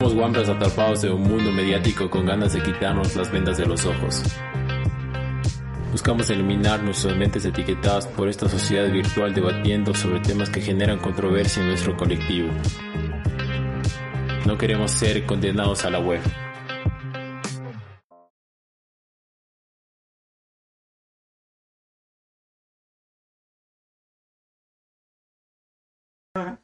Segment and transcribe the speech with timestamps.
[0.00, 3.84] Somos guambras atrapados en un mundo mediático con ganas de quitarnos las vendas de los
[3.84, 4.22] ojos.
[5.92, 11.62] Buscamos eliminar nuestras mentes etiquetadas por esta sociedad virtual debatiendo sobre temas que generan controversia
[11.62, 12.48] en nuestro colectivo.
[14.46, 16.22] No queremos ser condenados a la web.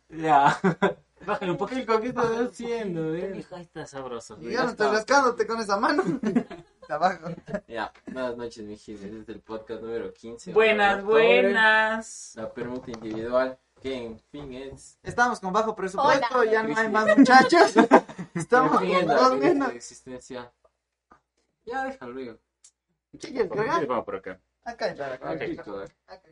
[0.09, 0.59] Ya.
[1.27, 2.01] Bájale un poquito.
[2.01, 3.33] ¿qué estás haciendo, ¿Qué eh?
[3.35, 4.39] mijo está sabroso?
[4.41, 6.03] Y ya no estoy rascándote con esa mano.
[6.89, 7.31] Abajo.
[7.67, 9.07] Ya, buenas noches, mi gente.
[9.07, 10.53] Este es el podcast número 15.
[10.53, 12.33] Buenas, buenas.
[12.37, 14.99] La permuta individual, que en fin es.
[15.03, 16.53] Estamos con bajo presupuesto, Hola.
[16.53, 17.75] ya no hay más muchachos.
[18.35, 19.71] Estamos con la dos menos.
[19.71, 20.53] de existencia.
[21.65, 22.39] Ya, déjalo, Río.
[23.19, 23.85] ¿Qué quieres cargar?
[23.87, 24.39] Vamos por acá.
[24.65, 25.31] Acá está, acá.
[25.31, 25.45] Acá.
[26.07, 26.31] acá.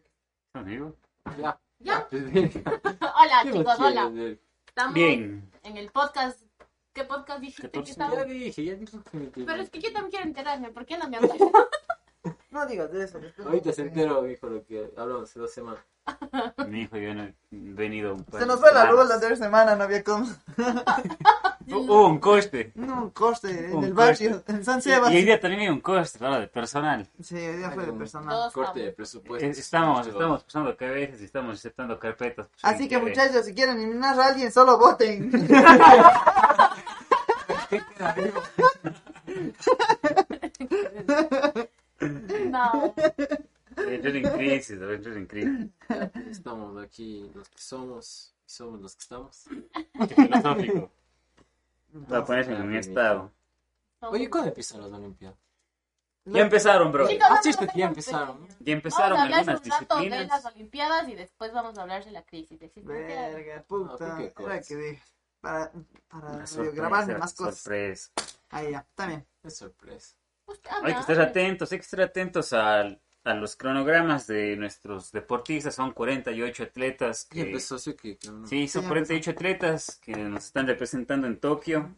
[0.53, 0.95] Amigo.
[1.37, 1.59] Ya.
[1.81, 2.07] Ya.
[2.13, 4.13] Hola ¿Qué chicos, hola.
[4.77, 5.49] Estamos Bien.
[5.63, 6.43] en el podcast.
[6.93, 8.17] ¿Qué podcast dijiste que estaba?
[8.17, 10.73] Ya dije, ya dije que me Pero es que yo también quiero enterarme.
[10.73, 11.39] ¿Por qué no me hablas?
[12.51, 13.21] No digas de eso.
[13.45, 15.85] Ahorita se enteró, dijo lo que hablamos hace dos semanas.
[16.69, 19.15] Mi hijo yo no he venido un par Se nos de fue la luz la
[19.17, 20.27] anterior semana, no había cómo.
[21.67, 22.73] Hubo un coste.
[22.75, 25.11] No, un coste en Un el barrio, en San Y Sebas.
[25.11, 26.41] hoy día también hay un coste, ¿verdad?
[26.41, 27.09] De personal.
[27.23, 28.29] Sí, hoy día fue de personal.
[28.31, 28.97] Todos Corte de estamos.
[28.97, 29.47] presupuesto.
[29.47, 32.49] Estamos, estamos pasando cabezas y estamos aceptando carpetas.
[32.49, 33.09] pues, Así sin que querer.
[33.09, 35.31] muchachos, si quieren eliminar a alguien, solo voten.
[42.51, 42.95] No.
[43.77, 45.67] Entrar en crisis, entrar en crisis.
[46.31, 49.45] Estamos aquí los que somos y somos los que estamos.
[50.09, 50.91] Qué filosófico.
[51.95, 53.33] Voy a ponerse en mi estado.
[54.01, 55.39] Oye, ¿cuándo empiezan las Olimpiadas?
[56.27, 57.07] Ya empezaron, bro.
[57.07, 58.41] Chicos, Ah, no sí, es nos que ya empezaron.
[58.41, 58.47] ¿no?
[58.49, 60.45] Ya Vamos empezaron a hablar algunas un rato de las.
[60.47, 62.59] Olimpiadas y después vamos a hablar de la crisis.
[62.77, 64.17] Verga, puta.
[64.77, 65.03] dije.
[65.41, 65.71] Para,
[66.09, 67.59] para Una medio grabarme más cosas.
[67.59, 68.11] sorpresa.
[68.51, 69.27] Ahí ya, está bien.
[69.43, 70.17] Es sorpresa.
[70.49, 71.29] Hay habla, que estar hable.
[71.31, 75.75] atentos, hay que estar atentos al- a, los cronogramas de nuestros deportistas.
[75.75, 77.41] Son 48 atletas Y que...
[77.43, 78.17] empezó sí que...
[78.17, 81.95] que uno- Sí, son Sí, 48 atletas que nos están representando en Tokio.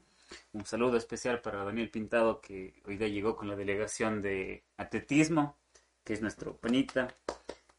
[0.53, 5.57] Un saludo especial para Daniel Pintado, que hoy día llegó con la delegación de atletismo,
[6.03, 7.09] que es nuestro panita.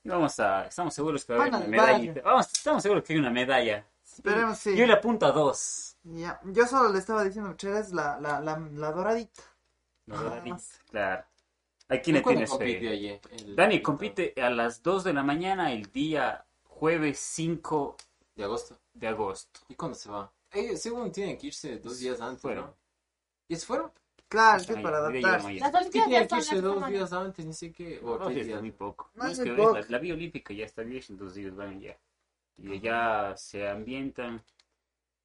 [0.04, 2.22] Y vamos a, estamos seguros que va a haber una medallita.
[2.24, 3.86] Vamos, estamos seguros que hay una medalla.
[4.06, 4.76] Esperemos, sí.
[4.76, 5.98] Yo le apunto a dos.
[6.04, 9.44] Ya, yo solo le estaba diciendo que es la, la, la, la doradita.
[10.06, 10.58] La doradita,
[10.90, 11.26] claro.
[11.90, 12.90] ¿A quién le ¿Cuándo tienes compite fe?
[12.90, 13.22] ayer?
[13.32, 17.96] El- Dani compite a las 2 de la mañana el día jueves 5
[18.36, 18.78] De agosto.
[18.94, 19.60] de agosto.
[19.70, 20.32] ¿Y cuándo se va?
[20.52, 22.66] Eh, según tienen que irse dos días antes, Fueron.
[22.66, 22.78] ¿no?
[23.48, 23.92] ¿Y se fueron?
[24.28, 25.54] Claro, es para adaptarse.
[25.54, 28.00] Las Sí, Olimpiadas tienen ya que son dos días antes, ni sé qué.
[28.04, 28.48] O No, sí, días.
[28.50, 29.10] es muy poco.
[29.16, 29.78] No es que poco.
[29.78, 31.98] la, la vía olímpica ya está bien, entonces ellos van ya.
[32.58, 34.44] Y ya se ambientan,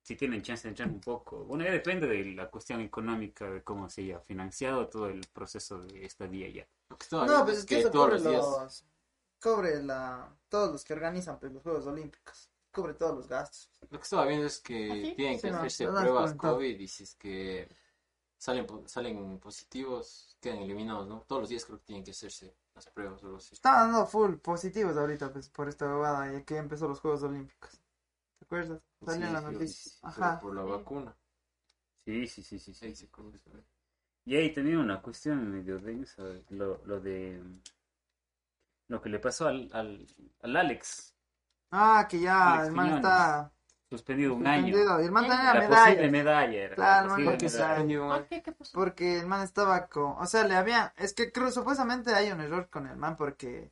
[0.03, 1.45] si tienen chance de entrar un poco.
[1.45, 5.81] Bueno, ya depende de la cuestión económica, de cómo se haya financiado todo el proceso
[5.83, 6.67] de esta vía ya.
[6.91, 8.45] Lo que estaba No, viendo pues es que que eso los días...
[8.45, 8.85] los...
[9.41, 10.29] Cobre la...
[10.49, 12.49] Todos los que organizan pues, los Juegos Olímpicos.
[12.73, 13.69] Cubre todos los gastos.
[13.91, 16.35] Lo que estaba viendo es que ¿Ah, tienen Sí, que no, hacerse pruebas.
[16.35, 17.69] COVID y si es que
[18.39, 21.23] salen, po- salen positivos, quedan eliminados, ¿no?
[21.29, 23.55] Todos los días creo que tienen que hacerse las pruebas o algo así.
[23.55, 27.82] Está dando full positivos ahorita pues, por esta bobada ya que empezó los Juegos Olímpicos.
[30.03, 30.41] Ajá.
[30.41, 31.17] Por la vacuna.
[32.05, 32.87] Sí, sí, sí, sí.
[32.87, 33.09] Ahí sí.
[34.25, 37.41] Y ahí también una cuestión medio densa, lo, lo de
[38.89, 40.07] lo que le pasó al, al,
[40.43, 41.17] al Alex,
[41.73, 42.97] Ah, que ya Alex el man Quiñones.
[42.97, 43.53] está...
[43.91, 44.77] suspendido un año.
[44.77, 45.01] suspendido.
[45.03, 46.09] Y el man tenía La la posible medalla.
[46.09, 46.77] medalla era.
[46.77, 47.59] Claro, la man, posible ¿Por qué porque medalla.
[47.67, 48.27] suspendió ¿Por mal?
[48.29, 48.43] qué?
[48.43, 48.73] ¿Qué pasó?
[48.73, 50.13] Porque el man estaba con...
[50.19, 50.95] O sea, le había...
[50.97, 53.71] Es que creo, supuestamente hay un error con el man porque...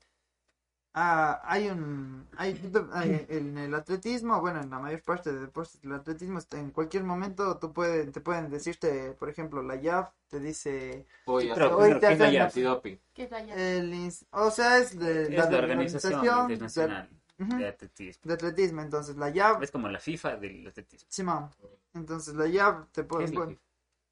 [0.93, 2.27] Ah, hay un...
[2.37, 2.61] Hay,
[2.93, 6.71] hay- en el atletismo, bueno, en la mayor parte de deportes del atletismo, está- en
[6.73, 11.07] cualquier momento tú pueden, te pueden decirte, por ejemplo, la JAF te dice...
[11.27, 13.01] Hoy Pero Hoy primero, te ¿qué es la antidoping.
[13.15, 13.39] ¿Qué es la?
[13.41, 17.09] El, o sea, es de Es de la Organización de- Internacional
[17.39, 18.21] de Atletismo.
[18.25, 18.83] de atletismo.
[18.83, 19.63] Entonces, la JAF...
[19.63, 21.07] Es como la FIFA del atletismo.
[21.09, 21.51] Simón.
[21.95, 23.25] Entonces, la JAF te ¿Qué puede...
[23.27, 23.61] es la FIFA?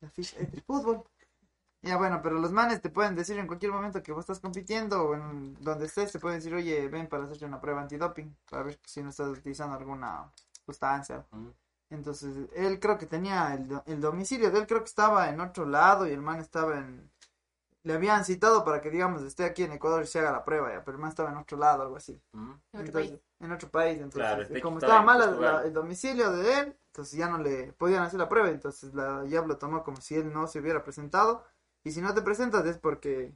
[0.01, 1.03] La es de fútbol.
[1.83, 5.01] Ya bueno, pero los manes te pueden decir en cualquier momento que vos estás compitiendo
[5.05, 8.65] o en donde estés, te pueden decir, oye, ven para hacerte una prueba antidoping, para
[8.65, 10.33] ver si no estás utilizando alguna
[10.67, 11.25] sustancia.
[11.91, 15.41] Entonces, él creo que tenía el, do- el domicilio de él, creo que estaba en
[15.41, 17.11] otro lado y el man estaba en...
[17.85, 20.71] Le habían citado para que, digamos, esté aquí en Ecuador y se haga la prueba,
[20.73, 22.21] ya, pero el man estaba en otro lado, algo así.
[22.73, 23.21] En otro Entonces, país.
[23.41, 27.19] en otro país, entonces, Claro, hecho como estaba mal la- el domicilio de él, entonces
[27.19, 30.33] ya no le podían hacer la prueba, entonces la JAB lo tomó como si él
[30.33, 31.45] no se hubiera presentado,
[31.85, 33.33] y si no te presentas es porque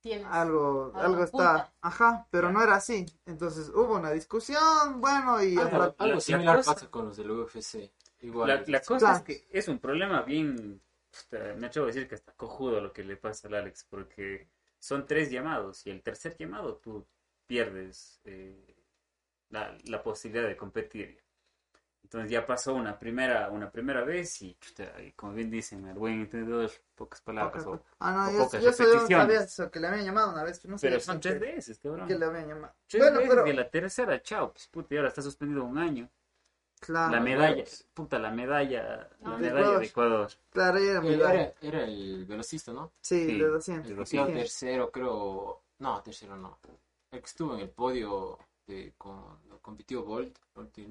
[0.00, 0.26] Tienes.
[0.26, 5.56] algo, Algo algo está, ajá, pero no era así, entonces hubo una discusión, bueno, y
[5.56, 7.92] Algo, hasta- algo la similar cosa- pasa con los del UFC.
[8.20, 8.48] igual.
[8.48, 9.16] La, la cosa Claro.
[9.18, 10.80] es que es un problema bien,
[11.56, 14.48] me atrevo a decir que hasta cojudo lo que le pasa al Alex, porque
[14.78, 17.06] son tres llamados y el tercer llamado tú
[17.46, 18.74] pierdes eh,
[19.50, 21.22] la, la posibilidad de competir.
[22.12, 25.94] Entonces ya pasó una primera, una primera vez y, chuta, y como bien dicen, al
[25.94, 27.64] buen entendedor, pocas palabras.
[27.66, 29.08] o- Ah, no, o yo, pocas yo repeticiones.
[29.26, 31.78] sabía eso, que le habían llamado una vez, no sé pero son que- tres veces,
[31.78, 32.06] cabrón.
[32.06, 32.74] que le habían llamado.
[32.86, 35.78] Tres bueno, veces pero, y la tercera, chao, pues puta, y ahora está suspendido un
[35.78, 36.10] año.
[36.80, 37.86] claro, la medalla, huevos.
[37.94, 38.82] puta, la medalla,
[39.20, 39.36] la No.
[39.38, 39.80] De medalla Ecuador.
[39.80, 40.30] de Ecuador.
[40.50, 42.92] claro, era muy Era, era el velocista, ¿no?
[43.00, 43.90] Sí, Sí, de 200.
[44.12, 45.62] el tercero, creo.
[45.78, 46.58] No, tercero no.
[47.10, 48.38] El que estuvo en el podio
[48.72, 50.38] de, con, compitió Bolt.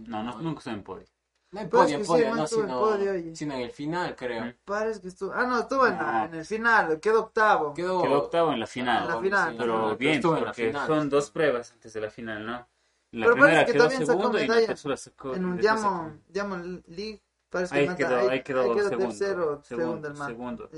[0.08, 1.06] No, no, nunca estoy en podio.
[1.52, 4.44] No en podio, en no, estuvo en sino, podio sino en el final, creo.
[4.44, 4.54] Ujú.
[4.64, 5.34] Parece que estuvo.
[5.34, 6.26] Ah, no, estuvo en, No.
[6.26, 7.74] en el final, quedó octavo.
[7.74, 9.08] Quedó, Quedó octavo en la En final.
[9.08, 9.56] la final.
[9.58, 10.88] Pero Pero bien, estuvo en la porque final.
[10.88, 12.68] son dos pruebas antes de la final, ¿no?
[13.12, 15.36] La Pero primera parece que quedó también sacó segundo y la medalla tercera sacó.
[15.36, 17.22] En un Diamond, League.
[17.50, 18.98] Parece Ahí que quedó, ahí quedó, segundo.
[19.10, 20.28] tercero, segundo, segundo, el man.
[20.30, 20.70] segundo.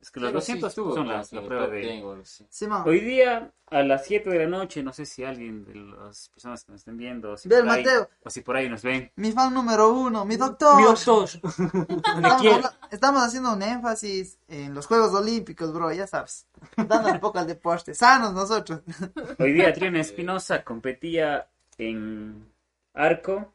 [0.00, 0.06] Sí.
[0.06, 1.80] Es que los Pero sí 200 estuvo son las, la prueba de...
[1.80, 2.46] 10 o algo así.
[2.48, 2.82] Sí, man.
[2.86, 6.64] Hoy día, a las 7 de la noche, no sé si alguien de las personas
[6.64, 8.08] que nos estén viendo, o si, por ahí, Mateo.
[8.24, 9.12] o si por ahí nos ven.
[9.16, 10.76] Mi fan número uno, mi doctor.
[10.76, 11.28] Mi doctor.
[12.90, 16.46] Estamos haciendo un énfasis en los Juegos Olímpicos, bro, ya sabes.
[16.76, 17.94] Dando un poco al deporte.
[17.94, 18.80] Sanos nosotros.
[19.38, 22.50] Hoy día Triana Espinosa competía en
[22.94, 23.52] arco.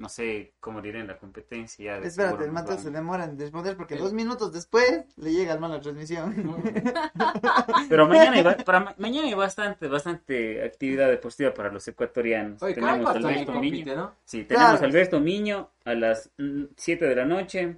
[0.00, 1.98] No sé cómo diré en la competencia.
[1.98, 5.72] Espérate, el van- se demora en responder porque dos minutos después le llega al mal
[5.72, 6.32] la transmisión.
[7.88, 12.62] Pero mañana hay, para ma- mañana hay bastante, bastante actividad deportiva para los ecuatorianos.
[12.62, 13.52] Oye, tenemos a Alberto Miño.
[13.52, 14.14] compite, ¿no?
[14.24, 14.86] Sí, tenemos Claro.
[14.86, 16.30] Alberto Miño a las
[16.76, 17.76] 7 de la noche.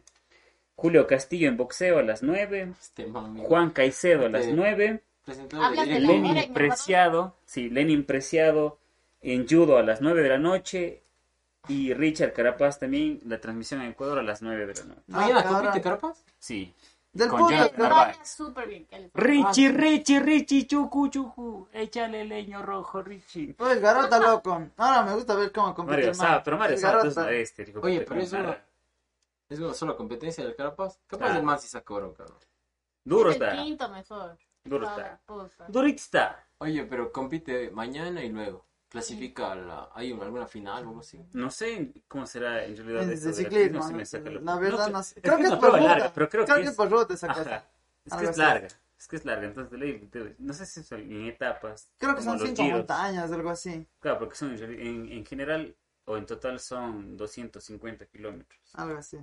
[0.76, 2.72] Julio Castillo en boxeo a las 9.
[2.80, 5.02] Este Juan Caicedo a las Este- 9.
[5.24, 6.12] presentador de Hablas de directo.
[6.12, 8.78] la Lenin Preciado, sí, Lenin Preciado
[9.20, 11.02] en judo a las 9 de la noche.
[11.68, 15.02] Y Richard Carapaz también, la transmisión en Ecuador a las 9 de la noche.
[15.06, 16.24] Mañana Ah, compite Carpas.
[16.38, 16.74] Sí.
[17.12, 18.18] Del Con claro.
[18.24, 18.86] Súper bien.
[18.86, 21.68] que les- Richie, Richie, Richie, chucu, chucu.
[21.72, 23.54] Échale leño rojo, Richie.
[23.58, 24.66] El garota loco.
[24.78, 26.14] Ahora me gusta ver cómo compite Mario.
[26.14, 28.64] Sá, pero Mario Sá, tú es hijo de Oye, pero es ¿cómo una,
[29.50, 30.98] es una sola competencia del Carpas.
[31.06, 31.36] Capaz Ah.
[31.36, 32.38] el man sí sacó oro, cabrón.
[33.04, 33.62] Duro Es el está.
[33.62, 34.38] quinto mejor.
[34.64, 35.20] Duro está.
[35.86, 36.46] está.
[36.58, 38.64] Oye, pero compite mañana y luego.
[38.92, 39.88] Clasifica a la...
[39.94, 41.18] ¿Hay una- alguna final o algo así?
[41.32, 43.82] No sé cómo será en realidad Es de ciclismo.
[43.82, 43.96] si ¿no?
[43.96, 45.14] me saca La verdad no sé.
[45.16, 45.80] es Creo que que es por ruta.
[45.80, 47.66] larga, pero creo Creo que que es- por ruta esa cosa.
[48.04, 48.68] Es que es larga.
[48.98, 49.46] Es que es larga.
[49.46, 51.88] Entonces, no sé si son en etapas.
[51.98, 52.78] Creo que son cinco giros.
[52.80, 53.86] montañas, algo así.
[53.98, 55.74] Claro, porque son en, en, en general
[56.04, 58.60] o en total son 250 kilómetros.
[58.74, 59.16] Algo así.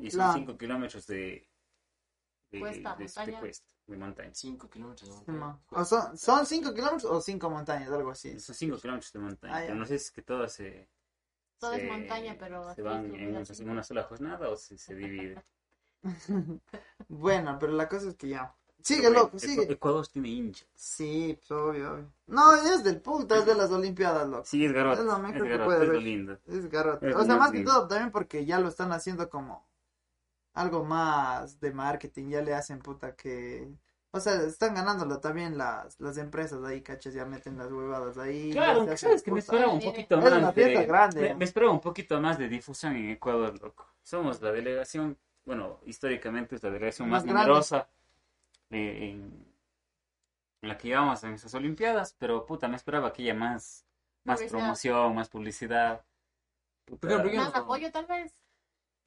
[0.00, 0.32] Y son Claro.
[0.34, 1.46] 5 kilómetros de,
[2.50, 3.40] de, Cuesta, de, de montaña.
[3.40, 4.30] cuesta, de montaña.
[4.34, 5.22] 5 kilómetros.
[5.24, 5.60] Sí, man.
[5.70, 8.38] O son, son cinco kilómetros o cinco montañas, algo así.
[8.40, 9.56] Son 5 kilómetros de montaña.
[9.56, 10.88] Ah, pero no sé si es que todas se,
[11.58, 13.62] Todo es se- montaña, pero se van en, una- así.
[13.62, 15.42] en una sola jornada o si se divide.
[17.08, 18.54] Bueno, pero la cosa es que ya.
[18.82, 19.70] Sigue, Pero, loco, sigue.
[19.70, 20.64] Ecuador tiene hincha.
[20.74, 22.12] Sí, pues, obvio, obvio.
[22.28, 24.44] No, es del puta, es de las Olimpiadas, loco.
[24.46, 25.00] Sí, es garota.
[25.00, 26.38] Es lo mejor es que puede es lo lindo.
[26.46, 27.10] Es garrote.
[27.10, 29.68] Es O sea, más que todo también porque ya lo están haciendo como
[30.54, 33.68] algo más de marketing, ya le hacen puta que...
[34.12, 38.50] O sea, están ganándolo también las, las empresas ahí, cachas, ya meten las huevadas ahí.
[38.50, 40.32] Claro, aunque sabes que me esperaba un poquito Es más.
[40.32, 41.20] una fiesta de- grande.
[41.20, 43.86] Me, me esperaba un poquito más de difusión en Ecuador, loco.
[44.02, 47.88] Somos la delegación, bueno, históricamente es la delegación Más numerosa
[48.70, 49.46] eh, en,
[50.62, 53.86] en la que llevamos en esas Olimpiadas, pero puta, me esperaba que haya más,
[54.24, 54.58] más Publicidad.
[54.58, 56.04] promoción, más publicidad.
[56.84, 57.22] Puta.
[57.22, 58.34] Más apoyo, tal vez.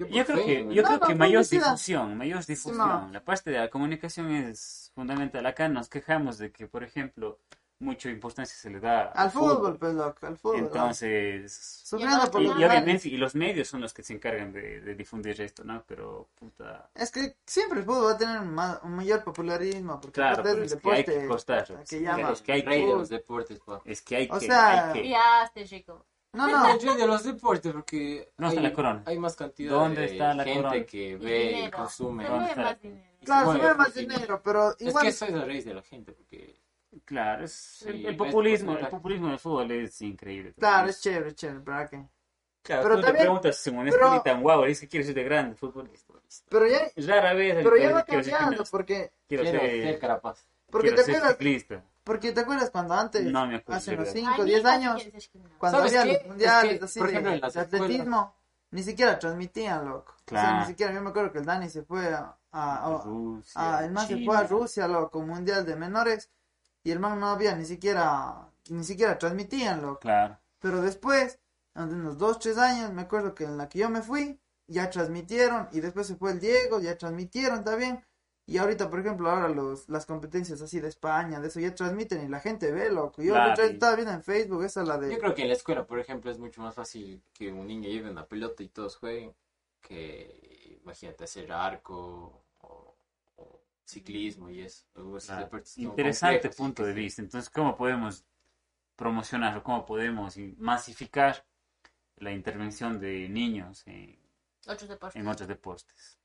[0.10, 1.66] Yo creo que, yo No, creo no, que mayor publicidad.
[1.72, 2.78] difusión, mayor difusión.
[2.78, 3.10] no.
[3.12, 5.46] La parte de la comunicación es fundamental.
[5.46, 7.40] Acá nos quejamos de que, por ejemplo,
[7.80, 10.60] mucha importancia se le da Al fútbol, pues, loco, al fútbol.
[10.60, 12.36] Entonces, y, los y grandes.
[12.36, 15.84] obviamente, y los medios son los que se encargan de, de difundir esto, ¿no?
[15.86, 16.90] Pero, puta.
[16.96, 20.76] Es que siempre el fútbol va a tener ma- un mayor popularismo, porque Claro, es
[20.76, 22.32] que hay que costar, es que que- llama.
[22.32, 23.82] es que hay que- los deportes, pa.
[23.84, 24.46] Es que hay O que.
[24.46, 26.06] sea, hay que- Ya, este chico.
[26.34, 29.04] No, No, rey de los deportes, porque No está hay, la corona.
[29.06, 30.86] hay más cantidad ¿Dónde de está la gente corona?
[30.86, 31.78] que ve y dinero.
[31.78, 32.24] consume.
[32.24, 32.64] Se ¿Dónde mueve está?
[32.64, 33.04] más dinero.
[33.24, 35.82] claro, se mueve más dinero, pero Es igual que eso es la raíz de la
[35.84, 36.56] gente, porque
[37.06, 40.54] Claro, es, Sí, el, el populismo, el populismo del fútbol es increíble.
[40.60, 42.04] Claro, es chévere, es chévere, ¿para qué?
[42.62, 45.16] Claro, pero tú también- te preguntas, Simón, es pero- tan guau, dice que quiero ser
[45.16, 46.14] de grande futbolista.
[46.50, 49.84] Pero ya, Rara vez pero ya va dice, quiero ser cambiando, porque, quiero quiero ser,
[49.84, 50.48] ser carapaz.
[50.72, 51.84] porque quiero te ser acuerdas, ciclista.
[52.04, 54.32] Porque te acuerdas cuando antes, No me acuerdo, hace unos verdad.
[54.32, 55.04] 5, Ay, 10 mi hija sí años,
[55.58, 56.14] cuando ¿Sabes había qué?
[56.20, 58.36] los mundiales Es que, así por de, ejemplo, en atletismo,
[58.72, 60.14] ni siquiera transmitían, loco.
[60.26, 63.04] O sea, ni siquiera, yo me acuerdo que el Dani se fue a, a- a-
[63.04, 66.30] Rusia, el man se fue a Rusia, loco, mundial de menores,
[66.84, 70.00] y el man no había ni siquiera, ni siquiera transmitían, loco.
[70.00, 70.38] Claro.
[70.60, 71.40] Pero después
[71.76, 74.90] hace unos dos, tres años, me acuerdo que en la que yo me fui, ya
[74.90, 78.04] transmitieron, y después se fue el Diego, ya transmitieron también,
[78.46, 82.26] y ahorita, por ejemplo, ahora los, las competencias así de España, de eso, ya transmiten
[82.26, 83.22] y la gente ve, loco.
[83.22, 85.14] Yo Claro, la otra vez estaba viendo en Facebook, esa la de...
[85.14, 87.88] Yo creo que en la escuela, por ejemplo, es mucho más fácil que un niño
[87.88, 89.34] lleve una pelota y todos jueguen
[89.80, 92.96] que, imagínate, hacer arco o,
[93.38, 94.84] o ciclismo y eso.
[94.96, 95.62] o esos Claro.
[95.78, 97.22] Interesante complejos, punto de vista.
[97.22, 98.26] Entonces, ¿cómo podemos
[98.98, 101.46] promocionar o cómo podemos masificar
[102.18, 104.20] la intervención de niños en,
[104.68, 105.22] Otros deportes.
[105.22, 106.20] en otros deportes?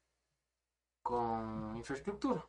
[1.08, 2.44] Con infraestructura.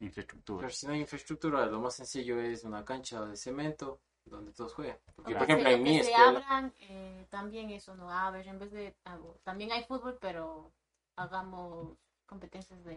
[0.00, 0.60] Infraestructura.
[0.62, 4.72] Pero si no hay infraestructura, lo más sencillo es una cancha de cemento donde todos
[4.72, 4.96] juegan.
[5.14, 6.28] Porque, por ejemplo, en mi escuela...
[6.30, 10.72] abran, eh, también eso no abre, en vez de hago- también hay fútbol, pero
[11.16, 12.96] hagamos competencias de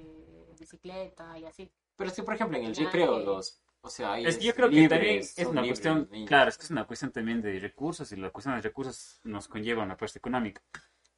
[0.58, 1.70] bicicleta y así.
[1.98, 3.62] Pero es que, por ejemplo, en el recreo, que- los...
[3.84, 6.28] O sea, ahí Es que yo creo que también es una libres cuestión, niños.
[6.30, 9.48] claro, es que es una cuestión también de recursos y la cuestión de recursos nos
[9.50, 10.62] conlleva una apuesta económica.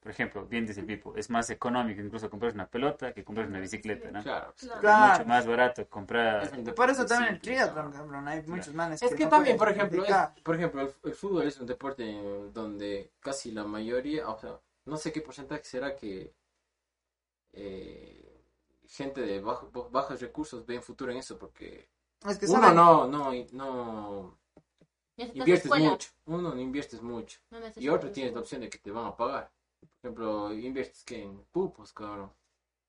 [0.04, 3.46] Por ejemplo, bien dice el Pipo, es más económico incluso comprar una pelota que comprar
[3.48, 4.22] una bicicleta, ¿no?
[4.22, 4.52] Claro.
[4.58, 4.80] Claro.
[4.82, 5.12] Claro.
[5.14, 6.42] Mucho más barato comprar...
[6.44, 7.92] Es Por eso también el triatlón, ¿no?
[7.92, 11.14] cabrón, hay muchos manes Es que no también, por ejemplo, es- por ejemplo, el, el
[11.14, 15.64] fútbol es un deporte en donde casi la mayoría, o sea, no sé qué porcentaje
[15.64, 16.34] será que
[17.54, 18.42] eh,
[18.86, 21.88] gente de bajo- bajos recursos ven futuro en eso, porque
[22.28, 24.38] Es que uno no, no, no
[25.32, 28.90] inviertes mucho, uno no inviertes mucho, no y otro tienes la opción de que te
[28.90, 29.50] van a pagar.
[30.04, 32.30] Por ejemplo, inviertes que en pupos, cabrón.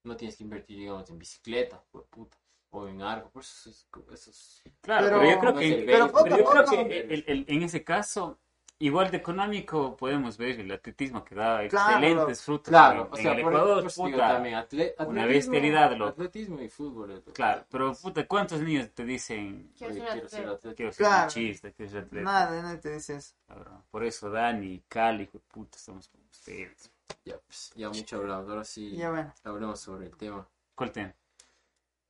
[0.03, 2.37] No tienes que invertir, digamos, en bicicleta, por puta,
[2.71, 5.83] o en algo, por eso es, eso es- Claro, Pero- pero, yo creo no que,
[5.85, 8.37] pero pero yo creo que el- el- en ese caso,
[8.79, 13.15] igual de económico, podemos ver el atletismo que da Claro, excelentes frutos Claro, en, o
[13.17, 14.27] en sea, el por, Ecuador, por digo puta.
[14.27, 16.09] también, atle- una atletismo- bestialidad, loco.
[16.11, 17.09] Atletismo y fútbol.
[17.15, 20.55] lo que- Claro, pero puta, ¿cuántos niños te dicen Quiero ser quiero ser atleta.
[20.57, 20.75] atleta.
[20.75, 21.29] quiero ser Claro.
[21.31, 22.25] chista, quiero ser atleta?
[22.25, 23.33] nada, nadie te dice eso.
[23.47, 23.83] Cabrón.
[23.89, 26.91] Por eso Dani, Cali, puta, estamos con ustedes.
[27.23, 28.49] Ya, pues, ya mucho hablamos.
[28.49, 30.47] Ahora sí Ya bueno, hablemos sobre el tema.
[30.75, 31.13] ¿Cuál tema?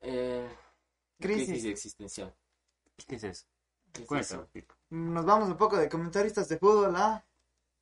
[0.02, 0.48] Eh,
[1.20, 1.48] Crisis.
[1.50, 2.34] crisis existencial.
[3.08, 3.46] ¿Qué es eso?
[3.92, 4.66] ¿Qué es Cuéntame, eso?
[4.90, 7.26] Nos vamos un poco de comentaristas de fútbol a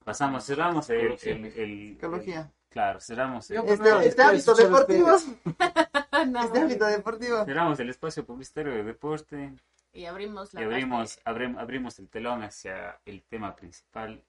[0.03, 1.33] Pasamos, cerramos el, Psicología.
[1.33, 2.51] el, el- psicología.
[2.69, 5.07] claro, cerramos el, Este, primero, este ámbito deportivo,
[6.27, 7.45] No, este ámbito deportivo.
[7.45, 9.55] cerramos el espacio publicitario de deporte
[9.93, 14.21] y abrimos la y abrimos, parte, abrim- abrimos el telón hacia el tema principal.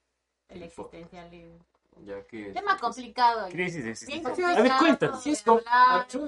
[0.49, 1.65] el existencialismo.
[2.03, 3.47] Ya que Tema complicado.
[3.49, 4.23] Crisis Bien existencial.
[4.23, 4.57] complicado.
[4.57, 5.23] A ver, cuéntanos.
[5.23, 5.61] Sí es, de com-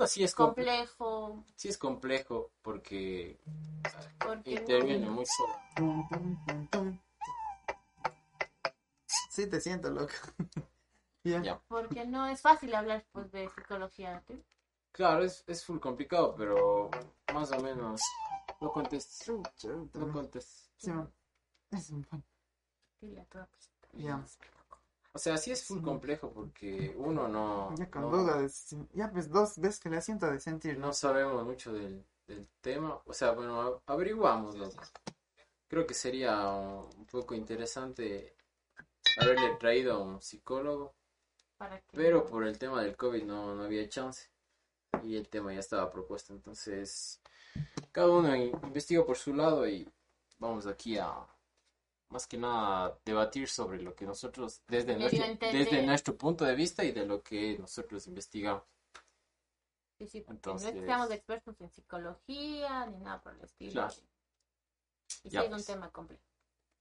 [0.07, 1.43] sí es, com- complejo.
[1.55, 3.37] sí es complejo porque
[4.19, 5.31] Porque interviene mucho.
[9.29, 10.13] Sí, te siento, loco.
[11.23, 11.43] Bien.
[11.43, 11.59] Ya.
[11.67, 14.23] Porque no es fácil hablar pues de psicología.
[14.27, 14.41] ¿sí?
[14.93, 16.89] Claro, es, es full complicado, pero
[17.33, 18.01] más o menos
[18.61, 19.27] no contestes.
[19.93, 20.71] No contestes.
[20.77, 21.11] Sí, man.
[21.71, 22.23] Es un pan.
[23.01, 23.75] Dile a toda persona.
[23.93, 24.23] Ya.
[25.17, 28.51] O sea, sí es full complejo porque uno no, Ya con no, duda de
[28.93, 30.93] Ya pues dos veces que le asiento de sentir, ¿no?
[30.93, 33.01] sabemos mucho del, del tema.
[33.03, 34.55] O sea, bueno, averiguamos.
[34.55, 34.69] ¿no?
[35.67, 38.35] Creo que sería un poco interesante
[39.19, 40.93] haberle traído a un psicólogo,
[41.57, 44.29] Para pero por el tema del COVID no, no había chance.
[45.03, 46.33] Y el tema ya estaba propuesto.
[46.33, 47.19] Entonces,
[47.91, 49.89] cada uno in- investiga por su lado y
[50.39, 51.27] vamos aquí a,
[52.09, 56.83] más que nada, debatir sobre lo que nosotros, desde nuestro, desde nuestro punto de vista
[56.83, 58.63] y de lo que nosotros investigamos.
[59.99, 63.71] Sí, sí, Entonces- no es que seamos expertos en psicología ni nada por el estilo.
[63.73, 63.93] Claro.
[65.23, 65.65] Y sí Ya, es un pues.
[65.65, 66.21] tema complejo.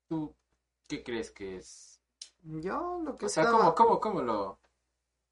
[0.09, 0.35] ¿Tú
[0.87, 2.00] qué crees que es?
[2.42, 3.75] Yo lo que O sea, estaba...
[3.75, 4.59] ¿cómo, cómo, cómo lo...?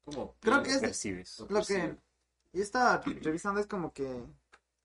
[0.03, 1.39] Cómo Creo que es- Percibes.
[1.39, 1.95] Lo Lo que
[2.53, 4.23] yo estaba revisando es como que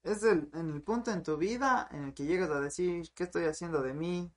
[0.03, 3.25] es el, en el punto en tu vida en el que llegas a decir qué
[3.25, 4.31] estoy haciendo de mí.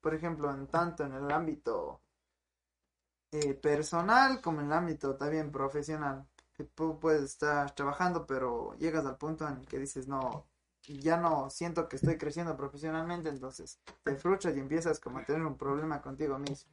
[0.00, 2.00] Por ejemplo, en tanto en el ámbito
[3.32, 6.26] eh, personal como en el ámbito también profesional.
[6.52, 10.46] Que tú puedes estar trabajando, pero llegas al punto en el que dices, no,
[10.82, 15.42] ya no siento que estoy creciendo profesionalmente, entonces te frustras y empiezas como a tener
[15.42, 16.72] un problema contigo mismo.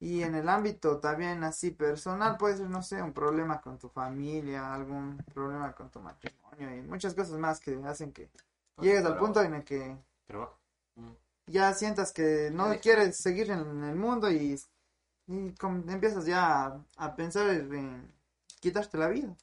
[0.00, 3.88] Y en el ámbito también así personal puede ser, no sé, un problema con tu
[3.88, 8.30] familia, algún problema con tu matrimonio y muchas cosas más que hacen que
[8.80, 10.58] llegues al punto en el que Trabajo.
[11.46, 14.58] Ya sientas que no quieres seguir en el mundo y,
[15.26, 18.12] y com- empiezas ya a, a pensar en
[18.60, 19.36] quitarte la vida.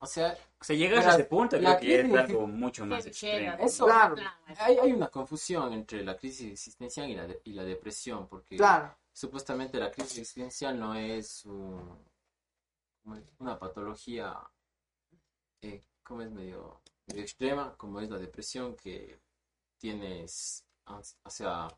[0.00, 3.04] O sea, O sea, llegas a ese punto, creo que es crisis- algo mucho más
[3.06, 3.56] extremo.
[3.58, 4.14] Eso- Claro.
[4.58, 8.56] hay, hay una confusión entre la crisis existencial y la, de- y la depresión, porque
[8.56, 11.98] Claro, supuestamente la crisis existencial no es un-
[13.40, 14.38] una patología,
[15.62, 19.18] eh, como es medio, medio extrema, como es la depresión, que
[19.78, 21.68] tienes, o sea,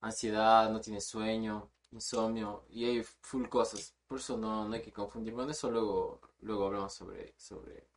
[0.00, 3.94] ansiedad, no tienes sueño, insomnio y hay full cosas.
[4.06, 5.34] Por eso no, no hay que confundir.
[5.34, 7.88] Bueno, eso luego, luego hablamos sobre, sobre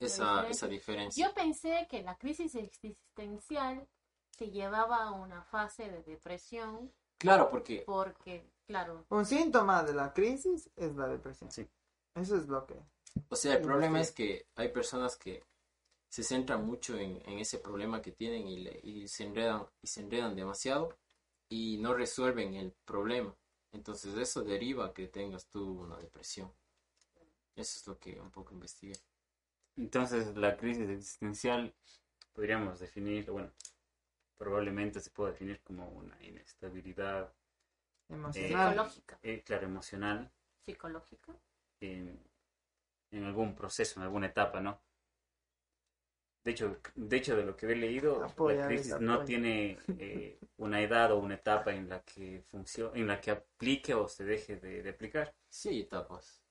[0.00, 0.50] esa, diferencia.
[0.50, 1.28] esa diferencia.
[1.28, 3.86] Yo pensé que la crisis existencial
[4.36, 10.12] te llevaba a una fase de depresión Claro, porque porque, claro, Un síntoma de la
[10.12, 11.50] crisis es la depresión.
[11.50, 11.68] Sí.
[12.14, 12.74] Eso es lo que...
[13.28, 15.42] O sea, el problema es que hay personas que
[16.08, 19.86] se centran mucho en, en ese problema que tienen y, le- y se enredan y
[19.88, 20.96] se enredan demasiado
[21.48, 23.34] y no resuelven el problema.
[23.72, 26.52] Entonces eso deriva a que tengas tú una depresión.
[27.54, 28.94] Eso es lo que un poco investigué.
[29.78, 31.74] Entonces, la crisis existencial
[32.34, 33.50] podríamos definir, bueno,
[34.38, 37.32] probablemente se puede definir como una inestabilidad,
[38.10, 38.74] Emocional.
[38.74, 40.30] psicológica, eh, claro, emocional,
[40.64, 41.34] psicológica.
[41.80, 42.20] en,
[43.12, 44.80] en algún proceso, en alguna etapa, ¿no?
[46.48, 50.80] De hecho, de hecho, de lo que he leído, la crisis no tiene eh, una
[50.80, 54.56] edad o una etapa en la que funcione, en la que aplique o se deje
[54.56, 55.34] de, de aplicar.
[55.46, 56.42] Sí, hay etapas.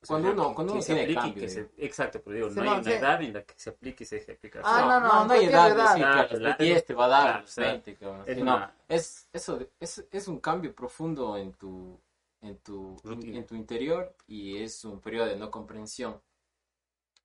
[0.00, 2.20] O sea, Cuando que- uno- cuando que uno se aplique y cambio, que se- exacto,
[2.22, 2.96] pero digo, Sí, no no, hay una sí.
[2.96, 4.62] edad en la que se aplique y se deje de aplicar.
[4.64, 5.92] Ah, no, no, no hay cualquier edad, edad.
[5.94, 7.94] decir que a Claro, los la- 10 te va a dar, los o sea, 20,
[7.96, 8.22] cabrón.
[8.28, 11.98] es Sí, no, una- es, eso, es, es un cambio profundo en tu,
[12.42, 13.38] en tu, Rutina.
[13.38, 16.20] en tu interior y es un periodo de no comprensión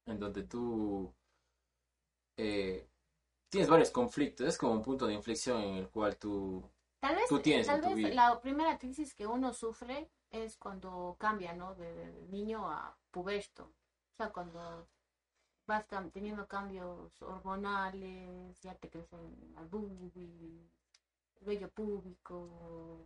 [0.07, 1.13] en donde tú
[2.37, 2.87] eh,
[3.49, 6.63] tienes varios conflictos, es como un punto de inflexión en el cual tú...
[6.99, 8.09] Tal vez, Tú tienes tal en tu vez vida.
[8.09, 11.75] la primera crisis que uno sufre es cuando cambia, ¿no?
[11.75, 13.65] De, de niño a puberto.
[13.65, 14.87] O sea, cuando
[15.67, 20.69] vas teniendo cambios hormonales, ya te crecen boobie,
[21.35, 23.05] el vello público,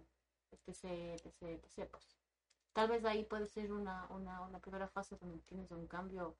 [0.52, 0.86] etc,
[1.16, 1.90] etc, etc.
[1.92, 2.18] Pues.
[2.74, 6.38] Tal vez ahí puede ser una, una, una primera fase donde tienes un cambio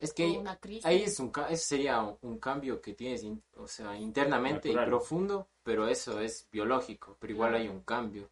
[0.00, 0.84] Es que una crisis.
[0.86, 4.68] ahí es un, ca- ese sería un, un cambio que tienes, in- o sea, internamente
[4.68, 4.86] Natural.
[4.86, 8.30] y profundo, pero eso es biológico, pero igual hay un cambio.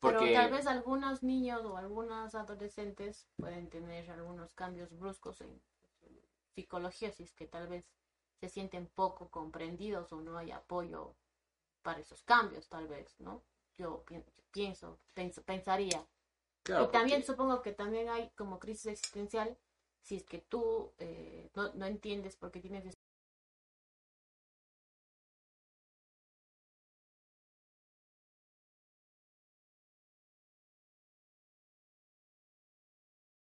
[0.00, 0.32] Pero Porque...
[0.32, 5.60] tal vez algunos niños o algunas adolescentes pueden tener algunos cambios bruscos en
[6.54, 7.84] psicología, si es que tal vez
[8.40, 11.14] se sienten poco comprendidos o no hay apoyo
[11.82, 13.42] para esos cambios, tal vez, ¿no?
[13.76, 16.04] Yo pi- pienso, pens- pensaría.
[16.62, 19.56] Claro, y también porque- supongo que también hay como crisis existencial,
[20.02, 22.84] si es que tú eh, no, no entiendes por qué tienes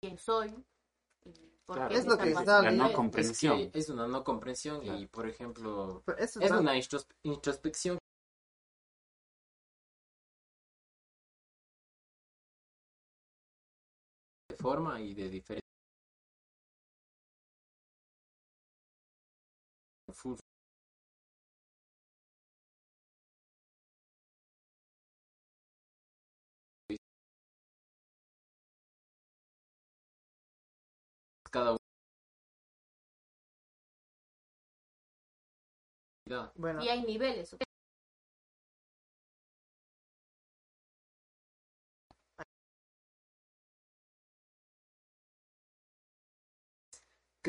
[0.02, 0.54] quién soy
[1.26, 1.32] y
[1.66, 2.88] por Claro, es lo que está La no.
[2.88, 3.72] Es comprensión.
[3.72, 7.98] que es una no comprensión y, por ejemplo, eso es una intros- introspección
[14.50, 15.67] de forma y de diferente
[20.18, 20.40] full-
[31.52, 31.78] cada uno
[36.56, 37.56] Bueno, y hay niveles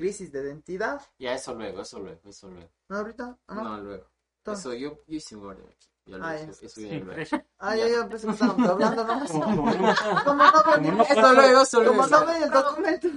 [0.01, 1.01] crisis de identidad.
[1.19, 3.37] ya eso luego eso luego eso luego ¿No ahorita?
[3.49, 3.79] ¿O no, no?
[3.83, 4.05] luego
[4.39, 6.67] Entonces- eso yo yo hice un orden aquí ya lo Ah, eso, ya.
[6.67, 7.23] eso viene luego
[7.59, 11.61] Ah, ya, ya pensé que estábamos hablando no- Como no Como vi no eso luego
[11.63, 13.09] eso luego como no vi el documento.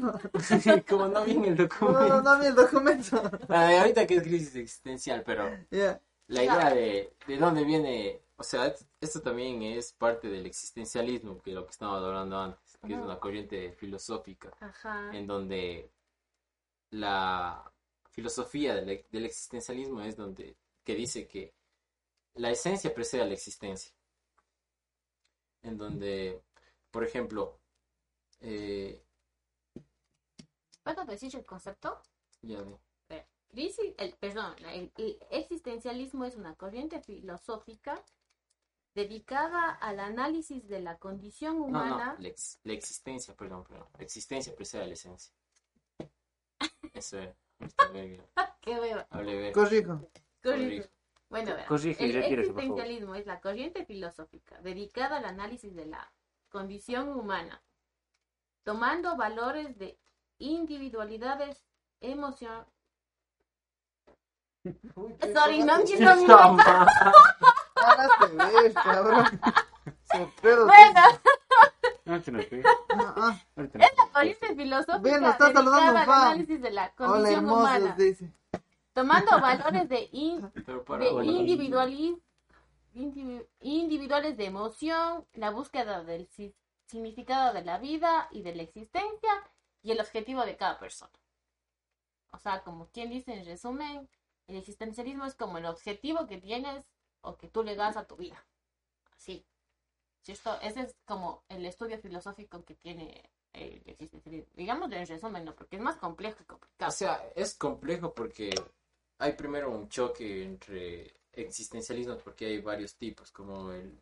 [0.89, 3.22] como no viene el No, no, documento no vi el documento.
[3.50, 6.02] Ah, ahorita que es crisis existencial pero Ya.
[6.28, 11.41] la idea de, de dónde viene, o sea, es- esto también es parte del existencialismo,
[11.41, 15.89] que lo que estábamos hablando antes, que es una corriente filosófica, ajá en donde
[16.91, 17.69] la
[18.10, 21.54] filosofía del, del existencialismo es donde, que dice que
[22.36, 23.93] la esencia precede a la existencia.
[25.63, 26.43] En donde,
[26.89, 27.60] por ejemplo,
[28.39, 29.04] eh,
[30.84, 32.01] ¿puedo decir el concepto?
[32.41, 32.62] ya
[33.10, 38.04] ve, Crisis, el, perdón, el, el existencialismo es una corriente filosófica
[38.95, 42.13] dedicada al análisis de la condición no, humana.
[42.15, 45.34] no, la, ex- la existencia, perdón, perdón, la existencia precede a la esencia.
[48.62, 49.08] Qué hueva.
[49.10, 49.54] hable bien.
[49.54, 50.08] Corrijo.
[50.44, 50.88] Corrijo.
[51.30, 52.80] Bueno, verá, Corrige y el retírese, por favor.
[52.80, 56.12] existencialismo es la corriente filosófica dedicada al análisis de la
[56.50, 57.64] condición humana,
[58.64, 59.98] tomando valores de
[60.40, 61.66] individualidades,
[62.02, 62.66] emoción.
[65.34, 66.26] Sorry, no entiendo mi.
[70.42, 71.02] Bueno,
[72.15, 73.63] Ah, no.
[73.74, 77.76] la corriente filosófica Bien, nos está saludando dedicada al análisis de la Hola, condición humana,
[77.78, 78.34] hermosos, dice.
[78.93, 82.19] tomando valores de, in- Pero para, de bueno, individualismo,
[82.95, 86.54] indivi- individuales de emoción, la búsqueda del si-
[86.88, 89.32] significado de la vida y de la existencia
[89.82, 91.12] y el objetivo de cada persona.
[92.32, 94.10] O sea, como quien dice en resumen,
[94.47, 96.84] el existencialismo es como el objetivo que tienes
[97.21, 98.43] o que tú le das a tu vida.
[99.15, 99.45] Así.
[100.24, 100.60] ¿Cierto?
[100.62, 104.48] Ese es como el estudio filosófico que tiene el existencialismo.
[104.54, 105.56] Digamos en resumen, ¿no?
[105.56, 106.90] Porque es más complejo y complicado.
[106.90, 108.52] O sea, es complejo porque
[109.18, 114.00] hay primero un choque entre existencialismos, porque hay varios tipos, como el,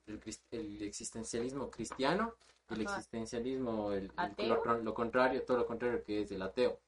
[0.52, 2.34] el, existencialismo cristiano
[2.70, 2.98] y el Ajá.
[2.98, 6.80] existencialismo, el, lo, lo contrario, todo lo contrario que es el ateo.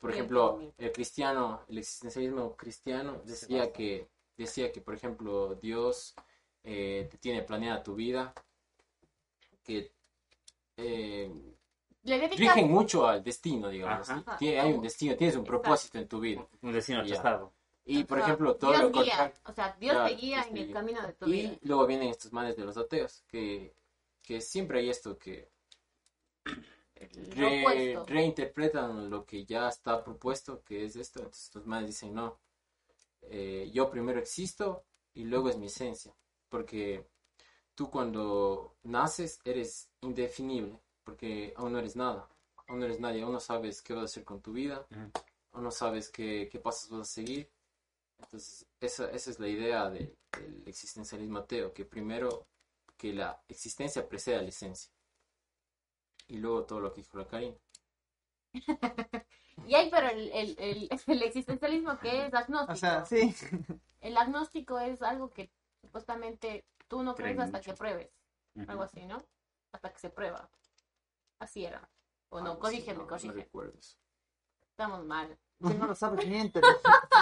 [0.00, 6.14] Por ejemplo, el cristiano, el existencialismo cristiano decía que, decía que, por ejemplo, Dios
[6.64, 8.32] eh, te tiene planeada tu vida,
[9.62, 9.92] que
[10.76, 11.30] eh,
[12.04, 14.08] Le dedicas rigen mucho al destino, digamos.
[14.08, 14.20] Ajá.
[14.32, 14.36] ¿sí?
[14.38, 15.62] Tiene- hay un destino, tienes un Exacto.
[15.62, 16.46] propósito en tu vida.
[16.62, 17.14] Un destino Ya.
[17.14, 17.52] trazado.
[17.84, 19.34] Y, por ejemplo, todo Dios lo guía, contrario.
[19.46, 21.58] o sea, Dios Claro, te guía en el camino de tu vida.
[21.62, 23.74] Y luego vienen estos manes de los ateos, que,
[24.22, 25.50] que siempre hay esto que
[27.34, 31.18] re- reinterpretan lo que ya está propuesto, que es esto.
[31.20, 32.38] Entonces estos manes dicen, no,
[33.22, 36.14] eh, yo primero existo y luego es mi esencia.
[36.50, 37.06] Porque
[37.76, 42.28] tú cuando naces eres indefinible, porque aún no eres nada.
[42.68, 44.86] Aún no eres nadie, aún no sabes qué vas a hacer con tu vida,
[45.52, 47.50] aún no sabes qué, qué pasos vas a seguir.
[48.20, 52.46] Entonces, esa, esa es la idea de- del existencialismo ateo, que primero
[52.98, 54.90] que la existencia precede a la esencia.
[56.28, 57.56] Y luego todo lo que dijo la Karina.
[59.66, 62.72] Y hay, pero el, el, el, el existencialismo que es agnóstico.
[62.72, 63.34] O sea, sí.
[64.00, 67.70] El agnóstico es algo que supuestamente tú no crees Creen hasta mucho.
[67.72, 68.10] que pruebes.
[68.68, 69.22] Algo así, ¿no?
[69.72, 70.48] Hasta que se prueba.
[71.38, 71.88] Así era.
[72.30, 73.48] O no, corrígeme, no- no corrígeme.
[73.78, 73.96] eso.
[74.70, 75.38] Estamos mal.
[75.60, 76.66] Si no lo sabes, miéntele.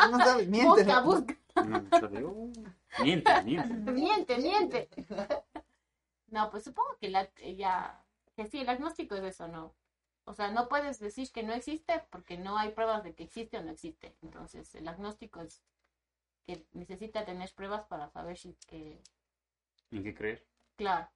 [0.05, 0.85] Si no sabes, miéntele.
[0.85, 1.37] Busca, busca.
[1.57, 2.53] No,
[3.03, 3.91] miente, miente.
[3.91, 4.89] Miente, miente.
[6.29, 8.01] No, pues supongo que la, ya,
[8.37, 9.75] que sí, el agnóstico es eso, ¿no?
[10.25, 13.59] O sea, no puedes decir que no existe porque no hay pruebas de que existe
[13.59, 14.15] o no existe.
[14.23, 15.61] Entonces, el agnóstico es
[16.49, 19.03] que necesita tener pruebas para saber si que,
[19.91, 20.47] ¿En qué creer?
[20.77, 21.11] claro,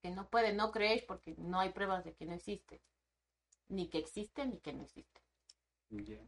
[0.00, 2.80] que no puede no creer porque no hay pruebas de que no existe.
[3.68, 5.20] Ni que existe ni que no existe.
[5.90, 6.20] Ya.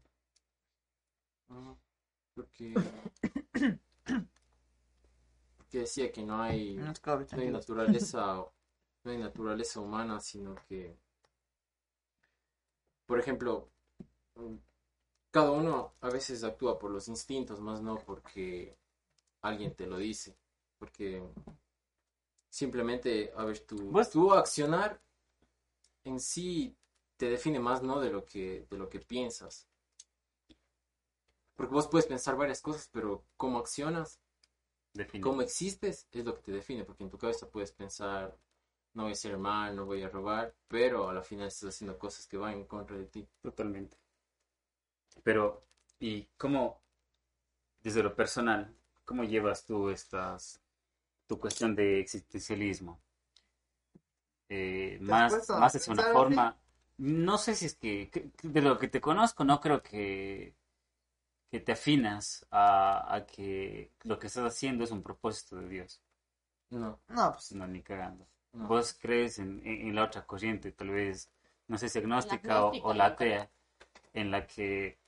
[1.49, 1.77] Ajá.
[2.35, 2.75] Porque,
[5.57, 6.93] porque decía que no hay, No
[7.39, 8.45] hay naturaleza,
[9.05, 10.97] no hay naturaleza humana, sino que,
[13.07, 13.71] por ejemplo,
[15.33, 18.77] cada uno a veces actúa por los instintos, más no porque
[19.43, 20.37] alguien te lo dice,
[20.79, 21.23] porque
[22.51, 25.01] simplemente, a ver, tu, Vos- tu accionar
[26.05, 26.77] en sí
[27.17, 29.67] te define más no de lo que, de lo que piensas.
[31.57, 34.21] Porque vos puedes pensar varias cosas, pero cómo accionas
[34.95, 35.23] Define.
[35.23, 38.37] cómo existes es lo que te define, porque en tu cabeza puedes pensar,
[38.95, 41.99] no voy a ser mal, no voy a robar, pero a la final estás haciendo
[41.99, 43.27] cosas que van en contra de ti.
[43.41, 43.97] Totalmente.
[45.25, 45.65] Pero,
[46.01, 46.83] ¿y cómo,
[47.83, 50.59] desde lo personal, cómo llevas tú estas,
[51.27, 53.01] tu cuestión de existencialismo?
[54.49, 56.57] Eh, más, más es una forma,
[56.99, 60.55] no sé si es que, que- de lo que te conozco, no creo que,
[61.51, 66.03] que te afinas a, a que lo que estás haciendo es un propósito de Dios,
[66.71, 68.27] No, No, pues no ni cagando.
[68.55, 68.69] no.
[68.69, 71.31] Vos crees en, en- en la otra corriente, tal vez,
[71.69, 73.51] no sé si agnóstica o, o la atea,
[74.15, 74.99] en la que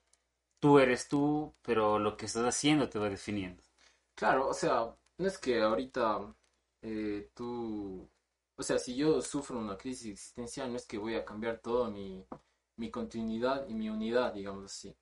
[0.64, 3.62] tú eres tú, pero lo que estás haciendo te va definiendo.
[4.14, 6.34] Claro, o sea, no es que ahorita
[6.82, 8.08] eh, tú,
[8.56, 11.90] o sea, si yo sufro una crisis existencial, no es que voy a cambiar toda
[11.90, 12.24] mi,
[12.76, 14.96] mi continuidad y mi unidad, digamos así.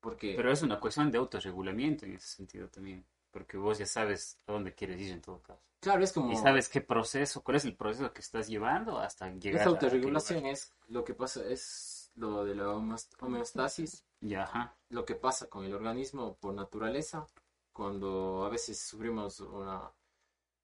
[0.00, 4.38] Porque, Pero es una cuestión de autorregulamiento en ese sentido también, porque vos ya sabes
[4.46, 5.60] a dónde quieres ir en todo caso.
[5.80, 6.32] claro, es como...
[6.32, 9.72] Y sabes qué proceso, cuál es el proceso que estás llevando hasta llegar Esa a
[9.72, 14.04] autorregulación aquel es lo que pasa, es lo de la homeost- homeostasis,
[14.44, 14.76] ajá.
[14.90, 17.26] lo que pasa con el organismo por naturaleza,
[17.72, 19.92] cuando a veces sufrimos una,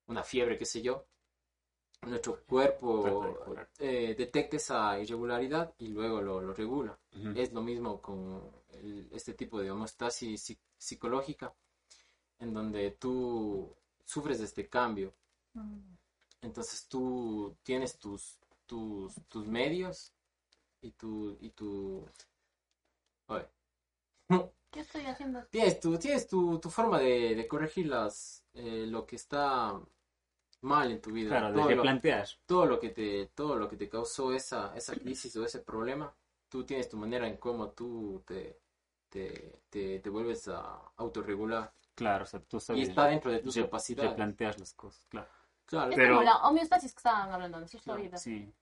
[0.07, 1.07] una fiebre, qué sé yo,
[2.03, 3.03] nuestro cuerpo
[3.79, 6.99] eh, detecta esa irregularidad y luego lo, lo regula.
[7.37, 11.55] Es lo mismo con el- este tipo de homeostasis psi- psicológica,
[12.41, 15.15] en donde tú sufres de este cambio.
[16.43, 20.13] Entonces tú tienes tus, tus, tus medios
[20.83, 22.07] y tu, y tu,
[23.27, 23.47] oye,
[24.71, 25.45] ¿Qué estoy haciendo?
[25.51, 29.81] tienes tu, tienes tu, tu forma de, de corregir las, eh, lo que está
[30.63, 31.29] mal en tu vida.
[31.31, 32.27] Claro, de todo, lo, replantear.
[32.47, 36.13] todo lo que te, todo lo que te causó esa, esa crisis o ese problema,
[36.49, 38.59] tú tienes tu manera en cómo tú te,
[39.09, 41.73] te, te, te vuelves a autorregular.
[41.95, 42.89] Claro, o sea, tú y sabes.
[42.89, 44.11] está dentro de tus capacidades.
[44.11, 45.29] replanteas las cosas, claro.
[45.67, 47.95] Claro, Es Pero- como la homeostasis que estaban hablando, ¿no cierto?
[47.95, 48.19] Claro?
[48.19, 48.53] Sí.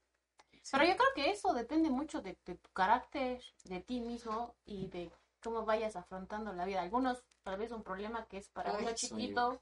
[0.71, 4.87] Pero yo creo que eso depende mucho de, de tu carácter, de ti mismo y
[4.89, 5.11] de
[5.43, 6.83] cómo vayas afrontando la vida.
[6.83, 9.61] Algunos, tal vez un problema que es para uno chiquito,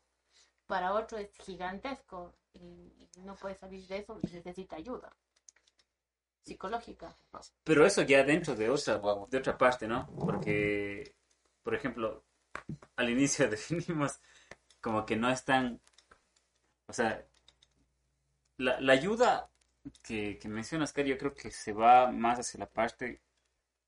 [0.66, 5.10] para otro es gigantesco y, y no puede salir de eso y necesita ayuda
[6.42, 7.14] psicológica.
[7.64, 10.06] Pero eso ya dentro de otra, de otra parte, ¿no?
[10.18, 11.14] Porque,
[11.62, 12.24] por ejemplo,
[12.96, 14.20] al inicio definimos
[14.80, 15.80] como que no es tan...
[16.86, 17.24] O sea,
[18.56, 19.49] la, la ayuda
[20.02, 23.22] que, que mencionas, Oscar, yo creo que se va más hacia la parte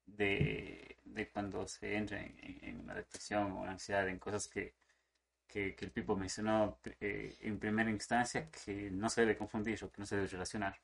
[0.07, 4.75] de, de cuando se entra en, en- una depresión o una ansiedad, en cosas que,
[5.49, 9.91] que, que el Pipo mencionó eh, en primera instancia, que no se debe confundir o
[9.93, 10.81] que no se debe relacionar.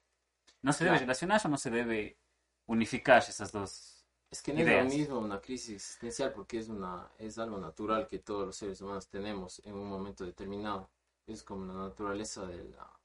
[0.63, 1.01] No se debe Claro.
[1.01, 2.19] relacionar o no se debe
[2.67, 4.07] unificar esas dos.
[4.31, 8.07] Es que no es lo mismo una crisis existencial porque es una es algo natural
[8.07, 10.91] que todos los seres humanos tenemos en un momento determinado.
[11.27, 12.98] Es como la naturaleza de la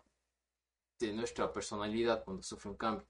[1.07, 3.07] de nuestra personalidad cuando sufre un cambio.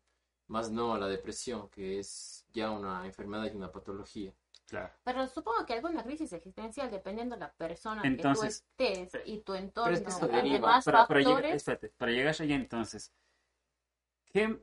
[0.47, 4.33] Más no la depresión, que es ya una enfermedad y una patología.
[4.67, 4.91] Claro.
[5.03, 9.39] Pero supongo que alguna crisis existencial, dependiendo de la persona Entonces, que tú estés y
[9.39, 10.59] tu entorno, es que eso y deriva.
[10.59, 13.13] Para, para, factores, llegar, espérate, para llegar allá entonces,
[14.25, 14.59] ¿qué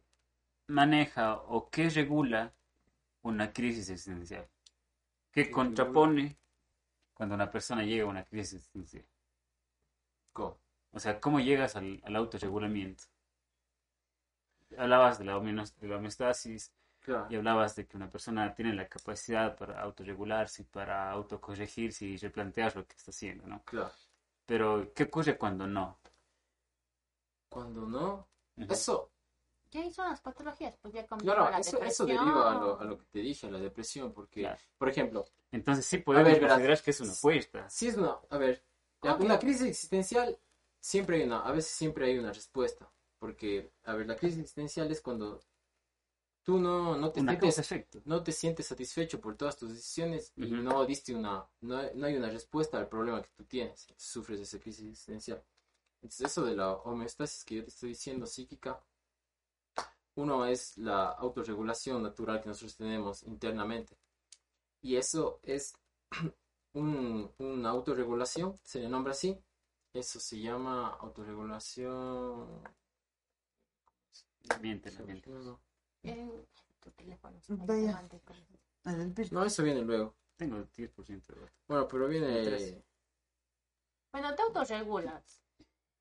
[0.67, 2.53] maneja o qué regula
[3.23, 4.49] una crisis existencial?
[5.31, 6.37] ¿Qué ¿Qué contrapone
[7.15, 9.05] cuando una persona llega a una crisis existencial?
[10.33, 10.59] ¿Cómo?
[10.93, 13.05] O sea, ¿cómo llegas al, al autorregulamiento?
[14.79, 17.27] Hablabas de la, de la homeostasis Claro.
[17.31, 22.77] y hablabas de que una persona tiene la capacidad para autorregularse, para autocorregirse y replantear
[22.77, 23.63] lo que está haciendo, ¿no?
[23.65, 23.91] Claro.
[24.45, 25.99] Pero, ¿qué ocurre cuando no?
[27.49, 28.29] Cuando no,
[28.69, 29.11] eso,
[29.71, 30.77] ¿qué ahí son las patologías?
[30.77, 33.47] Pues ya cambió claro, la eso, eso deriva a lo, a lo que te dije,
[33.47, 34.61] a la depresión, porque, Claro.
[34.79, 36.53] por ejemplo, Entonces sí podemos ver, verás.
[36.59, 37.69] considerar que es una apuesta.
[37.71, 38.63] Si es una, a ver,
[39.03, 40.39] la- una crisis existencial
[40.79, 42.89] siempre hay una, a veces siempre hay una respuesta,
[43.21, 45.41] porque, a ver, la crisis existencial es cuando
[46.43, 50.85] tú no, no te sientes, no te sientes satisfecho por todas tus decisiones y no
[50.87, 54.59] diste una, no, no hay una respuesta al problema que tú tienes, sufres de esa
[54.59, 55.45] crisis existencial.
[56.03, 58.83] Entonces eso de la homeostasis que yo te estoy diciendo psíquica,
[60.17, 63.97] uno es la autorregulación natural que nosotros tenemos internamente.
[64.83, 65.75] Y eso es
[66.73, 69.39] un, una autorregulación, se le nombra así.
[69.93, 72.63] Eso se llama autorregulación.
[74.49, 74.59] No,
[76.83, 77.39] tu teléfono.
[77.49, 78.03] Vaya.
[78.85, 80.15] El no, eso viene luego.
[80.37, 81.53] Tengo 10% de voto.
[81.69, 82.83] Bueno, pero viene.
[84.13, 85.43] Bueno, te autorregulas.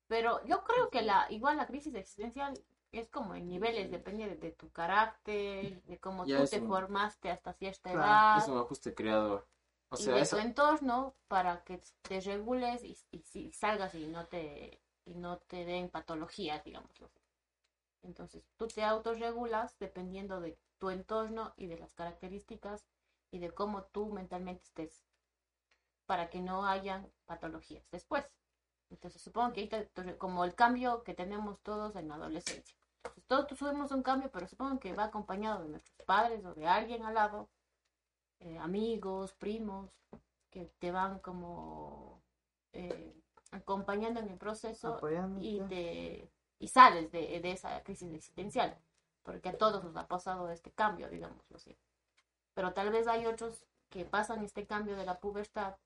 [0.08, 2.54] Pero yo creo que la igual la crisis existencial
[2.92, 6.68] es como en niveles, depende de, de tu carácter, de cómo Ya tú te un-
[6.68, 8.38] formaste hasta cierta Claro, edad.
[8.42, 9.46] Es un ajuste creador.
[9.90, 10.36] O y sea, de eso.
[10.36, 15.38] tu entorno para que te regules y, y, si salgas y no te y no
[15.38, 17.19] te den patologías, digámoslo así.
[18.02, 22.86] Entonces, tú te autorregulas dependiendo de tu entorno y de las características
[23.30, 25.04] y de cómo tú mentalmente estés
[26.06, 28.24] para que no hayan patologías después.
[28.90, 32.76] Entonces, supongo que ahorita, como el cambio que tenemos todos en la adolescencia.
[33.04, 36.66] Entonces, todos tuvimos un cambio, pero supongo que va acompañado de nuestros padres o de
[36.66, 37.48] alguien al lado
[38.40, 39.90] eh, amigos, primos,
[40.50, 42.22] que te van como
[42.72, 43.14] eh,
[43.52, 45.46] acompañando en el proceso Apoyándote.
[45.46, 46.30] y, te,
[46.60, 48.78] y sales de, esa crisis existencial,
[49.24, 51.76] porque a todos nos ha pasado este cambio, digámoslo así.
[52.54, 55.76] Pero tal vez hay otros que pasan este cambio de la pubertad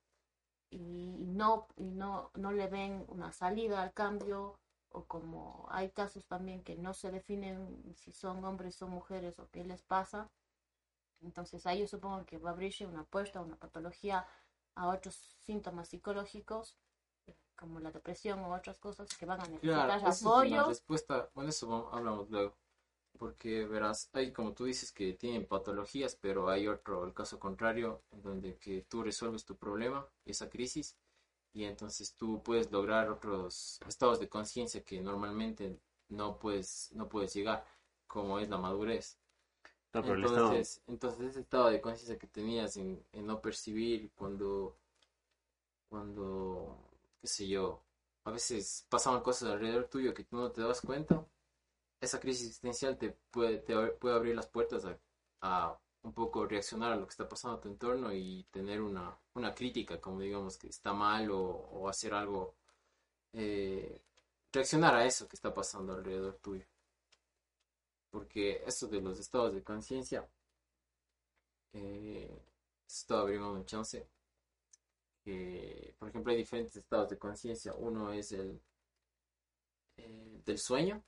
[0.71, 4.59] y, no, y no, no le ven una salida al cambio,
[4.91, 9.49] o como hay casos también que no se definen si son hombres o mujeres o
[9.51, 10.29] qué les pasa,
[11.23, 14.27] entonces ahí yo supongo que va a abrirse una puerta, una patología
[14.75, 16.77] a otros síntomas psicológicos,
[17.57, 20.69] como la depresión o otras cosas que van a necesitar Claro, esa es una apoyo.
[20.69, 21.31] respuesta.
[21.35, 22.55] Bueno, eso vamos- hablamos luego.
[23.19, 28.03] Porque verás, hay como tú dices que tienen patologías, pero hay otro, el caso contrario,
[28.11, 30.97] en donde que tú resuelves tu problema, esa crisis,
[31.53, 37.33] y entonces tú puedes lograr otros estados de conciencia que normalmente no puedes, no puedes
[37.35, 37.65] llegar,
[38.09, 39.17] como es la madurez.
[39.93, 43.41] No, pero el Estado- Entonces, entonces ese estado de conciencia que tenías en, en no
[43.41, 44.77] percibir cuando,
[45.89, 46.77] cuando,
[47.29, 47.85] qué yo,
[48.25, 51.27] a veces pasaban cosas alrededor tuyo que tú no te das cuenta,
[52.01, 53.59] esa crisis existencial te puede,
[53.99, 54.85] puede abrir las puertas
[55.41, 59.19] a, un poco reaccionar a lo que está pasando a tu entorno y tener una,
[59.35, 62.57] una crítica, como digamos que está mal o, hacer algo,
[63.33, 64.03] eh,
[64.53, 66.67] reaccionar a eso que está pasando alrededor tuyo.
[68.11, 70.29] Porque esto de los estados de conciencia,
[71.73, 72.43] eh,
[73.09, 74.07] abriendo un chance
[75.25, 77.75] que, por ejemplo, hay diferentes estados de conciencia.
[77.75, 78.61] Uno es el
[79.97, 81.03] eh, del sueño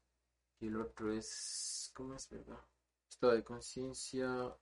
[0.61, 2.61] y el otro es, ¿cómo es verdad?
[3.09, 4.57] Estado de conciencia.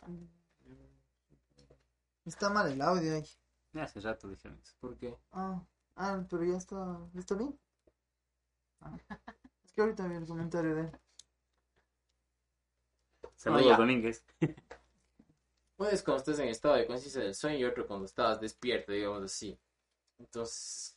[0.00, 0.32] ¿Quién
[2.24, 2.50] está?
[2.50, 3.24] Mal el audio ahí.
[3.72, 4.74] Ya hace rato dijeron eso.
[4.80, 5.16] ¿Por qué?
[5.32, 5.62] Ah,
[5.96, 6.76] ah, pero ya está,
[7.12, 7.58] ¿ya ¿está bien?
[8.80, 8.98] Ah,
[9.64, 10.92] Es que ahorita vi el comentario de él.
[13.42, 13.76] Saludos.
[13.76, 14.24] Domínguez.
[15.76, 18.92] Uno es cuando estás en estado de conciencia del sueño y otro cuando estás despierto,
[18.92, 19.58] digamos así.
[20.16, 20.96] Entonces,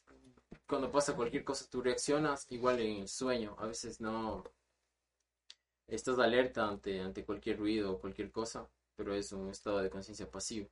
[0.67, 3.55] cuando pasa cualquier cosa, tú reaccionas igual en el sueño.
[3.57, 4.43] A veces no
[5.87, 10.29] estás alerta ante, ante cualquier ruido o cualquier cosa, pero es un estado de conciencia
[10.29, 10.69] pasivo.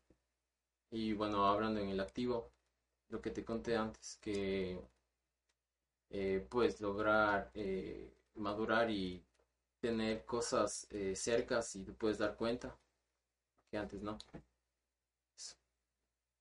[0.92, 2.52] Y bueno, hablando en el activo,
[3.10, 4.80] lo que te conté antes, que
[6.12, 9.26] eh, puedes lograr eh, madurar y
[9.84, 12.74] tener cosas eh, cercas y te puedes dar cuenta
[13.70, 14.18] que antes no.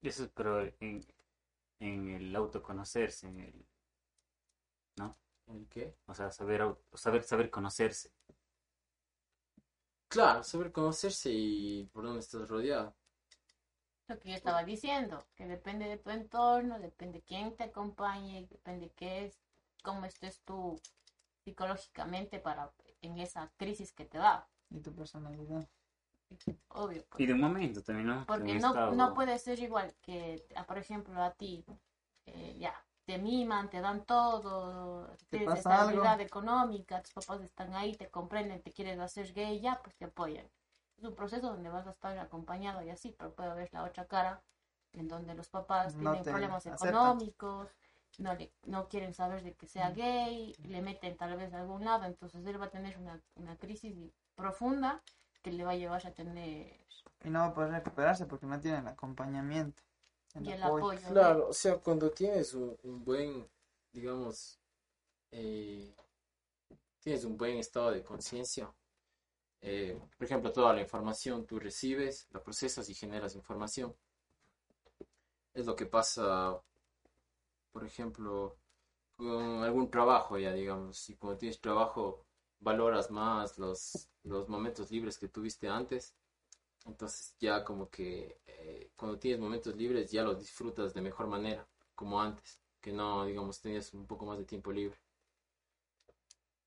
[0.01, 1.05] Eso es, pero en,
[1.81, 3.67] en el autoconocerse, en el,
[5.49, 5.93] ¿El qué?
[6.07, 6.63] o sea, saber,
[6.95, 8.13] saber, saber conocerse.
[10.09, 12.95] Claro, saber conocerse y por dónde estás rodeado.
[14.07, 18.93] Lo que yo estaba diciendo, que depende de tu entorno, depende quién te acompañe, depende
[18.95, 19.41] qué es,
[19.83, 20.81] cómo estés tú
[21.45, 22.71] psicológicamente para
[23.03, 24.49] en esa crisis que te da.
[24.71, 25.69] Y tu personalidad.
[26.69, 27.05] Obvio.
[27.11, 27.21] pues.
[27.21, 28.25] Y de un momento también, ¿no?
[28.27, 31.65] Porque no, estado- no puede ser igual que, ah, por ejemplo, a ti,
[32.25, 35.59] eh, ya, te miman, te dan todo, Te tienes algo.
[35.59, 40.07] estabilidad económica, tus papás están ahí, te comprenden, te quieres hacer gay, ya, pues te
[40.07, 40.49] apoyan.
[40.97, 44.07] Es un proceso donde vas a estar acompañado y así, pero puede haber la otra
[44.07, 44.43] cara,
[44.95, 46.88] en donde los papás No tienen problemas aceptan.
[46.88, 47.69] económicos,
[48.18, 51.85] no, le, no quieren saber de que sea gay, le meten tal vez a algún
[51.85, 53.94] lado, entonces él va a tener una, una crisis
[54.35, 55.03] profunda
[55.42, 56.77] que le va a llevar a tener
[57.25, 59.83] Y no va a poder recuperarse porque no tiene el acompañamiento.
[60.35, 60.85] El y el apoyo.
[60.85, 61.01] apoyo.
[61.01, 63.48] de- Claro, o sea, cuando tienes un, un buen,
[63.92, 64.59] digamos,
[65.33, 65.94] eh,
[67.01, 68.72] tienes un buen estado de conciencia,
[69.62, 73.94] eh, por ejemplo, toda la información tú recibes, la procesas y generas información.
[75.55, 76.61] Es lo que pasa,
[77.73, 78.57] por ejemplo,
[79.17, 82.27] con algún trabajo ya, digamos, si cuando tienes trabajo
[82.61, 86.15] valoras más los, los momentos libres que tuviste antes,
[86.87, 91.67] entonces ya como que eh, cuando tienes momentos libres ya los disfrutas de mejor manera,
[91.95, 94.99] como antes, que no, digamos, tenías un poco más de tiempo libre.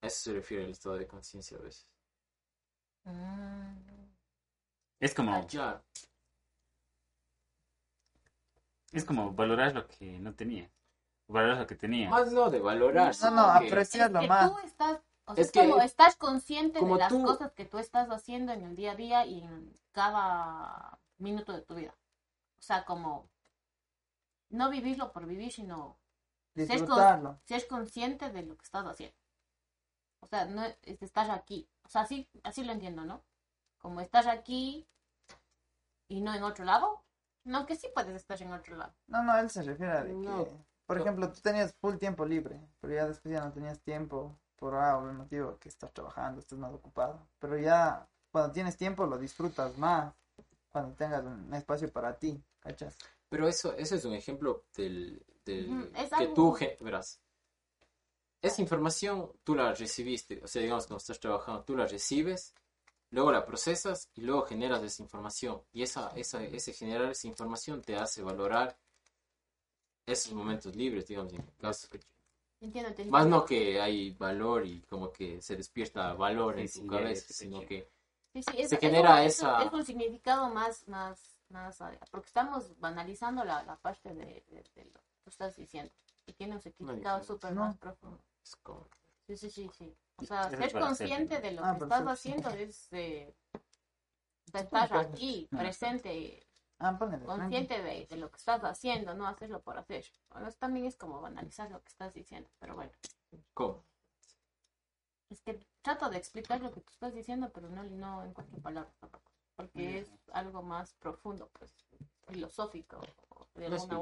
[0.02, 1.86] A eso se refiere el estado de conciencia a veces.
[3.06, 4.06] Mm.
[5.00, 5.82] Es como, Ah, ya,
[8.92, 10.72] es como valorar lo que no tenía.
[11.28, 12.10] Valorar lo que tenía.
[12.10, 14.52] más no de valorar, No, no, que- apreciarlo es que más.
[14.52, 17.52] tú estás, o sea, Es es que- como estás consciente como de las tú- cosas
[17.54, 21.76] que tú estás haciendo en el día a día y en cada minuto de tu
[21.76, 21.96] vida.
[22.60, 23.30] O sea, como
[24.50, 25.98] no vivirlo por vivir, sino
[26.56, 27.40] ser, con- Disfrutarlo.
[27.46, 29.18] ser consciente de lo que estás haciendo.
[30.22, 31.68] O sea, no es estar aquí.
[31.86, 33.24] O sea, así, así lo entiendo, ¿no?
[33.80, 34.88] Como estás aquí
[36.08, 37.04] y no en otro lado.
[37.44, 38.94] No, que sí puedes estar en otro lado.
[39.08, 40.52] No, no, él se refiere a de que.
[40.86, 41.04] Por No.
[41.04, 45.18] ejemplo, tú tenías full tiempo libre, pero ya después ya no tenías tiempo por algún
[45.18, 47.28] motivo que estás trabajando, estás más ocupado.
[47.40, 50.14] Pero ya cuando tienes tiempo lo disfrutas más,
[50.72, 52.98] cuando tengas un espacio para ti, ¿cachas?
[53.30, 57.20] Pero eso, eso es un ejemplo del, del que algo- tú, verás,
[58.42, 62.54] esa información tú la recibiste, o sea, digamos, cuando estás trabajando, tú la recibes,
[63.12, 65.64] luego la procesas y luego generas esa información.
[65.74, 68.78] Y esa, esa, ese generar esa información te hace valorar
[70.06, 71.88] esos momentos libres, digamos, en caso.
[72.62, 76.80] Entiendo, te Más no que hay valor y como que se despierta valor en Sí,
[76.80, 77.88] tu sí, cabeza, es- sino que
[78.34, 81.78] Sí, sí, es, se es genera es esa- un- es un significado más, más, más,
[82.12, 85.92] porque estamos banalizando la, la parte de, de- de lo que tú estás diciendo.
[86.28, 87.36] Y tiene un significado diferencia.
[87.36, 87.62] súper No.
[87.62, 88.20] más profundo.
[88.44, 88.88] es como...
[89.28, 89.96] Sí, sí, sí, sí.
[90.18, 91.42] O sea, ser consciente ¿no?
[91.42, 93.34] de lo Ah, que estás haciendo es eh,
[94.52, 96.46] de estar aquí, presente,
[96.80, 100.06] Ah, consciente de, de lo que estás haciendo, no hacerlo por hacer.
[100.30, 102.92] Bueno, eso también es como banalizar lo que estás diciendo, pero bueno.
[103.54, 103.84] ¿Cómo?
[105.30, 108.62] Es que trato de explicar lo que tú estás diciendo, pero no, no en cualquier
[108.62, 109.32] palabra tampoco.
[109.56, 111.74] Porque es algo más profundo, pues,
[112.28, 113.00] filosófico,
[113.54, 114.00] de No es otra.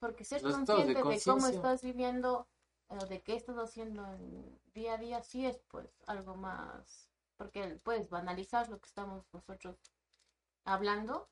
[0.00, 2.48] Porque ser Los estados de consciente de, cómo estás viviendo,
[2.88, 7.08] o de qué estás haciendo en día a día, sí es, pues, algo más.
[7.36, 9.76] Porque puedes banalizar lo que estamos nosotros
[10.64, 11.28] hablando.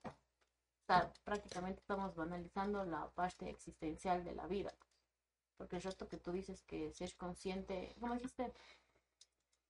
[1.24, 4.72] Prácticamente estamos banalizando la parte existencial de la vida.
[5.56, 8.52] Porque el resto que tú dices que ser consciente, ¿cómo dijiste?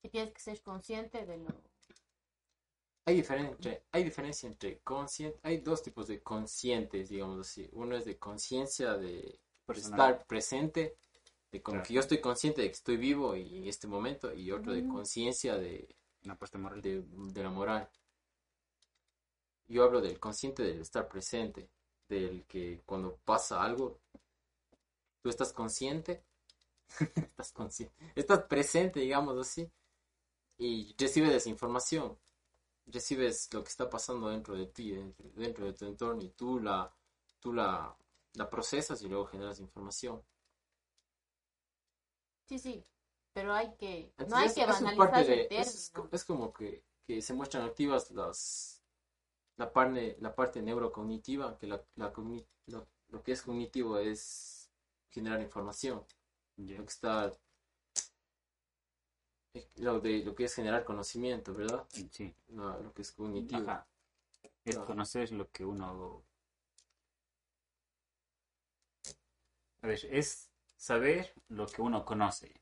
[0.00, 1.50] Que tienes que ser consciente de lo
[3.06, 7.68] hay, diferencia entre, hay diferencia entre consciente, hay dos tipos de conscientes, digamos así.
[7.72, 10.12] Uno es de conciencia de Personal.
[10.12, 10.96] estar presente,
[11.50, 11.88] de como Claro.
[11.88, 14.86] que yo estoy consciente de que estoy vivo y en este momento, y otro de
[14.86, 15.88] conciencia de,
[16.24, 16.82] Una parte moral.
[16.82, 17.88] de, de la moral.
[19.68, 21.70] Yo hablo del consciente del estar presente,
[22.08, 24.00] del que cuando pasa algo,
[25.22, 26.24] tú estás consciente,
[27.16, 29.70] estás consciente, estás presente, digamos así,
[30.58, 32.18] y recibes esa información,
[32.86, 36.60] recibes lo que está pasando dentro de ti, dentro, dentro de tu entorno, y tú
[36.60, 36.92] la,
[37.40, 37.96] tú la,
[38.34, 40.22] la procesas y luego generas información.
[42.48, 42.84] Sí, sí,
[43.32, 46.82] pero hay que, no hay que es banalizar el de- es, co- es como que,
[47.06, 48.77] que se muestran activas las
[49.58, 51.84] la parte la parte neurocognitiva que la,
[52.66, 54.70] lo, lo que es cognitivo es
[55.10, 56.04] generar información
[56.56, 57.32] lo que está
[59.76, 62.34] lo de lo que es generar conocimiento verdad Sí.
[62.48, 63.86] No, lo que es cognitivo Ajá.
[64.64, 66.22] Es conocer lo que uno.
[69.82, 72.60] A ver, es saber lo que uno conoce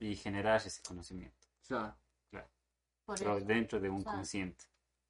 [0.00, 1.96] y generar ese conocimiento, Claro.
[3.06, 4.18] Pero eso, dentro de un Claro.
[4.18, 4.64] consciente.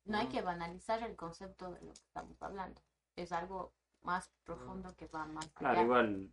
[0.07, 2.81] No hay que banalizar el concepto de lo que estamos hablando.
[3.15, 5.83] Es algo más profundo que va más Claro, allá.
[5.85, 6.33] igual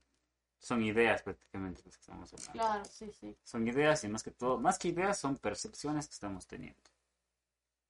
[0.59, 2.53] son ideas prácticamente las que estamos hablando.
[2.53, 3.37] Claro, sí, sí.
[3.43, 6.79] Son ideas y más que todo, más que ideas son percepciones que estamos teniendo.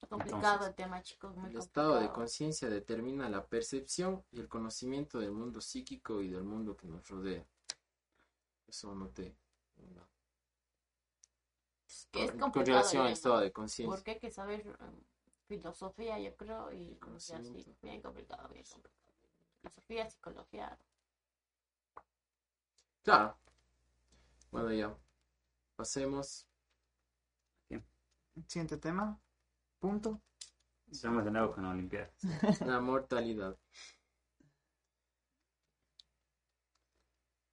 [0.08, 1.34] Complicado Entonces, el tema, chicos.
[1.36, 6.28] Muy el estado de conciencia determina la percepción y el conocimiento del mundo psíquico y
[6.28, 7.46] del mundo que nos rodea
[8.74, 9.36] eso no te
[12.12, 14.74] Es con, complicado el relación al estado de conciencia Porque hay que saber eh,
[15.46, 19.04] filosofía, yo creo, y, y así, bien complicado, bien complicado.
[19.60, 20.78] Filosofía, psicología.
[23.02, 23.36] Claro.
[24.50, 24.96] Bueno, ya.
[25.76, 26.46] Pasemos.
[28.48, 29.18] Siguiente tema.
[29.78, 30.20] Punto.
[30.90, 32.10] Estamos de nuevo con la Olimpiada.
[32.66, 33.56] La mortalidad.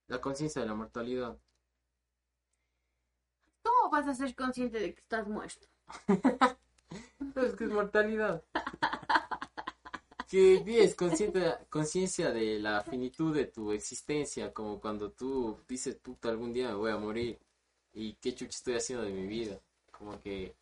[0.07, 1.39] La conciencia de la mortalidad.
[3.63, 5.67] ¿Cómo vas a ser consciente de que estás muerto?
[7.35, 8.43] Es que es mortalidad.
[10.29, 10.95] Que tienes
[11.69, 16.75] conciencia de la finitud de tu existencia, como cuando tú dices, puta, algún día me
[16.75, 17.37] voy a morir.
[17.93, 19.57] ¿Y qué chucha estoy haciendo de mi vida?
[19.91, 20.55] Como que...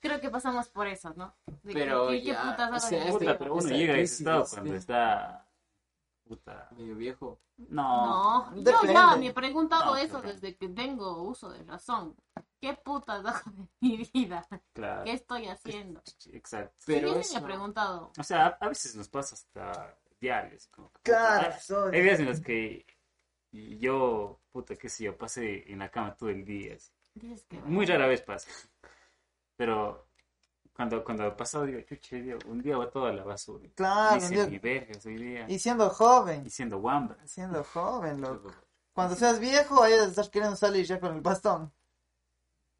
[0.00, 1.34] Creo que pasamos por eso, ¿no?
[1.62, 3.18] De que- Pero ¿qué- qué ya, putas hago o sea, este-?
[3.18, 5.46] Puta, pero uno esa llega a ese estado es cuando de- está.
[6.26, 6.68] Puta.
[6.78, 7.38] Medio viejo.
[7.68, 8.50] No.
[8.52, 10.32] No, yo ya me he preguntado No, eso claro.
[10.32, 12.16] desde que tengo uso de razón.
[12.60, 14.46] ¿Qué putas hago de mi vida?
[14.74, 15.04] Claro.
[15.04, 16.02] ¿Qué estoy haciendo?
[16.32, 16.74] Exacto.
[16.86, 18.12] Pero sí, eso- me he preguntado.
[18.18, 20.66] O sea, a, a veces nos pasa hasta diarios.
[20.68, 22.84] Como que, Claro, puta, soy- Hay días en los que
[23.52, 26.74] yo, puta, qué sé yo, pasé en la cama todo el día.
[26.76, 26.92] así.
[27.14, 28.48] Dices que Muy rara vez pasa.
[29.56, 30.08] Pero
[30.74, 33.68] cuando, cuando ha pasado, digo, chuche, digo, un día va toda la basura.
[33.74, 35.46] Claro, Hice vergas hoy día.
[35.48, 36.46] Y siendo joven.
[36.46, 37.26] Y siendo guambra.
[37.26, 38.50] Siendo joven, loco.
[38.92, 41.72] Cuando seas viejo, ahí vas a estar queriendo salir ya con el bastón.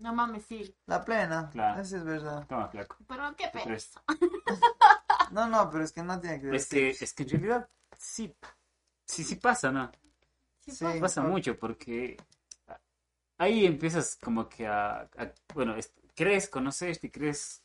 [0.00, 0.74] No mames, sí.
[0.86, 1.50] La plena.
[1.50, 1.80] Claro.
[1.80, 2.46] Eso es verdad.
[2.48, 2.96] Toma, flaco.
[3.06, 3.64] Pero qué Te pe...
[3.64, 4.02] presto.
[5.32, 6.54] No, no, pero es que no tiene que ver.
[6.56, 8.34] Es que, es que en realidad sí,
[9.06, 9.92] sí, sí pasa, ¿no?
[10.60, 10.86] Sí, Sí.
[11.00, 12.16] Pasa mucho porque
[13.38, 17.62] ahí empiezas como que a, a- bueno, es- crees conocerte y crees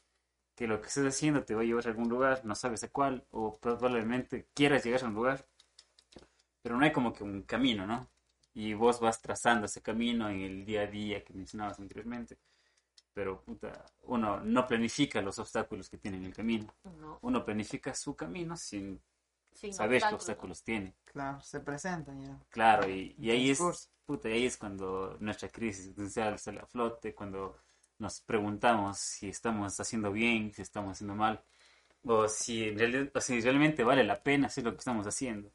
[0.55, 2.89] que lo que estás haciendo te va a llevar a algún lugar, no sabes a
[2.89, 5.45] cuál, o probablemente quieras llegar a un lugar,
[6.61, 8.09] pero no hay como que un camino, ¿no?
[8.56, 12.39] Y vos vas trazando ese camino en el día a día que mencionabas anteriormente,
[13.14, 17.93] pero puta, uno no planifica los obstáculos que tiene en el camino, no, uno planifica
[17.93, 19.01] su camino sin
[19.53, 20.64] sin saber qué obstáculos.
[20.64, 20.95] tiene.
[21.06, 22.39] Claro, se presentan ya.
[22.49, 23.60] Claro, y, y ahí es,
[24.06, 27.58] puta, ahí es cuando nuestra crisis existencial sale a flote, cuando
[27.99, 31.43] nos preguntamos si estamos haciendo bien, si estamos haciendo mal,
[32.06, 35.51] o si, en realidad- o si realmente vale la pena hacer lo que estamos haciendo.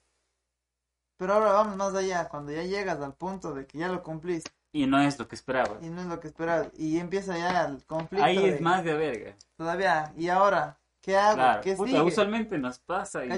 [1.21, 4.51] Pero ahora vamos más allá, cuando ya llegas al punto de que ya lo cumpliste
[4.73, 5.83] Y no es lo que esperabas.
[5.83, 6.68] y no es lo que esperabas.
[6.79, 8.25] Y empieza ya el conflicto.
[8.25, 9.37] Ahí de- es más de verga.
[9.55, 10.79] Todavía, ¿y ahora?
[11.03, 11.35] ¿Qué hago?
[11.37, 12.03] Claro, ¿Qué puta, sigue?
[12.03, 13.29] usualmente nos pasa, y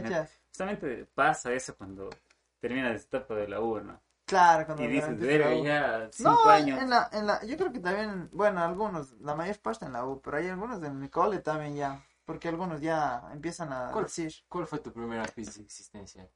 [0.46, 2.08] justamente pasa eso cuando
[2.60, 4.00] terminas esta etapa de la U, ¿no?
[4.26, 6.80] Claro, cuando Y dices, la verga, ya cinco No, años.
[6.82, 10.06] en la, en la, yo creo que también, bueno, algunos, la mayor parte en la
[10.06, 14.04] U, pero hay algunos en mi cole también ya, porque algunos ya empiezan a ¿Cuál?
[14.04, 16.22] decir, ¿Cuál fue tu primera crisis de existencia?
[16.22, 16.26] "Mm,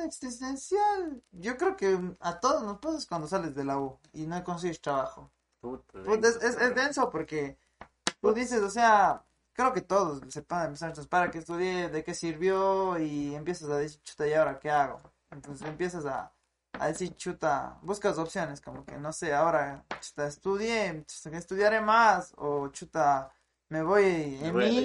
[0.00, 4.42] existencial, yo creo que a todos nos pasa cuando sales de la U y no
[4.44, 5.30] consigues trabajo.
[5.60, 7.56] Puta, es, es, es denso porque
[8.20, 9.22] tú dices, o sea,
[9.52, 14.00] creo que todos se entonces, para que estudié, de qué sirvió y empiezas a decir,
[14.02, 14.98] chuta, ¿y ahora qué hago?
[15.30, 16.32] Entonces empiezas a,
[16.78, 22.32] a decir, chuta, buscas opciones, como que no sé, ahora, chuta, estudié, chuta, estudiaré más
[22.36, 23.32] o chuta,
[23.68, 24.38] me voy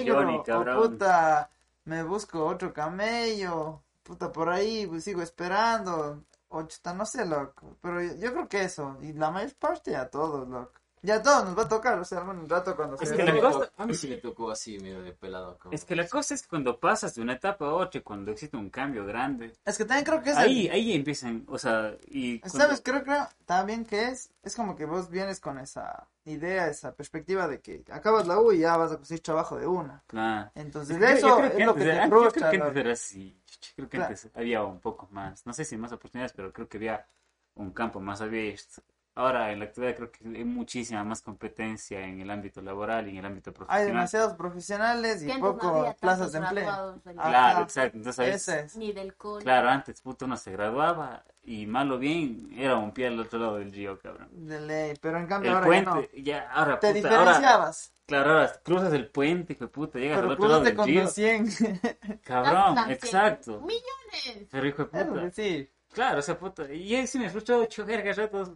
[0.06, 1.50] Johnny, o puta,
[1.84, 8.00] me busco otro camello, puta, por ahí pues, sigo esperando, o no sé, loco, pero
[8.02, 10.80] yo, yo creo que eso, y la mayor parte a todos, loco.
[11.02, 13.22] Ya a todos nos va a tocar, o sea, algún rato cuando Es se que
[13.22, 15.58] a, la cosa- a mí sí me tocó así, medio de pelado.
[15.58, 18.30] como- Es que la cosa es que cuando pasas de una etapa a otra, cuando
[18.32, 21.58] existe un cambio grande, Es que también creo que es el- ahí, ahí empiezan, o
[21.58, 22.80] sea, y cuando- ¿Sabes?
[22.82, 27.48] Creo, creo también que es, es como que vos vienes con esa idea, esa perspectiva
[27.48, 30.02] de que acabas la U y ya vas a conseguir trabajo de una.
[30.06, 30.50] Claro.
[30.54, 32.76] Entonces, Yo- yo eso creo es lo que antes te era- yo creo que antes
[32.76, 33.40] era así.
[33.46, 34.14] Yo creo que Claro.
[34.14, 37.06] antes había un poco más, no sé si más oportunidades, pero creo que había
[37.54, 38.82] un campo más abierto.
[39.18, 43.10] Ahora, en la actualidad, creo que hay muchísima más competencia en el ámbito laboral y
[43.10, 43.86] en el ámbito Hay profesional.
[43.88, 46.64] demasiados profesionales y Que no poco plazas de empleo.
[46.66, 47.96] graduados del- Ah, Claro, exacto.
[47.96, 48.76] Entonces, Ese es.
[48.76, 49.42] Ni del cole.
[49.42, 53.40] claro, antes, puto, uno se graduaba y mal o bien era un pie al otro
[53.40, 54.28] lado del río, cabrón.
[54.32, 56.78] De ley, pero en cambio El ahora puente, ya ya, ahora, no.
[56.78, 60.46] Te puta, ahora, diferenciabas, claro, ahora cruzas el puente, hijo de puta, llegas al otro
[60.48, 61.02] lado del con río.
[61.02, 61.56] 200.
[62.22, 63.60] Cabrón, exacto.
[63.62, 64.46] Millones.
[64.48, 65.20] Pero hijo de puta.
[65.22, 65.70] que sí.
[65.92, 66.72] Claro, o sea, puta.
[66.72, 68.50] Y ahí sí me frustró ocho vergas ratos.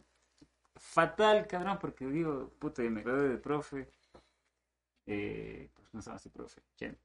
[0.93, 3.89] Fatal, cabrón, porque digo, puta, y me gradué de profe.
[5.07, 6.61] Eh, pues no sabes si profe.
[6.77, 6.99] ¿quién?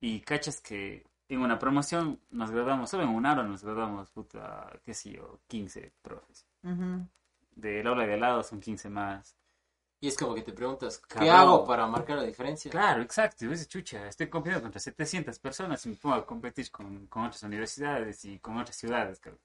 [0.00, 4.72] Y cachas que en una promoción nos graduamos, solo en un aula nos graduamos, puta,
[4.82, 6.46] qué sé yo, 15 profes.
[6.62, 7.06] Ujú.
[7.54, 9.36] Del aula de al lado son 15 más.
[10.00, 11.36] Y es como que te preguntas, ¿qué Cabrón.
[11.36, 12.70] hago para marcar la diferencia?
[12.70, 13.44] Claro, exacto.
[13.44, 17.24] Y ves, chucha, estoy compitiendo contra 700 personas y me pongo a competir con, con
[17.24, 19.42] otras universidades y con otras ciudades, cabrón.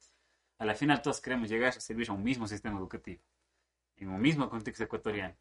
[0.59, 3.21] A la final todos queremos llegar a servir a un mismo sistema educativo,
[4.03, 5.35] en un mismo contexto ecuatoriano.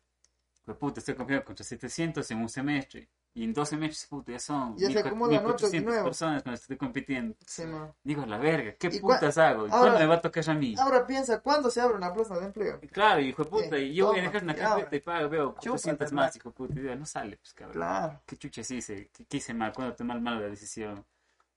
[0.65, 4.39] Pues puta, estoy compitiendo contra 700 en un semestre y en dos semestres, puta, ya
[4.39, 6.09] son Ya se 1400 acumulan otros 1400 nuevos.
[6.11, 7.37] personas con las que estoy compitiendo.
[7.47, 7.97] Sí, no.
[8.03, 9.67] Digo, la verga, ¿qué ¿Y cua- putas hago?
[9.67, 10.75] ¿Y ahora- cuándo me va a tocar a mí?
[10.79, 12.81] Ahora piensa, ¿cuándo se abre una plaza de empleo?
[12.93, 15.29] Claro, hijo de puta, y yo voy a toma, dejar una y carpeta y pago,
[15.31, 16.25] veo Chúpate, 400 Mac.
[16.27, 17.73] más, hijo de puta, y digo, no sale, pues cabrón.
[17.75, 18.23] Claro.
[18.27, 19.09] ¿Qué chucha sí hice?
[19.13, 19.73] ¿Qué, qué hice mal?
[19.73, 21.07] ¿Cuándo tomé mal la decisión?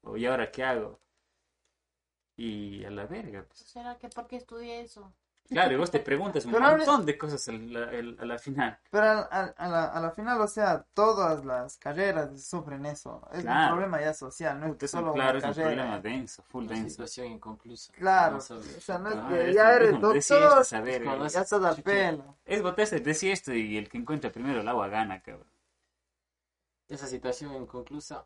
[0.03, 1.01] ¿O y ahora qué hago?
[2.37, 3.59] Y a la verga, pues.
[3.59, 5.13] ¿Será que por qué estudié eso?
[5.51, 8.79] Claro, y vos te preguntas un Pero montón de cosas al- al- a la final.
[8.89, 13.27] Pero a, a- a la, a la final, o sea, todas las carreras sufren eso.
[13.33, 13.63] Es Claro.
[13.65, 15.99] un problema ya social, no es Puta, es solo un, claro, una es un problema
[15.99, 16.89] denso, full Una denso.
[16.89, 17.91] situación inconclusa.
[17.91, 21.03] Claro, No o sea, no es Ah, que ya eres doctor.
[21.03, 22.37] Cuando ya estás al pelo.
[22.45, 25.51] Es botarse el desierto y el que encuentra primero el agua gana, cabrón.
[26.87, 28.25] Esa situación inconclusa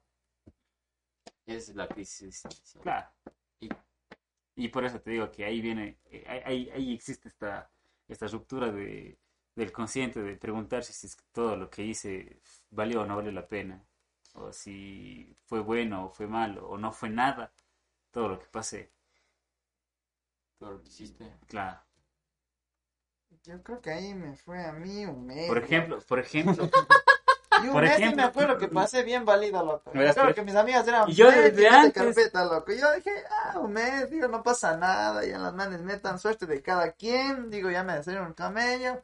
[1.48, 2.44] es la crisis.
[2.84, 3.08] Claro.
[3.60, 3.70] Y-
[4.56, 7.70] Y por eso te digo que ahí viene, eh, ahí, ahí- ahí existe esta,
[8.08, 9.20] esta ruptura de,
[9.56, 12.42] del consciente de preguntarse si es que todo lo que hice
[12.72, 13.84] valió o no valió la pena,
[14.34, 17.54] o si fue bueno o fue malo, o no fue nada,
[18.12, 18.92] todo lo que pasé.
[20.58, 21.32] Todo lo que hiciste.
[21.48, 21.80] Claro.
[23.44, 25.48] Yo creo que ahí me fue a mí un mes.
[25.48, 26.70] Por ejemplo, por ejemplo,
[27.64, 29.92] Y un por mes me acuerdo que pasé bien válido, loco.
[29.94, 32.72] Pero- que mis amigas eran Y yo "Ven, desde antes- carpeta, loco.
[32.74, 35.24] Yo dije, ah, un mes, digo, no pasa nada.
[35.26, 37.50] Ya las manes metan suerte de cada quien.
[37.50, 39.02] Digo, ya me hacen un camello.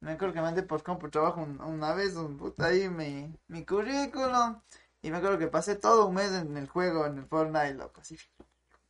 [0.00, 3.64] Me acuerdo que mandé por compro trabajo un- una vez, un puta ahí mi, mi
[3.64, 4.60] currículum.
[5.02, 8.00] Y me acuerdo que pasé todo un mes en el juego, en el Fortnite, loco.
[8.00, 8.16] Así.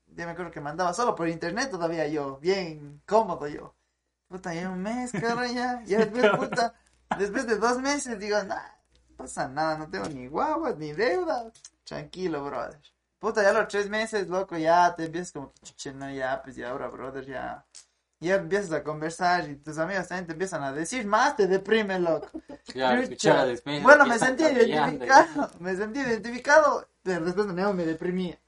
[0.09, 3.74] Ya me acuerdo que mandaba solo por internet todavía yo, bien cómodo yo.
[4.28, 5.82] Puta, ya un mes, cabrón, ya.
[5.86, 6.74] Ya después, puta,
[7.18, 8.62] después de dos meses, digo, nah,
[9.24, 11.50] pasa nada, no tengo ni guaguas, ni deuda.
[11.84, 12.80] Tranquilo, brother.
[13.18, 15.52] Puta, ya los tres meses, loco, ya te empiezas como
[15.82, 17.64] que, no, ya, pues ya ahora, brother, ya.
[18.20, 21.98] Ya empiezas a conversar y tus amigos también te empiezan a decir más, te deprime,
[21.98, 22.28] loco.
[22.66, 23.12] Claro, Chucha.
[23.12, 23.82] escuchar a despedir.
[23.82, 28.40] Bueno, me sentí identificado, me sentí identificado, pero después de nuevo me deprimía.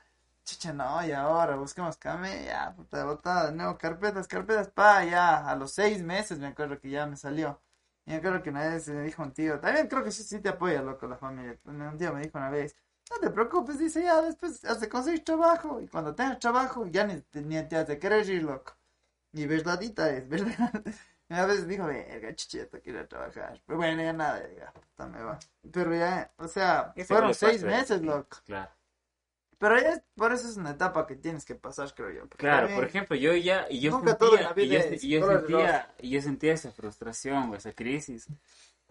[0.45, 5.57] Chucha, no, y ahora busquemos came, ya, puta, botada nuevo, carpetas, carpetas, pa, ya, a
[5.57, 7.61] los seis meses me acuerdo que ya me salió.
[8.07, 10.41] Y me acuerdo que una vez me dijo un tío, también creo que sí, sí
[10.41, 11.59] te apoya, loco, la familia.
[11.65, 12.77] Un tío me dijo una vez,
[13.11, 17.05] no te preocupes, dice, ya, después has de conseguir trabajo, y cuando tengas trabajo, ya
[17.05, 18.77] ni, ni te has de querer ir, loco.
[19.33, 20.73] Y verdadita es, ¿verdad?
[21.29, 23.61] Y a veces dijo, verga, chicheto, quiero trabajar.
[23.67, 25.39] Pero bueno, ya nada, ya, puta, me va.
[25.73, 28.39] Pero ya, o sea, fueron seis meses, loco.
[28.45, 28.71] Claro.
[29.59, 32.29] Pero ya, es- por eso es una etapa que tienes que pasar, creo yo.
[32.29, 34.79] Claro, por ejemplo, yo ya, y yo Nunca todo en sentía, la vida y yo,
[34.79, 38.29] es y yo color de sentía, y yo sentía esa frustración o esa crisis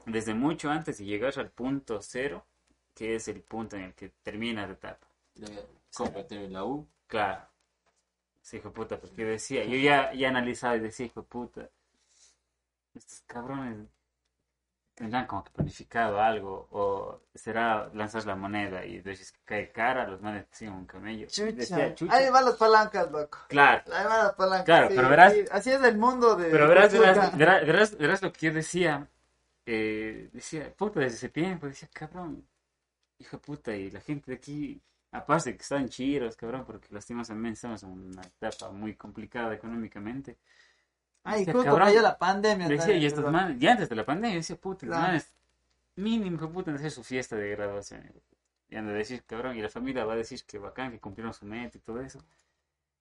[0.06, 2.46] desde mucho antes de llegar al punto cero,
[2.96, 5.08] que es el punto en el que termina la etapa.
[6.30, 6.88] En la U.
[7.08, 7.48] Claro.
[8.42, 11.70] Sí, hijo puta, porque yo decía, yo ya, ya analizaba y decía, hijo puta,
[12.96, 13.88] estos cabrones
[14.96, 20.08] tendrán como que planificado algo, o será lanzar la moneda y decir que cae cara,
[20.08, 21.28] los manes siguen un camello.
[21.28, 21.52] Chucha.
[21.52, 22.14] Decía, chucha.
[22.16, 23.40] Ahí van las palancas, loco.
[23.50, 23.84] Claro.
[23.94, 24.66] Ahí van las palancas.
[24.66, 26.50] Claro, sí, pero verás- sí, así es el mundo de.
[26.50, 29.08] Pero verás, verás, verás, verás- verás lo que yo decía.
[29.68, 32.48] eh, decía, puta, desde ese tiempo, decía, cabrón,
[33.18, 34.80] hijo de puta, y la gente de aquí,
[35.12, 40.38] aparte de que están chidos, cabrón, porque lastimosamente estamos en una etapa muy complicada económicamente.
[41.26, 42.68] Ay, justo cabrón, cayó la pandemia.
[42.68, 43.34] Decía, y estos perdón.
[43.34, 45.08] manes, ya antes de la pandemia, decía, puta, los Claro.
[45.08, 45.34] manes,
[45.96, 48.12] mínimo, hijo de puta, en hacer su fiesta de graduación.
[48.70, 51.34] Y han de decir, cabrón, y la familia va a decir que bacán, que cumplieron
[51.34, 52.20] su meta y todo eso.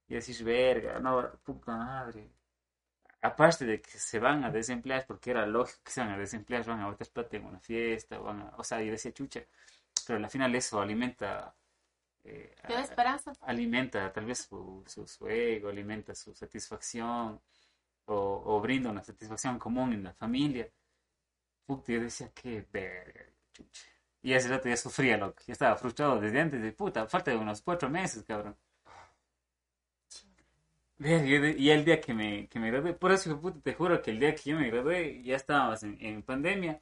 [0.09, 2.31] Y decís, verga, no, puta madre.
[3.23, 6.65] Aparte de que se van a desemplear, porque era lógico que se van a desemplear,
[6.67, 9.41] van a botar plata en una fiesta, van a, o sea, yo decía, chucha,
[10.07, 11.55] pero al final eso alimenta,
[12.25, 13.33] eh, ¿Te da a- esperanza?
[13.43, 17.41] alimenta tal vez su, su, su ego, alimenta su satisfacción
[18.07, 20.69] o, o brinda una satisfacción común en la familia.
[21.67, 23.87] Puta, yo decía, qué verga, chucha.
[24.23, 25.43] Y ese rato ya sufría, loco.
[25.47, 28.57] Ya estaba frustrado desde antes de puta, falta de unos cuatro meses, cabrón.
[30.99, 34.35] Y el día que me, que me gradué, por eso, te juro que el día
[34.35, 36.81] que yo me gradué, ya estábamos en, en pandemia.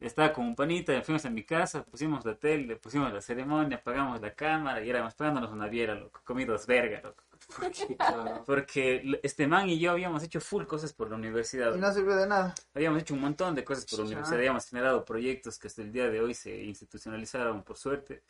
[0.00, 4.20] Estaba con un panita, fuimos a mi casa, pusimos la tele, pusimos la ceremonia, apagamos
[4.20, 7.24] la cámara y éramos pagándonos una biela, loco, comidos verga, loco.
[8.46, 11.74] Porque l- este man y yo habíamos hecho full cosas por la universidad.
[11.74, 12.54] Y no sirvió de nada.
[12.74, 15.90] Habíamos hecho un montón de cosas por la universidad, habíamos generado proyectos que hasta el
[15.90, 18.22] día de hoy se institucionalizaron, por suerte.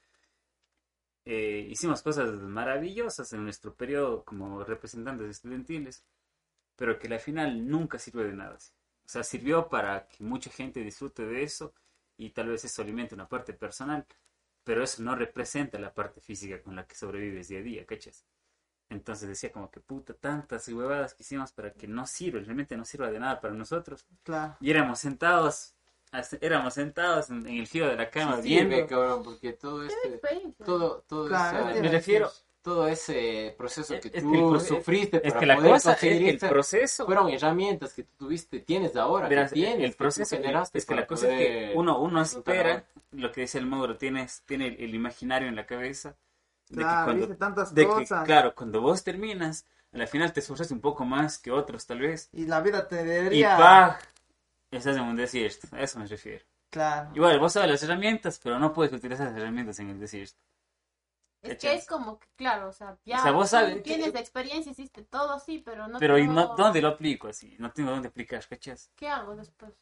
[1.27, 6.03] Eh, hicimos cosas maravillosas en nuestro periodo como representantes estudiantiles,
[6.77, 8.59] pero que al final nunca sirvió de nada.
[8.59, 8.73] ¿sí?
[9.09, 11.73] O sea, sirvió para que mucha gente disfrute de eso
[12.19, 14.05] y tal vez eso alimente una parte personal,
[14.63, 18.27] pero eso no representa la parte física con la que sobrevives día a día, ¿cachas?
[18.91, 22.85] Entonces decía como que puta, tantas huevadas que hicimos para que no sirva, realmente no
[22.85, 24.05] sirva de nada para nosotros.
[24.25, 24.59] Claro.
[24.61, 25.75] Y éramos sentados,
[26.43, 28.77] éramos sentados en, en el giro de la cama Sí viendo.
[28.77, 30.21] sirve, cabrón, porque todo este,
[30.63, 32.31] todo, todo Claro, Me refiero,
[32.69, 35.71] todo ese proceso que Es que tú el proce- sufriste es para que la poder
[35.73, 39.85] cosa es que el proceso, fueron herramientas que tú tuviste, tienes ahora, verás, que tienes,
[39.85, 43.41] el que proceso, generaste es que la cosa es que uno, uno espera, lo que
[43.43, 46.11] dice el Mauro, tienes, tiene el, el imaginario en la cabeza,
[46.69, 48.25] de que Claro, cuando, hice tantas de que, cosas.
[48.27, 52.29] claro, cuando vos terminas, al final te esforzaste un poco más que otros tal vez,
[52.33, 53.57] Y la vida te y debería.
[53.57, 53.99] ¡pah!
[54.71, 56.45] Estás en un desierto, a eso me refiero.
[56.71, 57.11] Claro.
[57.15, 60.37] Igual, vos sabes las herramientas, pero no puedes utilizar esas herramientas en el desierto.
[61.41, 63.81] Es que es como que, claro, o sea, ya O sea, vos tú sabes que-
[63.83, 67.55] tienes experiencia, hiciste todo, sí, pero no Pero ¿y tengo- no, dónde lo aplico así?
[67.59, 68.91] No tengo dónde aplicar, ¿cachas?
[68.97, 69.73] ¿Qué hago después?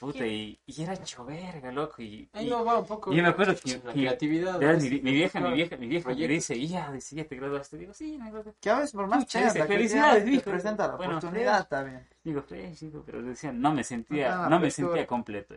[0.00, 2.02] Puta, y, y era hecho verga, loco.
[2.02, 4.58] Y, Ahí y- no va un poco y yo me acuerdo que, la que- creatividad.
[4.60, 4.72] ¿no?
[4.80, 7.76] mi, mi vieja, mi vieja, mi vieja me dice, y ya, dice, ya te graduaste.
[7.78, 8.52] Digo, sí, me gradué.
[8.60, 10.50] Que a veces por más la felicidades, creatividad, dijo.
[10.50, 12.08] presenta la Bueno, oportunidad, bien.
[12.24, 14.88] Digo, fresh, digo, pero decía, no me sentía, Ah, no me apertura.
[14.88, 15.54] sentía completo.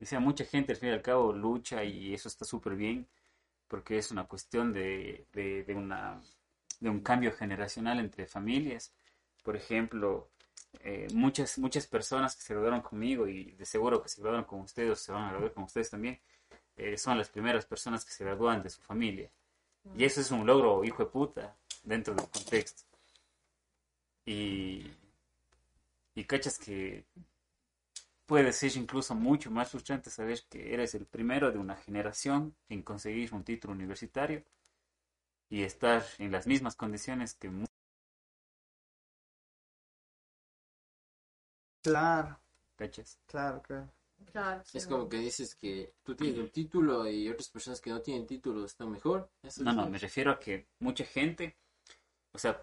[0.00, 3.06] Decía, mucha gente al fin y al cabo lucha y eso está súper bien,
[3.74, 6.22] porque es una cuestión de, de, una,
[6.78, 8.94] de un cambio generacional entre familias.
[9.42, 10.30] Por ejemplo,
[10.78, 14.60] eh, muchas, muchas personas que se graduaron conmigo y de seguro que se graduaron con
[14.60, 16.20] ustedes o se van a graduar con ustedes también,
[16.76, 19.28] eh, son las primeras personas que se gradúan de su familia.
[19.96, 22.84] Y eso es un logro, hijo de puta, dentro del contexto.
[24.24, 24.88] Y,
[26.14, 27.06] y cachas que
[28.26, 32.82] puede ser incluso mucho más frustrante saber que eres el primero de una generación en
[32.82, 34.44] conseguir un título universitario
[35.48, 37.48] y estar en las mismas condiciones que
[41.82, 42.40] Claro,
[42.76, 43.18] cachas.
[43.26, 43.92] claro, claro.
[44.32, 44.78] Claro, sí.
[44.78, 48.26] Es como que dices que tú tienes un título y otras personas que no tienen
[48.26, 49.30] título están mejor.
[49.42, 51.56] Eso No, es- no, me refiero a que mucha gente,
[52.32, 52.60] o sea,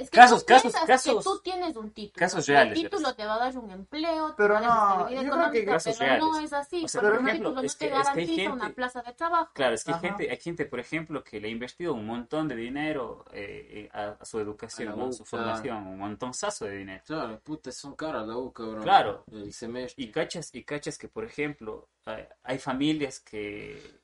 [0.00, 2.18] Es que Casos, tú casos, casos- que tú tienes un título.
[2.18, 4.62] casos que reales, El título te va a dar un empleo, te Pero va a
[4.62, 6.44] dar no, estabilidad yo creo que casos pero no reales.
[6.46, 6.84] es así.
[6.84, 8.42] O sea, porque por un ejemplo, título no es te que- es que hay garantiza
[8.42, 9.50] gente- una plaza de trabajo.
[9.54, 12.48] claro, es que hay gente, hay gente, por ejemplo, que le ha invertido un montón
[12.48, 15.06] de dinero eh, eh, a, a su educación, A ¿no?
[15.06, 15.44] U, su claro.
[15.44, 17.02] formación, un montonzazo de dinero.
[17.06, 18.82] Claro, puta, son caras la U, cabrón.
[18.82, 19.24] Claro.
[19.30, 20.02] El semestre.
[20.02, 23.99] Y cachas, y cachas que, por ejemplo, hay, hay familias que,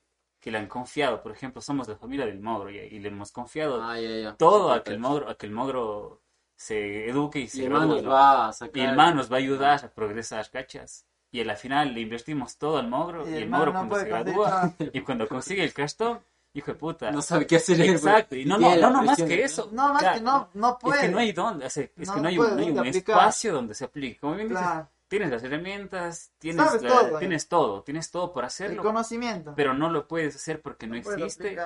[0.47, 3.33] que le han confiado, por ejemplo, somos la familia del Mogro y, y le hemos
[3.33, 3.97] confiado Ah,
[4.37, 4.99] todo a que el.
[4.99, 6.21] Mogro, a que el Mogro
[6.55, 8.09] se eduque y Y se el man gradúe, nos ¿no?
[8.11, 8.77] va a sacar.
[8.77, 11.05] Y el man nos va a ayudar a progresar, cachas.
[11.31, 14.09] Y a la final le invertimos todo al Mogro y, el Mogro no cuando se
[14.09, 16.21] conseguir gradúa y cuando consigue el cartón,
[16.53, 17.11] hijo de puta.
[17.11, 17.81] No sabe qué hacer.
[17.81, 19.67] él, Exacto, y no, no, no, no más que eso.
[19.73, 20.95] No, más Claro, que no, no puede.
[20.95, 22.61] Es que no hay dónde, o sea, es No que no hay puede un, no
[22.63, 23.17] hay un aplicar.
[23.17, 24.17] espacio donde se aplique.
[24.17, 24.63] Como bien dices,
[25.07, 27.19] tienes las herramientas, tienes, la- todo, eh.
[27.19, 29.53] tienes todo, tienes todo por el hacerlo, conocimiento.
[29.55, 31.57] pero no lo puedes hacer porque no puede existe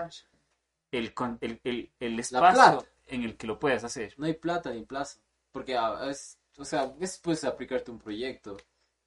[0.92, 4.14] el, con- el, el, el espacio en el que lo puedas hacer.
[4.18, 5.20] No hay plata ni plaza.
[5.52, 8.58] Porque, ah, es, o sea, es pues aplicarte un proyecto.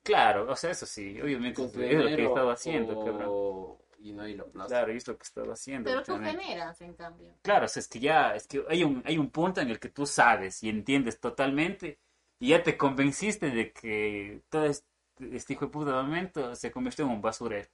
[0.02, 3.84] Claro, o sea, eso sí, obviamente es lo que he estado haciendo, o- cabrón.
[3.98, 4.68] Y no hay la plaza.
[4.68, 5.88] Claro, y es lo que he estado haciendo.
[5.88, 7.32] Pero tú generas, en cambio.
[7.40, 9.80] Claro, o sea, es que ya, es que hay un, hay un punto en el
[9.80, 11.98] que tú sabes y entiendes totalmente
[12.38, 14.84] y ya te convenciste de que todo es,
[15.18, 17.68] este hijo de puta momento se convirtió en un basurero.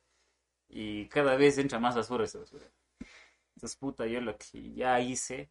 [0.68, 2.70] Y cada vez entra más basura ese basurero.
[3.56, 5.50] Entonces, puta, yo lo que ya hice,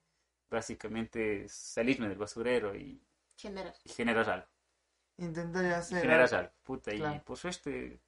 [0.49, 3.01] básicamente, es salirme del basurero y,
[3.37, 3.81] Generas.
[3.85, 4.47] y generar algo.
[5.17, 6.01] Intentar hacer.
[6.01, 6.93] Generar algo, puta.
[6.93, 7.23] Y Claro.
[7.25, 7.99] por suerte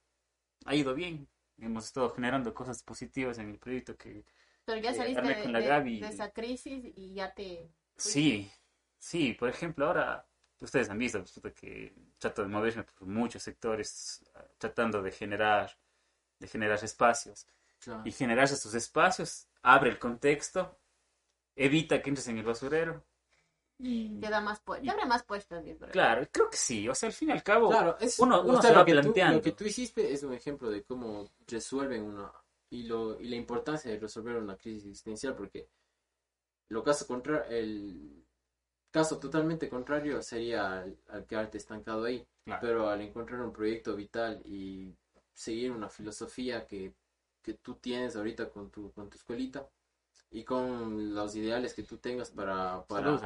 [0.64, 1.28] ha ido bien.
[1.58, 4.24] Hemos estado generando cosas positivas en el proyecto que
[4.64, 7.68] Pero ya Eh, saliste de, de- de esa crisis y ya te...
[7.96, 8.50] Sí,
[8.98, 10.26] sí, por ejemplo, ahora
[10.64, 15.70] ustedes han visto pues, que trato de moverme por muchos sectores, ah, tratando de generar,
[16.38, 17.46] de generar espacios.
[17.80, 18.02] Claro.
[18.04, 20.78] Y generar esos espacios abre el contexto,
[21.56, 23.04] evita que entres en el basurero.
[23.78, 24.86] Te da más puestos.
[24.86, 25.90] Te abre más creo.
[25.90, 28.44] Claro, creo que sí, o sea, al fin y al cabo, Claro, es, uno, o
[28.44, 29.36] uno sea, se va lo que tú- planteando.
[29.38, 32.30] lo que tú hiciste es un ejemplo de cómo resuelven una
[32.70, 35.68] y lo y la importancia de resolver una crisis existencial porque
[36.68, 38.24] lo caso contra el
[38.92, 42.60] caso totalmente contrario sería al, al quedarte estancado ahí, Claro.
[42.60, 44.94] pero al encontrar un proyecto vital y
[45.32, 46.92] seguir una filosofía que,
[47.42, 49.68] que tú tienes ahorita con tu con tu escuelita
[50.30, 53.16] y con los ideales que tú tengas para para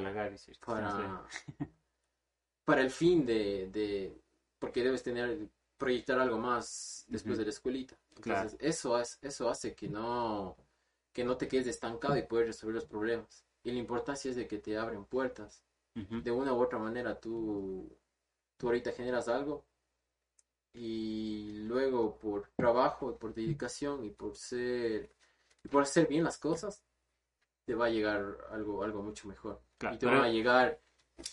[2.64, 4.20] para, el fin de, de
[4.58, 5.48] porque debes tener
[5.78, 7.96] proyectar algo más después de la escuelita.
[8.20, 8.40] Claro.
[8.48, 10.56] entonces eso es, eso hace que no
[11.14, 14.46] que no te quedes estancado y puedes resolver los problemas y la importancia es de
[14.46, 15.62] que te abren puertas
[15.94, 17.90] de una u otra manera tú
[18.58, 19.64] tú ahorita generas algo
[20.74, 25.10] y luego por trabajo y por dedicación y por ser
[25.64, 26.82] y por hacer bien las cosas
[27.64, 30.78] te va a llegar algo algo mucho mejor Claro, y te pero- van a llegar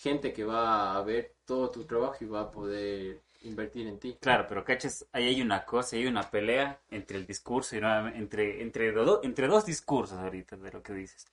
[0.02, 4.18] gente que va a ver todo tu trabajo y va a poder invertir en ti.
[4.22, 8.18] Claro, pero cachas, ahí hay una cosa, hay una pelea entre el discurso y nuevamente-
[8.18, 11.26] entre, entre, do- entre dos discursos ahorita de lo que dices.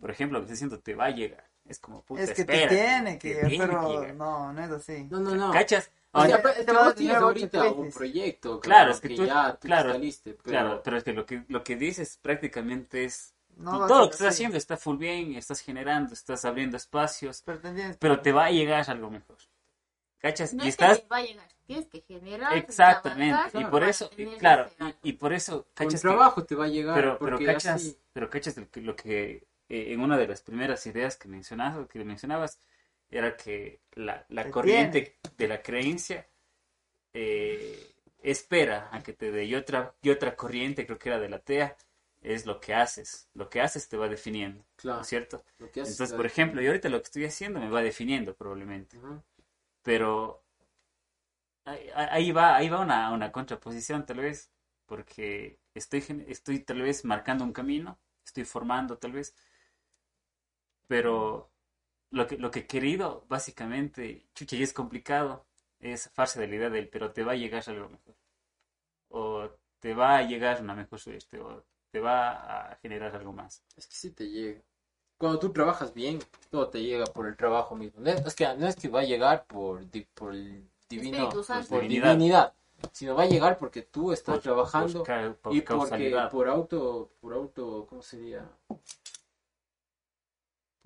[0.00, 1.44] Por ejemplo, lo que estoy diciendo te va a llegar.
[1.66, 4.14] Es como, puta, Es que espérate, te tiene que, te tiene pero que llegar.
[4.14, 5.06] no, no es así.
[5.10, 5.52] No, no, no.
[5.52, 5.90] ¿Cachas?
[6.12, 9.08] O sea, Ahora- te vas a vos tienes tener ahorita un proyecto, Claro, es que
[9.10, 12.18] tú- ya tú claro, saliste, pero Claro, pero es que lo que, lo que dices
[12.22, 13.34] prácticamente es...
[13.56, 14.36] No y va a todo lo que estás así.
[14.36, 18.46] haciendo está full bien, estás generando, estás abriendo espacios, Pero te tienes- pero te va
[18.46, 19.36] a llegar algo mejor.
[20.18, 20.54] ¿Cachas?
[20.54, 20.96] No y es estás...
[20.98, 21.48] que te va a llegar.
[21.66, 22.56] Tienes que generar.
[22.56, 25.72] Exactamente, trabajar y por para eso, y tener claro, ese y, y por eso, con
[25.74, 26.00] ¿cachas?
[26.00, 26.94] que- trabajo te va a llegar.
[26.94, 30.26] pero, pero porque cachas, así- pero cachas lo que, lo que eh, en una de
[30.28, 32.60] las primeras ideas que mencionabas, que mencionabas
[33.10, 36.26] era que la, corriente de la creencia
[37.14, 41.28] eh, espera a que te dé y otra, y otra corriente, creo que era de
[41.28, 41.76] la TEA,
[42.20, 43.28] es lo que haces.
[43.34, 45.42] Lo que haces te va definiendo, ¿no claro, es cierto?
[45.58, 48.34] lo que haces Entonces, por ejemplo, yo ahorita lo que estoy haciendo me va definiendo
[48.34, 48.98] probablemente
[49.82, 50.44] pero
[51.64, 54.50] ahí, ahí va, ahí va una, una contraposición tal vez,
[54.86, 59.34] porque estoy, estoy tal vez marcando un camino, estoy formando tal vez,
[60.88, 61.50] pero
[62.10, 65.46] lo que, lo que he querido básicamente, chucha, y es complicado,
[65.80, 68.16] es zafarse de la idea del, pero te va a llegar algo mejor,
[69.10, 73.62] o te va a llegar una mejor suerte, o te va a generar algo más.
[73.76, 74.60] Es que sí te llega.
[75.18, 76.18] Cuando tú trabajas bien,
[76.50, 78.04] todo te llega por el trabajo mismo.
[78.06, 79.84] Es, que no es que va a llegar por,
[80.14, 82.12] por el divino, por, por Divinidad.
[82.12, 82.54] divinidad,
[82.92, 86.48] sino va a llegar porque tú estás Por- trabajando por ca- por y porque por
[86.48, 88.48] auto, por auto, ¿cómo sería?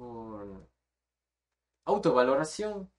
[0.03, 0.49] Por
[1.87, 2.91] autovaloración.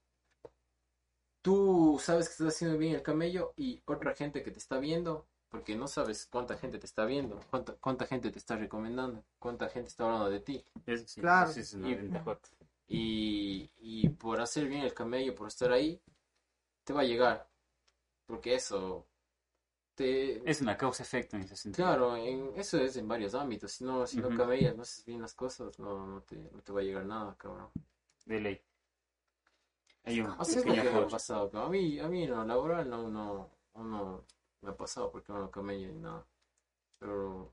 [1.42, 5.28] Tú sabes que estás haciendo bien el camello y otra gente que te está viendo,
[5.50, 9.68] porque no sabes cuánta gente te está viendo, cuánta, cuánta gente te está recomendando, cuánta
[9.70, 10.66] gente está hablando de ti.
[10.86, 11.52] Sí, Claro.
[11.52, 11.98] sí es una Y-.
[12.88, 16.02] Y, y por hacer bien el camello, por estar ahí,
[16.86, 17.50] te va a llegar.
[18.28, 19.08] Porque eso
[19.96, 20.50] te...
[20.50, 21.86] Es una causa-efecto en ese sentido.
[21.88, 23.72] Claro, en, eso es en varios ámbitos.
[23.72, 24.38] Si no, si no Ujú.
[24.38, 27.36] camellas, no haces bien las cosas, no, no, te, no te va a llegar nada,
[27.38, 27.70] cabrón.
[28.26, 28.62] De ley.
[30.06, 31.50] Hay un Así es lo pequeño que me ha pasado.
[31.50, 31.68] cabrón.
[31.68, 34.24] A mí, a mí en lo laboral no, no, no
[34.62, 36.26] me ha pasado porque no camello ni nada.
[37.00, 37.52] Pero,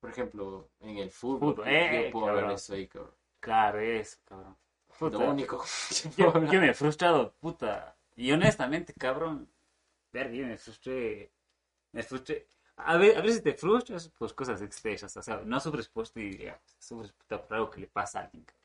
[0.00, 2.52] por ejemplo, en el fútbol, Fútbol, yo- eh, yo puedo cabrón.
[2.52, 3.14] eso ahí, cabrón.
[3.40, 4.56] Claro, eso, cabrón.
[4.98, 5.18] Puta.
[5.18, 7.96] Lo único que Yo, yo me he frustrado, puta.
[8.16, 9.48] Y honestamente, cabrón,
[10.12, 11.32] verga, yo me frustré.
[11.94, 12.36] Me frustré.
[12.76, 16.28] A ver, a veces te frustras por cosas externas, o sea, no sufres por ti,
[16.30, 18.44] digamos, sufres por algo que le pasa a alguien.
[18.44, 18.62] cabrón.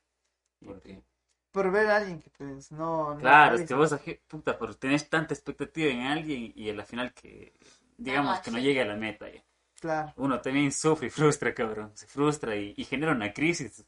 [0.65, 1.03] Porque
[1.51, 3.15] Por ver a alguien que pues no...
[3.15, 3.95] no Claro, es que vos,
[4.27, 7.53] puta, por tener tanta expectativa en alguien y a la final que,
[7.97, 9.29] digamos, No, que no llegue a la meta.
[9.31, 9.43] ya.
[9.79, 10.13] Claro.
[10.17, 11.91] Uno también sufre y frustra, cabrón.
[11.95, 13.85] Se frustra y, y genera una crisis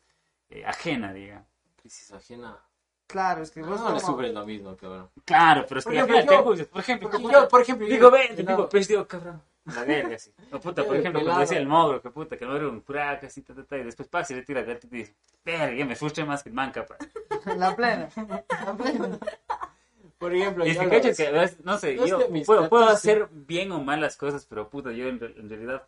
[0.50, 1.48] eh, ajena, digamos.
[1.76, 2.58] crisis ajena.
[3.12, 5.10] Claro, es que No, vos no le sufres lo mismo, cabrón.
[5.26, 6.68] Claro, pero es Por que al ejemplo, yo-.
[6.68, 9.42] Por ejemplo, Porque yo, por ejemplo, digo, ven, yo digo, no- pues digo, cabrón.
[9.66, 10.32] La verga, sí.
[10.52, 13.26] O puta, por ejemplo, como decía el mogro, que puta, que no era un crack,
[13.26, 15.86] así, ta, ta, ta, y después pasa y le tira gatito y dice, verga, ya
[15.86, 16.98] me frustré más que el man, capaz.
[17.58, 18.10] La plena.
[18.66, 19.20] La plena.
[20.18, 23.28] Por ejemplo, Y yo que, que, a no sé, No yo puedo, puedo 14 hacer
[23.32, 25.84] bien o mal las cosas, pero puta, yo en, en realidad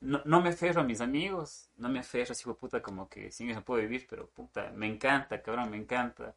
[0.00, 3.50] no, no me aferro a mis amigos, no me aferro así, puta, como que sin
[3.50, 6.34] eso puedo vivir, pero puta, me encanta, cabrón, me encanta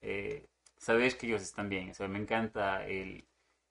[0.00, 0.46] eh,
[0.76, 3.26] saber que ellos están bien, o sea, me encanta el,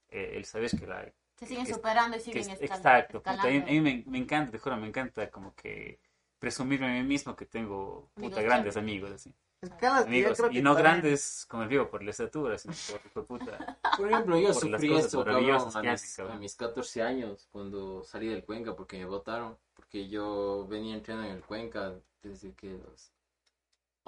[0.10, 1.12] eh, el saber que la...
[1.38, 4.04] Se siguen que- superando y siguen es- escal- exacto, puta, a mí, a mí me,
[4.08, 6.00] me encanta, te juro, me encanta como que
[6.40, 9.34] presumirme a mí mismo que tengo, puta, Amigos grandes amigos, así.
[9.60, 13.80] Escalas Amigos, y no grandes, como digo, por la estatura, sino por, de puta.
[13.98, 17.02] Por ejemplo, yo por las sufrí cosas esto, cabrón, a que mis, a mis 14
[17.02, 21.96] años, cuando salí del Cuenca, porque me votaron, porque yo venía entrenando en el Cuenca
[22.22, 23.12] desde que los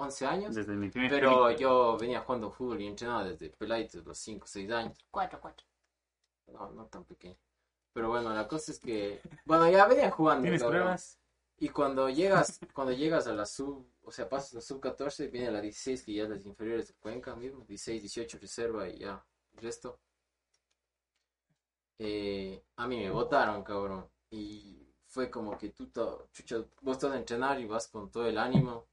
[0.00, 1.56] 11 años, Desde mi primer pero película.
[1.56, 5.66] yo venía jugando fútbol y entrenaba desde peladitos, los 5, 6 años, Cuatro, cuatro.
[6.48, 7.36] no, no tan pequeño.
[7.92, 10.42] Pero bueno, la cosa es que, bueno, ya venía jugando.
[10.42, 10.80] ¿Tienes cabrón.
[10.82, 11.18] pruebas?
[11.58, 15.50] Y cuando llegas, cuando llegas a la sub, o sea, pasas la sub 14, viene
[15.50, 19.24] la 16, que ya es las inferiores de Cuenca mismo, 16, 18 reserva y ya,
[19.54, 20.00] el resto.
[21.98, 24.08] Eh, a mí me votaron, cabrón.
[24.30, 25.90] Y fue como que tú,
[26.32, 28.86] chucha, vos estás a entrenar y vas con todo el ánimo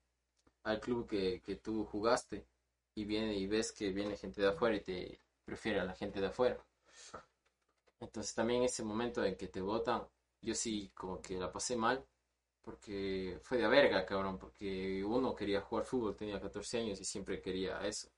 [0.67, 2.45] al club que, que tú jugaste.
[2.95, 6.19] Y viene y ves que viene gente de afuera y te prefiere a la gente
[6.19, 6.57] de afuera.
[7.99, 10.07] Entonces también ese momento en que te votan,
[10.41, 12.03] yo sí como que la pasé mal
[12.61, 17.41] porque fue de verga, cabrón, porque uno quería jugar fútbol, tenía 14 años y siempre
[17.41, 18.09] quería eso.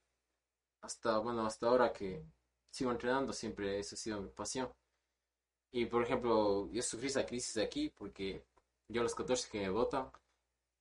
[0.82, 2.24] Hasta, bueno, hasta ahora que
[2.70, 4.72] sigo entrenando, siempre eso ha sido mi pasión.
[5.72, 8.44] Y por ejemplo, yo sufrí esa crisis aquí porque
[8.88, 10.10] yo a los 14 que me votan,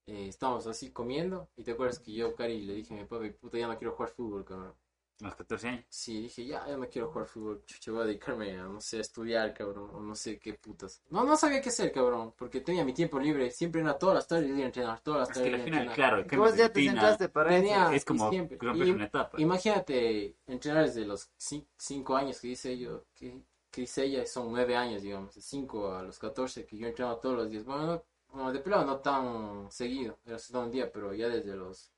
[0.08, 3.32] eh, estábamos así comiendo y te acuerdas que yo, Cari, le dije a mi papi,
[3.32, 4.74] puta, ya no quiero jugar fútbol, cabrón.
[5.22, 5.86] A los 14 años.
[5.90, 9.00] Sí, dije, ya, ya no quiero jugar fútbol, chucha, voy a dedicarme a, no sé,
[9.00, 11.02] a estudiar, cabrón, o no sé qué putas.
[11.10, 14.28] No, no sabía qué hacer, cabrón, porque tenía mi tiempo libre, siempre era todas las
[14.30, 15.96] tardes ir a entrenar, todas las Es tardes que ir al final, entrenar.
[15.96, 19.38] claro, Que vos ya te sentaste para Tenía- es como siempre- y- una etapa.
[19.42, 24.76] Imagínate entrenar desde los 5 años que dice yo, que, que dice ella, son 9
[24.78, 27.66] años, digamos, de 5 a los 14, que yo entrenaba todos los días.
[27.66, 31.56] Bueno, no- bueno, de pelado no tan seguido, era solo un día, pero ya desde
[31.56, 31.92] los,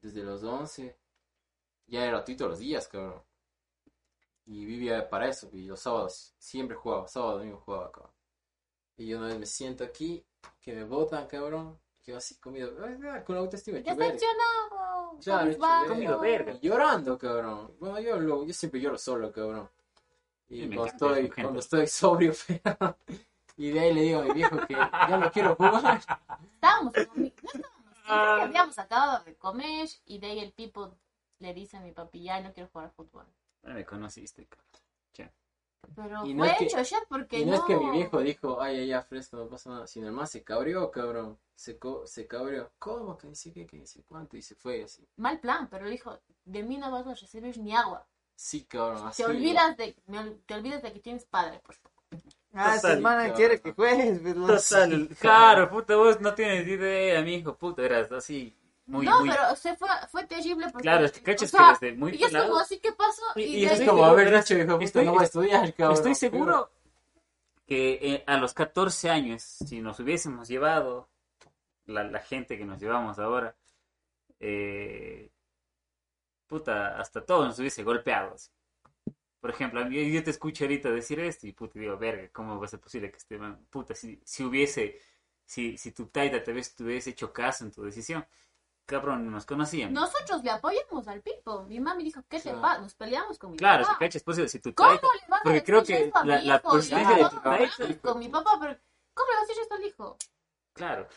[0.00, 0.96] desde los 11,
[1.86, 3.22] ya era gratuito los días, cabrón.
[4.44, 8.12] Y vivía para eso, y los sábados siempre jugaba, sábado, domingo jugaba, cabrón.
[8.96, 10.24] Y yo una vez me siento aquí,
[10.60, 12.74] que me botan, cabrón, que yo así comido,
[13.24, 13.78] con la autoestima.
[15.20, 15.84] Claro, cabizbajo.
[15.84, 16.52] hecho Comido verga.
[16.60, 17.76] y llorando, cabrón.
[17.78, 19.70] Bueno, yo, lo, yo siempre lloro solo, cabrón.
[20.48, 22.32] Y cuando estoy, cuando estoy sobrio,
[22.64, 22.96] pero-
[23.56, 26.00] y de ahí le digo a mi viejo que ya no quiero jugar.
[26.54, 30.94] Estábamos no estábamos, creo que habíamos acabado de comer y de ahí el tipo
[31.38, 33.26] le dice a mi papi, ya no quiero jugar fútbol.
[33.62, 34.68] No me conociste, cabrón.
[35.96, 37.56] Pero Y no fue es que- hecho ya porque Y no, no.
[37.58, 39.86] es que mi viejo dijo, ay, ay, ya, fresco, no pasa nada.
[39.88, 41.38] Sino más se cabrió, cabrón.
[41.56, 42.70] Se, co- se cabrió.
[42.78, 43.18] ¿Cómo?
[43.18, 44.36] Que dice qué, que dice cuánto.
[44.36, 45.04] Y se fue así.
[45.16, 48.06] Mal plan, pero dijo, de mí no vas a recibir ni agua.
[48.36, 49.24] Sí, cabrón, así.
[49.24, 51.91] Te olvidas de, me te olvidas de que tienes padre, por favor.
[52.54, 54.46] Ah, esa hermana quiere que juegues, pues, pero...
[54.58, 58.54] Total, claro, puta, vos no tienes idea, mi hijo, puta, eras así,
[58.86, 59.30] muy, no, muy...
[59.30, 60.82] pero se fue, fue terrible porque...
[60.82, 63.22] Claro, es que cachas o sea, que desde muy Y pelado- como así, ¿qué pasó?
[63.36, 65.20] Y- Y, y de es Es ahí- como haber dicho, hijo, puta, Estoy- no voy
[65.22, 65.94] a estudiar, cabrón.
[65.96, 66.70] Estoy seguro
[67.66, 71.08] que eh, a los 14 años, si nos hubiésemos llevado
[71.86, 73.56] la, la gente que nos llevamos ahora,
[74.40, 75.30] eh,
[76.48, 78.34] puta, hasta todos nos hubiese golpeado.
[78.34, 78.50] así.
[79.42, 82.68] Por ejemplo, yo te escucho ahorita decir esto y puta, digo, verga, ¿cómo va a
[82.68, 85.00] ser posible que este man, puta, si, si hubiese,
[85.44, 88.24] si, si tu taita te hubiese, te hubiese hecho caso en tu decisión,
[88.86, 89.94] cabrón, nos conocíamos.
[90.00, 91.64] Nosotros le apoyamos al Pipo.
[91.64, 92.62] Mi mami dijo, ¿qué te Claro.
[92.62, 92.80] pasa?
[92.82, 93.98] Nos peleamos con mi Claro, papá.
[93.98, 96.30] cachas, pues si tu ¿Cómo taita, le van a porque creo que eso a mi
[96.30, 96.76] la- la hijo?
[96.76, 98.78] De tu "No, taita- Con mi papá, pero
[99.14, 100.16] ¿cómo le vas a decir esto al hijo?
[100.74, 101.08] claro,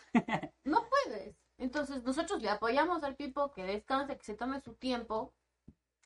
[0.65, 1.36] No puedes.
[1.57, 5.34] Entonces nosotros le apoyamos al Pipo que descanse, que se tome su tiempo,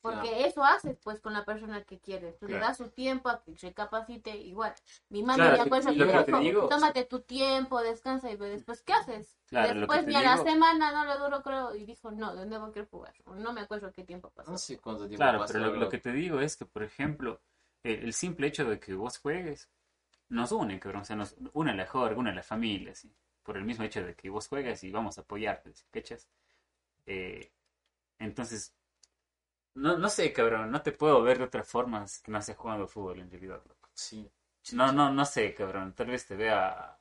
[0.00, 0.46] porque Claro.
[0.46, 2.38] eso haces pues con la persona que quieres.
[2.38, 4.74] Tú le das su tiempo a que recapacite igual.
[5.10, 7.80] Mi Claro, me acuerdo y que lo me que te dijo, digo- tómate tu tiempo,
[7.82, 9.36] descansa y después ¿qué haces?
[9.50, 12.70] Lo después ni a la semana no le duró creo y dijo, no, de nuevo
[12.72, 13.14] quiero jugar.
[13.26, 14.50] O No me acuerdo qué tiempo pasó.
[14.50, 16.82] No sé cuánto tiempo Claro, pasó, pero lo, lo que te digo es que, por
[16.82, 17.40] ejemplo,
[17.82, 19.68] el, el simple hecho de que vos juegues
[20.28, 21.02] nos une, cabrón.
[21.02, 23.12] O sea, nos une a la jorga, une a la familia, ¿sí?
[23.42, 25.84] Por el mismo hecho de que vos juegas y vamos a apoyarte, ¿sí?
[25.90, 26.28] ¿cachas?
[27.06, 27.50] Eh,
[28.18, 28.74] entonces,
[29.74, 32.86] no, no sé, cabrón, no te puedo ver de otra forma que no sea jugando
[32.86, 33.88] fútbol en realidad, loco.
[33.94, 34.30] Sí.
[34.72, 35.94] No, no, no sé, cabrón.
[35.94, 36.98] Tal vez te vea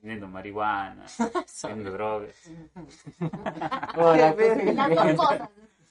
[0.00, 1.06] vendiendo marihuana,
[1.62, 2.36] vendiendo drogas.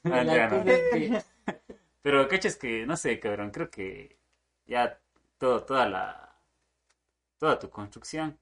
[0.10, 0.24] Ah,
[2.02, 4.18] Pero cachas que, no sé, cabrón, creo que
[4.66, 4.98] ya
[5.38, 6.40] todo, toda la,
[7.38, 8.40] toda tu construcción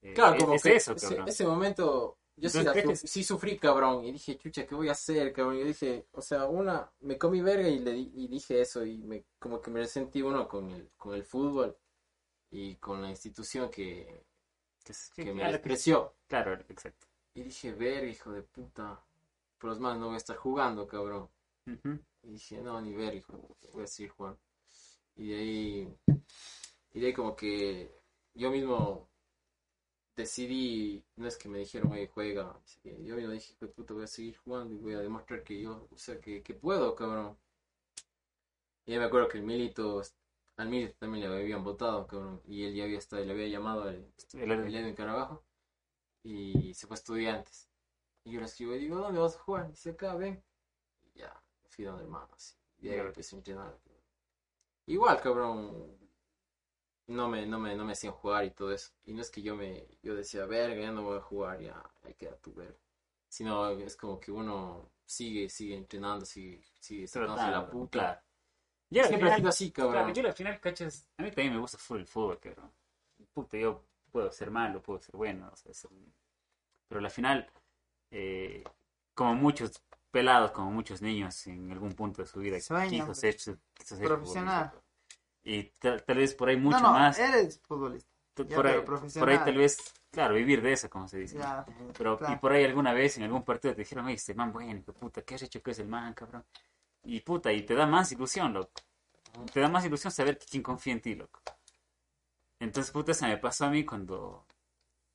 [0.00, 1.28] eh, Claro, es, como es que eso, ese, cabrón.
[1.28, 4.04] ese momento Yo sí, Entonces, la ¿qué su- te- sí sufrí, cabrón.
[4.04, 4.62] Y dije, chucha, ¿qué, Entonces, sí sufrí, cabrón.
[4.62, 5.58] Y dije, chucha, ¿qué voy a hacer, cabrón?
[5.58, 8.84] Yo dije, o sea, una, me comí verga y, le, di- y dije eso.
[8.84, 11.76] Y me, como que me resentí uno con el, con el fútbol
[12.50, 14.24] y con la institución que,
[14.84, 16.14] Que, sí, que me que- despreció.
[16.28, 17.06] claro, exacto.
[17.34, 19.04] Y dije, verga, hijo de puta.
[19.58, 21.28] Por los más no voy a estar jugando, cabrón.
[22.22, 24.38] Y dije, no, ni ver, hijo, voy a seguir jugando.
[25.16, 25.94] Y de ahí,
[26.94, 27.92] y de ahí como que
[28.34, 29.07] yo mismo
[30.18, 34.04] decidí, no es que me dijeron, oye, juega, yo mismo dije, "Hijo de puta, voy
[34.04, 37.38] a seguir jugando y voy a demostrar que yo, o sea, que, que puedo, cabrón.
[38.86, 40.02] Y me acuerdo que el Milito,
[40.56, 43.82] al Milito también le habían votado, cabrón, y él ya había estado, le había llamado
[43.82, 45.44] al El- el Edwin Carabajo
[46.24, 47.68] y se fue a estudiantes.
[48.24, 49.66] Y yo le escribo y digo, ¿dónde vas a jugar?
[49.68, 50.42] Y dice, acá, ven.
[51.14, 52.54] Y ya, fui donde hermano, así.
[52.80, 53.02] Y ahí Ya.
[53.02, 53.78] empecé a entrenar.
[54.86, 55.86] Igual, cabrón,
[57.08, 58.92] no me, no me, no me hacían jugar y todo eso.
[59.04, 61.82] Y no es que yo me, yo decía, verga, ya no voy a jugar, ya,
[62.04, 62.78] ahí queda tu verga.
[63.28, 67.90] Sino es como que uno sigue, sigue entrenando, sigue, sigue sacándose la puta.
[67.98, 68.20] Claro.
[68.90, 70.14] Yo al Siempre ha final- sido así, Claro, cabrón.
[70.14, 72.72] yo al final, cachas, a mí también me gusta full el fútbol, cabrón.
[73.34, 75.90] Puta, yo puedo ser malo, puedo ser bueno, o sea, ser-
[76.88, 77.46] pero al final,
[78.10, 78.64] eh,
[79.14, 83.36] como muchos pelados, como muchos niños en algún punto de su vida, Sueñan, quiso ser,
[83.36, 84.70] quiso ser Profesional.
[84.70, 84.87] futbolista.
[85.50, 88.10] Y tal, tal vez por ahí mucho no, no, más, eres futbolista.
[88.36, 89.78] ya, por, ahí, por ahí tal vez,
[90.10, 91.38] claro, vivir de eso, como se dice.
[91.38, 91.64] Ya,
[91.96, 92.34] Pero, claro.
[92.34, 94.92] y por ahí alguna vez en algún partido te dijeron, oye, este man bueno, que
[94.92, 96.44] puta, ¿qué has hecho que es el man, cabrón?
[97.04, 98.72] Y puta, y te da más ilusión, loco.
[99.50, 101.40] Te da más ilusión saber que quién confía en ti, loco.
[102.60, 104.44] Entonces, puta, eso me pasó a mí cuando,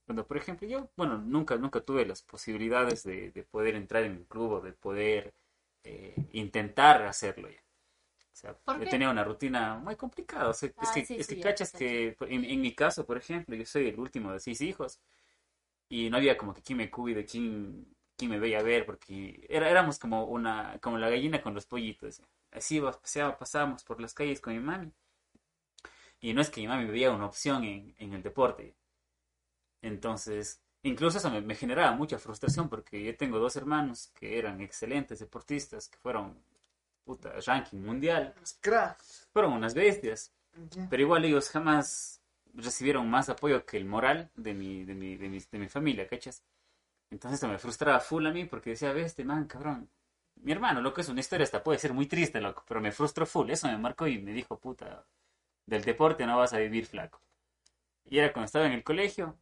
[0.05, 4.13] cuando por ejemplo, yo, bueno, nunca, nunca tuve las posibilidades de, de poder entrar en
[4.13, 5.35] un club o de poder
[5.83, 7.61] eh, intentar hacerlo ya.
[8.33, 8.89] O sea, ¿Por yo qué?
[8.89, 10.49] tenía una rutina muy complicada.
[10.49, 13.05] O sea, es Ah, que, sí, es sí, que cachas que, en, en mi caso,
[13.05, 14.99] por ejemplo, yo soy el último de seis hijos
[15.89, 19.45] y no había como que quién me cuide, quién, quién me veía a ver, porque
[19.49, 22.21] era, éramos como una, como la gallina con los pollitos.
[22.51, 22.81] Así
[23.39, 24.93] pasábamos por las calles con mi mami.
[26.19, 28.75] Y no es que mi mami veía una opción en, en el deporte.
[29.81, 34.61] Entonces, incluso eso me, me generaba mucha frustración porque yo tengo dos hermanos que eran
[34.61, 36.43] excelentes deportistas, que fueron,
[37.03, 39.01] puta, ranking mundial, Crack.
[39.31, 40.33] fueron unas bestias.
[40.89, 42.21] Pero igual ellos jamás
[42.53, 46.07] recibieron más apoyo que el moral de mi, de mi, de mi, de mi familia,
[46.07, 46.43] ¿cachas?
[47.09, 49.89] Entonces eso me frustraba full a mí porque decía, ve este man, cabrón.
[50.35, 53.25] Mi hermano, loco, es una historia, hasta puede ser muy triste, loco, pero me frustró
[53.25, 53.49] full.
[53.49, 55.05] Eso me marcó y me dijo, puta,
[55.65, 57.21] del deporte no vas a vivir flaco.
[58.05, 59.37] Y era cuando estaba en el colegio,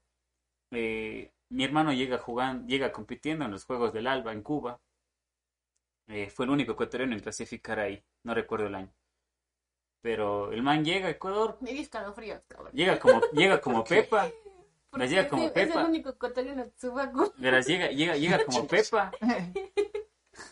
[0.72, 4.80] eh, mi hermano llega jugando, llega compitiendo en los Juegos del Alba en Cuba.
[6.12, 8.94] Eh, fue el único ecuatoriano en clasificar ahí, no recuerdo el año.
[10.02, 12.74] Pero el man llega a Ecuador, Me dio escalofríos, cabrón.
[12.74, 14.30] llega como, llega como Pepa,
[14.90, 15.82] Porque llega como es, es Pepa.
[15.82, 16.66] el único ecuatoriano
[17.38, 19.12] verás, llega, llega, llega como Pepa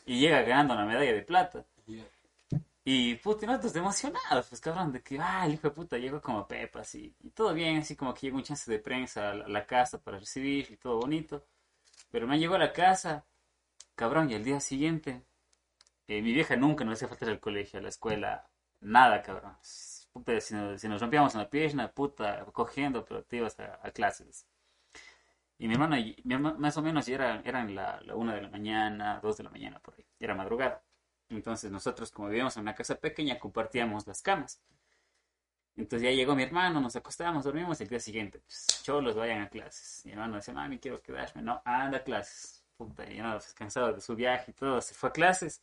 [0.06, 1.66] y llega ganando una medalla de plata.
[1.88, 2.06] Yeah.
[2.86, 6.22] Y puta, y nosotros emocionados, pues cabrón, de que, ah, el hijo de puta llegó
[6.22, 7.14] como Pepa, así.
[7.20, 9.66] Y todo bien, así como que llegó un chance de prensa a la, a la
[9.66, 11.46] casa para recibir y todo bonito.
[12.10, 13.26] Pero me llegó a la casa,
[13.96, 15.24] cabrón, y al día siguiente,
[16.22, 18.50] mi vieja nunca nos hacía faltar al colegio, a la escuela,
[18.82, 19.56] nada, cabrón.
[19.62, 24.46] Si nos, si nos rompíamos una pierna, puta, cogiendo, pero ibas a, clases.
[25.60, 28.42] Y mi hermana, mi herma- más o menos ya era, eran la, la una de
[28.42, 30.82] la mañana, dos de la mañana por ahí, era madrugada.
[31.30, 34.62] Entonces nosotros, como vivíamos en una casa pequeña, compartíamos las camas.
[35.76, 39.50] Entonces ya llegó mi hermano, nos acostábamos, dormimos el día siguiente, pues, cholos, vayan a
[39.50, 40.06] clases.
[40.06, 41.42] Mi hermano decía, mami, quiero quedarme.
[41.42, 42.64] No, anda a clases.
[42.78, 45.62] Puta, y no, pues, cansado de su viaje y todo, se fue a clases.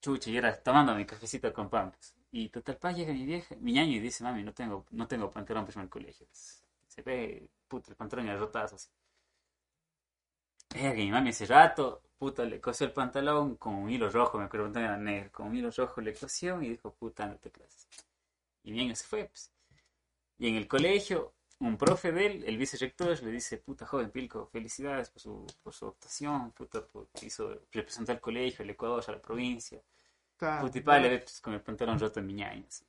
[0.00, 1.90] Chucha, y era tomando mi cafecito con pan.
[1.90, 2.14] pues.
[2.30, 5.30] Y total, pa, llega mi vieja, mi ñaño y dice, mami, no tengo, no tengo
[5.30, 6.26] pantalón para irme al colegio.
[6.26, 6.62] pues.
[6.88, 8.90] Se ve, puta, el pantalón y las rotazos.
[10.72, 14.38] Verga, y mi mami ese rato, puta, le cosió el pantalón con un hilo rojo,
[14.38, 17.48] me acuerdo que era negro, con un hilo rojo le cosió y dijo, puta, ándate
[17.48, 17.88] a clases.
[18.64, 19.52] Y bien, se fue, pues.
[20.38, 24.46] Y en el colegio, un profe de él, el vicerrector, le dice, puta, joven Pilco,
[24.46, 29.12] felicidades por su, por su actuación, puta, por, hizo, representó al colegio, al Ecuador, a
[29.12, 29.80] la provincia.
[30.36, 30.66] Claro.
[30.66, 32.84] Puta, y le ve pues, con el pantalón roto en mi ñaña, así.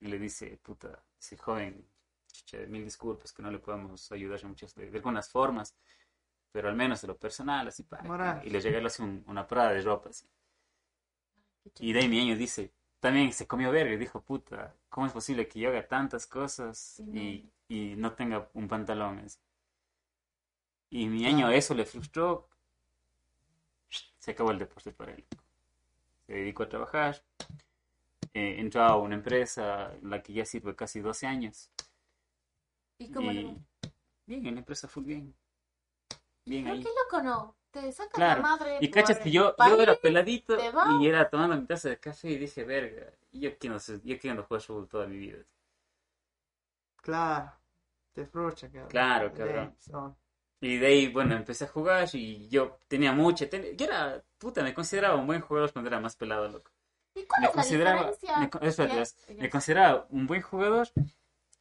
[0.00, 1.86] Y le dice, puta, ese joven,
[2.32, 5.74] chucha, mil disculpas que no le podemos ayudar en muchas, de, de algunas formas,
[6.52, 8.02] pero al menos de lo personal, así, pa.
[8.02, 8.42] Moral.
[8.46, 10.26] Y le regaló así un- una parada de ropa, así.
[11.80, 15.48] Y de ahí mi dice, también se comió verga y dijo, puta, ¿cómo es posible
[15.48, 19.18] que yo haga tantas cosas y, y no tenga un pantalón?
[19.20, 19.38] así?
[20.90, 22.48] Y mi ñaño eso le frustró,
[24.18, 25.24] se acabó el deporte para él.
[26.26, 27.22] Se dedicó a trabajar,
[28.34, 31.70] eh, entró a una empresa en la que ya sirve casi 12 años.
[32.98, 33.64] ¿Y cómo Y
[34.26, 35.34] bien, en la empresa full bien.
[36.46, 36.82] bien Pero ahí.
[36.82, 37.55] qué loco, ¿no?
[37.80, 38.40] Te saca Claro.
[38.42, 38.78] la madre.
[38.80, 40.56] Y cachas que yo, yo era peladito
[40.98, 44.42] y era tomando mi taza de café y dije, verga, yo quiero, ser- yo quiero
[44.44, 45.44] jugar fútbol toda mi vida.
[47.02, 47.52] Claro.
[48.12, 48.88] Te frustra, cabrón.
[48.88, 49.76] Claro, cabrón.
[50.60, 54.62] Y de ahí, bueno, empecé a jugar y yo tenía mucha, ten- yo era, puta,
[54.62, 56.70] me consideraba un buen jugador cuando era más pelado, loco.
[57.14, 58.38] ¿Y cuál Me es la consideraba, diferencia?
[58.38, 59.34] me, espérate, es- ya.
[59.34, 60.88] me consideraba un buen jugador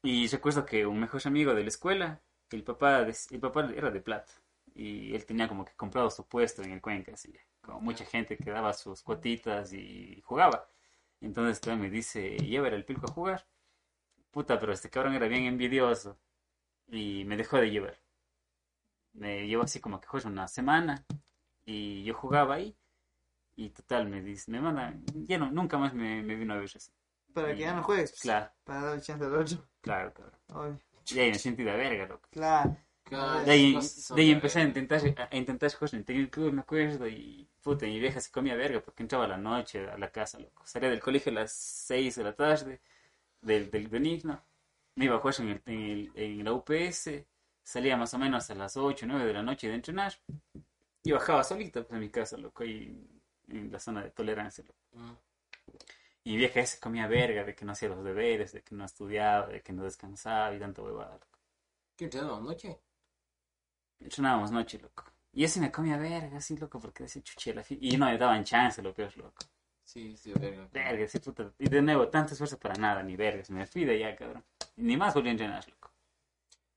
[0.01, 3.91] y recuerdo que un mejor amigo de la escuela, el papá, de- el papá era
[3.91, 4.31] de plata
[4.75, 8.37] y él tenía como que comprado su puesto en el Cuenca, así, como mucha gente
[8.37, 10.67] que daba sus cuotitas y jugaba.
[11.21, 13.47] Entonces todavía me dice, lleva el pilco a jugar.
[14.31, 16.19] Puta, pero este cabrón era bien envidioso
[16.89, 17.99] y me dejó de llevar.
[19.13, 21.05] Me llevó así como que juega una semana
[21.65, 22.77] y yo jugaba ahí
[23.55, 26.69] y total me dice, me manda, ya no, nunca más me, me vino a ver
[26.75, 26.91] así.
[27.33, 28.11] Para que ya no juegues.
[28.11, 29.57] pues, Claro, Para darle chance al otro.
[29.81, 30.13] claro.
[30.49, 30.79] Obvio.
[31.07, 32.27] Y ahí me sentí de verga, loco.
[32.31, 32.77] Claro.
[33.45, 35.01] De ahí, cosas de ahí empecé a intentar,
[35.31, 38.81] a intentar jugar en el club, me acuerdo, y puta, mi vieja se comía verga
[38.81, 40.63] porque entraba a la noche a la casa, loco.
[40.65, 42.81] Salía del colegio a las 6 de la tarde,
[43.41, 44.43] del, del Benigno,
[44.95, 47.27] me iba a jugar en, el, en, el- en la UPS,
[47.63, 50.13] salía más o menos a las 8, 9 de la noche de entrenar,
[51.03, 52.97] y bajaba solito pues, a mi casa, loco, ahí
[53.49, 54.79] en la zona de tolerancia, loco.
[54.93, 55.13] Mm.
[56.25, 58.83] Y mi vieja se comía verga de que no hacía los deberes, de que no
[58.83, 61.39] estudiaba, de que no descansaba y tanta huevada, loco.
[61.97, 62.79] ¿Qué entrenamos anoche?
[63.99, 65.03] Entrenábamos noche, loco.
[65.33, 68.17] Y así me comía verga, así, loco, porque decía chuche la fi- Y no me
[68.17, 69.45] daban chance, lo peor, loco.
[69.83, 70.67] Sí, sí, verga.
[70.71, 71.51] Verga, sí, puta.
[71.59, 73.49] Y de nuevo, tanto esfuerzo para nada, ni vergas.
[73.49, 74.43] Me fui de allá, cabrón.
[74.77, 75.91] Ni más volví a entrenar, loco.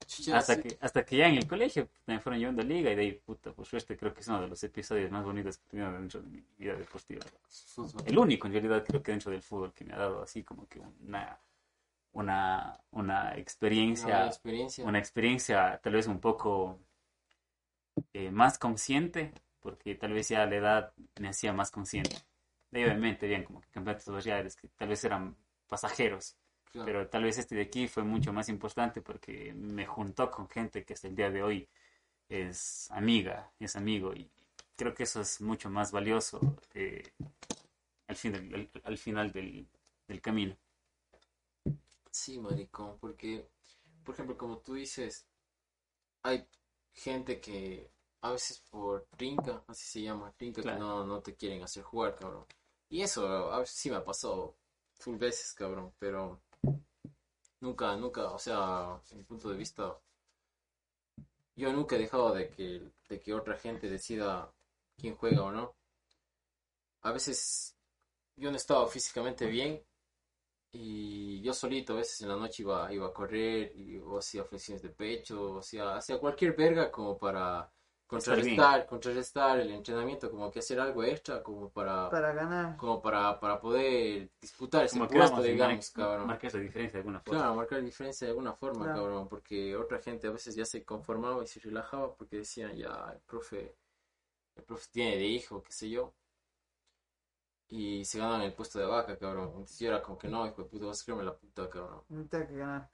[0.07, 0.63] Chucha, Hasta sí.
[0.63, 3.13] que, hasta que ya en el colegio me fueron llevando a liga y de ahí,
[3.13, 5.93] puta, por suerte, creo que es uno de los episodios más bonitos que he tenido
[5.93, 7.25] dentro de mi vida deportiva.
[7.49, 8.03] Fútbol.
[8.07, 10.67] El único, en realidad, creo que dentro del fútbol que me ha dado así como
[10.67, 11.39] que una,
[12.13, 14.85] una, una Una experiencia buena experiencia.
[14.85, 16.81] una experiencia tal vez un poco
[18.13, 22.17] eh, más consciente, porque tal vez ya la edad me hacía más consciente.
[22.71, 25.37] De obviamente, bien, como que campeonatos barriales que tal vez eran
[25.69, 26.37] pasajeros,
[26.73, 26.87] Claro.
[26.87, 30.85] pero tal vez este de aquí fue mucho más importante porque me juntó con gente
[30.85, 31.69] que hasta el día de hoy
[32.29, 34.31] es amiga, es amigo, y
[34.77, 36.41] creo que eso es mucho más valioso
[36.75, 37.03] eh,
[38.09, 39.69] al, fin del- al, al final del,
[40.09, 40.57] del camino.
[42.11, 43.49] Sí, maricón, porque,
[44.05, 45.27] por ejemplo, como tú dices,
[46.23, 46.47] hay
[46.99, 47.91] gente que
[48.21, 50.77] a veces por trinca, así se llama, trinca, Claro.
[50.79, 52.47] que no, no te quieren hacer jugar, cabrón.
[52.89, 54.57] Y eso a veces sí me ha pasado
[54.95, 56.41] full veces, cabrón, pero
[57.61, 59.99] nunca, nunca, o sea, en mi punto de vista,
[61.55, 64.53] yo nunca he dejado de que, de que otra gente decida
[64.97, 65.75] quién juega o no.
[67.03, 67.77] A veces
[68.37, 69.83] yo no estaba físicamente bien
[70.73, 74.45] y yo solito a veces en la noche iba, iba a correr y, o hacía
[74.45, 77.71] flexiones de pecho, o hacía, hacía cualquier verga como para
[78.07, 82.77] contrarrestar, contrarrestar el entrenamiento, como que hacer algo extra como para, Para ganar.
[82.77, 86.27] como para, para poder disputar ese Como puesto, digamos, cabrón.
[86.27, 87.39] marcar esa diferencia de alguna forma.
[87.41, 89.01] Claro, marcar diferencia de alguna forma, Claro.
[89.01, 93.11] cabrón, porque otra gente a veces ya se conformaba y se relajaba porque decían, ya,
[93.13, 93.75] el profe,
[94.57, 96.15] el profe tiene de hijo, qué sé yo,
[97.69, 99.49] y se ganan el puesto de vaca, cabrón.
[99.49, 102.03] Entonces yo era como que no, hijo de puta, vas a creerme la puta, cabrón.
[102.11, 102.91] No tengo que ganar.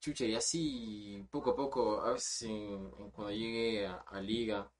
[0.00, 4.70] Chucha, y así, poco a poco, a veces en- en cuando llegué a, a liga,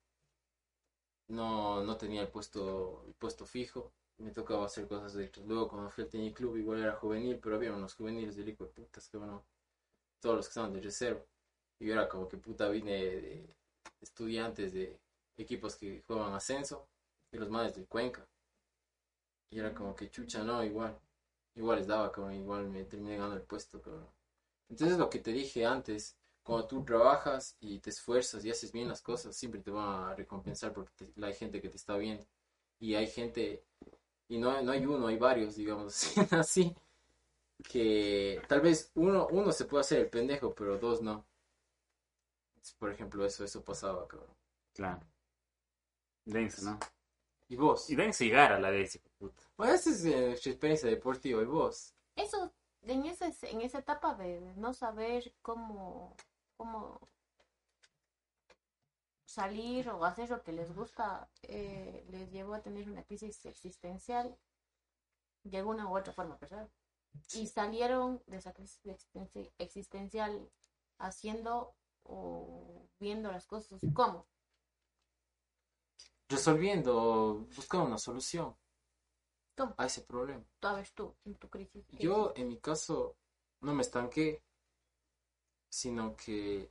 [1.29, 5.47] no, no tenía el puesto, el puesto fijo, me tocaba hacer cosas extras.
[5.47, 8.65] Luego cuando fui al tenis club igual era juvenil, pero había unos juveniles del hijo
[8.65, 9.45] de putas, que bueno,
[10.21, 11.23] todos los que estaban de reserva.
[11.81, 13.57] Y yo era como que puta vine de
[14.01, 14.99] estudiantes de
[15.39, 16.89] equipos que juegan ascenso,
[17.33, 18.27] y los madres del Cuenca.
[19.51, 20.99] Y era como que chucha, no, igual,
[21.57, 24.09] igual les daba, cabrón, igual me terminé ganando el puesto, cabrón.
[24.69, 28.89] Entonces lo que te dije antes, cuando tú trabajas y te esfuerzas y haces bien
[28.89, 32.25] las cosas, siempre te van a recompensar porque hay gente que te está viendo.
[32.79, 33.65] Y hay gente,
[34.29, 36.75] y no, no hay uno, hay varios, digamos así,
[37.69, 41.27] que tal vez uno, uno se puede hacer el pendejo, pero dos no.
[42.79, 44.35] Por ejemplo, eso, eso pasaba, cabrón.
[44.75, 45.01] Claro.
[46.25, 46.79] Denso, ¿no?
[47.51, 47.91] ¿Y vos?
[47.91, 49.43] Y denso y gara a la de puta.
[49.57, 51.93] Bueno, esa es eh, nuestra experiencia deportiva, ¿y vos?
[52.15, 52.53] Eso,
[52.83, 56.15] en, ese, en esa etapa de no saber cómo,
[56.57, 57.01] cómo
[59.25, 64.39] salir o hacer lo que les gusta, eh, les llevó a tener una crisis existencial
[65.43, 66.69] de alguna u otra forma, ¿verdad?
[67.35, 70.49] Y salieron de esa crisis existenci- existencial
[70.99, 71.75] haciendo
[72.05, 74.29] o viendo las cosas como.
[76.31, 78.57] Resolviendo, buscando una solución
[79.77, 80.45] a ese problema.
[80.61, 81.85] Sabes tú en tu crisis.
[81.91, 83.17] Yo, en mi caso,
[83.61, 84.43] no me estanqué,
[85.69, 86.71] sino que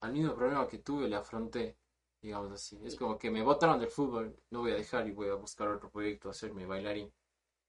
[0.00, 1.76] al mismo problema que tuve le afronté,
[2.20, 2.78] digamos así.
[2.84, 5.68] Es como que me botaron del fútbol, no voy a dejar y voy a buscar
[5.68, 7.12] otro proyecto, hacerme bailarín.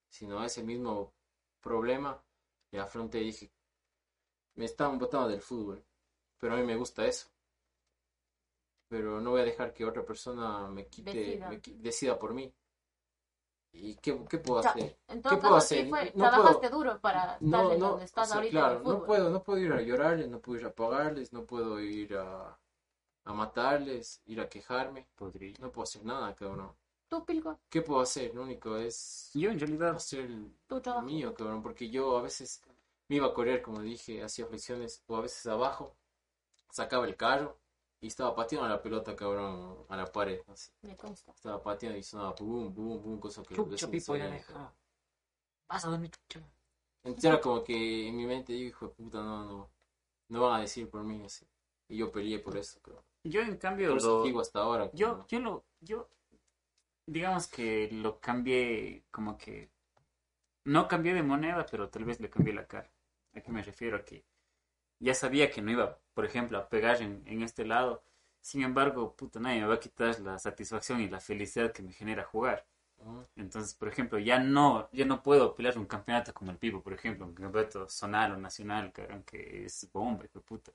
[0.09, 1.13] Sino a ese mismo
[1.61, 2.21] problema
[2.71, 3.51] le afronté y dije,
[4.55, 5.83] me estaban botando del fútbol,
[6.37, 7.29] pero a mí me gusta eso.
[8.91, 11.47] Pero no voy a dejar que otra persona me quite, Decida.
[11.49, 12.53] me qui- decida por mí.
[13.71, 14.97] ¿Y qué, qué puedo hacer?
[15.07, 15.89] En todo ¿Qué puedo sí hacer?
[15.89, 18.51] fue, No trabajaste puedo- duro para estar No, en no, donde estás o sea, ahorita
[18.51, 21.31] claro, en el no puedo, no puedo ir a llorarles, no puedo ir a pagarles,
[21.31, 22.59] no puedo ir a,
[23.23, 25.55] a matarles, ir a quejarme, Podría.
[25.61, 26.75] no puedo hacer nada, cabrón.
[27.07, 28.35] Tú, Pilco, ¿Qué puedo hacer?
[28.35, 31.05] Lo único es Yo en realidad, hacer el tu trabajo.
[31.05, 32.61] mío, cabrón, porque yo a veces
[33.07, 35.95] me iba a correr, como dije, hacía flexiones, o a veces abajo,
[36.71, 37.57] sacaba el carro
[38.01, 40.71] y estaba pateando la pelota, cabrón, a la pared, así.
[40.81, 41.31] Me consta.
[41.31, 44.73] Estaba pateando y sonaba boom, boom, boom, cosa que vecinos Pipo, ya deja.
[45.69, 46.45] Vas a dormir, chucha.
[47.03, 49.69] Entonces era como que en mi mente digo, hijo de puta, no, no,
[50.29, 51.45] no van a decir por mí así.
[51.89, 53.03] Y yo peleé por eso, creo.
[53.23, 54.89] Yo en cambio, Por eso lo- digo hasta ahora.
[54.93, 55.25] yo, no.
[55.27, 56.09] yo lo, yo,
[57.05, 59.69] digamos que lo cambié como que,
[60.65, 62.89] no cambié de moneda, pero tal vez le cambié la cara.
[63.35, 63.97] ¿A qué me refiero?
[63.97, 64.25] A que
[65.01, 68.03] ya sabía que no iba, por ejemplo, a pegar en, en este lado.
[68.41, 71.93] Sin embargo, puta, nadie me va a quitar la satisfacción y la felicidad que me
[71.93, 72.65] genera jugar.
[72.99, 73.25] Ujú.
[73.35, 76.93] Entonces, por ejemplo, ya no, ya no puedo pelear un campeonato como el Pipo, por
[76.93, 80.71] ejemplo, un campeonato zonal o nacional, cabrón, que es bomba, hijo de puta.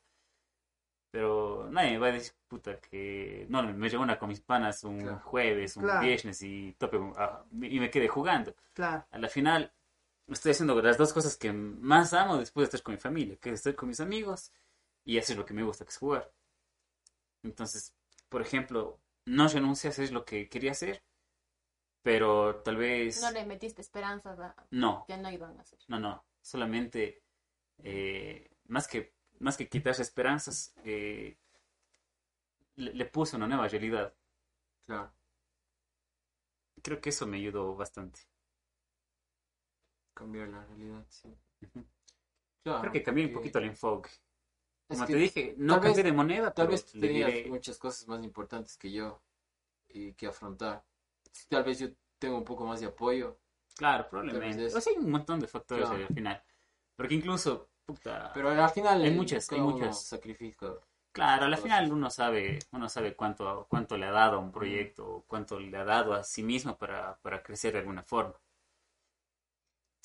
[1.11, 5.01] Pero nadie me va a decir, puta, que no, me reúna con mis panas un
[5.01, 5.20] Claro.
[5.24, 6.07] jueves, un Claro.
[6.07, 8.55] viernes y tope ah, y me quede jugando.
[8.74, 9.05] Claro.
[9.11, 9.73] A la final,
[10.28, 13.51] estoy haciendo las dos cosas que más amo después de estar con mi familia, que
[13.51, 14.53] es estar con mis amigos
[15.05, 16.32] y hacer lo que me gusta, que es jugar.
[17.43, 17.94] Entonces,
[18.28, 21.03] por ejemplo, no renuncié a hacer lo que quería hacer,
[22.03, 23.20] pero tal vez...
[23.20, 25.78] No le metiste esperanzas a No, que no iban a hacer.
[25.89, 26.24] no, no.
[26.43, 27.23] Solamente,
[27.82, 31.36] eh, más que más que quitarse esperanzas, eh,
[32.77, 34.15] le, le puse una nueva realidad.
[34.86, 35.12] Claro.
[36.82, 38.20] Creo que eso me ayudó bastante.
[40.16, 41.28] Cambiar la realidad, sí.
[42.64, 44.10] Claro, Creo que cambié un poquito el enfoque.
[44.88, 48.24] Como te dije, no cambié vez- de moneda, Tal vez tenías diré- muchas cosas más
[48.24, 49.20] importantes que yo
[49.88, 50.82] y que afrontar.
[51.51, 51.88] Tal vez yo
[52.18, 53.38] tengo un poco más de apoyo,
[53.76, 54.66] Claro, probablemente.
[54.74, 56.06] O sea, hay un montón de factores Claro.
[56.09, 56.43] al final.
[56.97, 60.02] Porque incluso, puta, pero al final Hay muchas- hay muchas.
[60.02, 60.72] sacrifica.
[61.12, 61.62] claro, a la cosas.
[61.70, 65.76] final uno sabe, uno sabe cuánto, cuánto le ha dado a un proyecto, cuánto le
[65.76, 68.34] ha dado a sí mismo para, para crecer de alguna forma.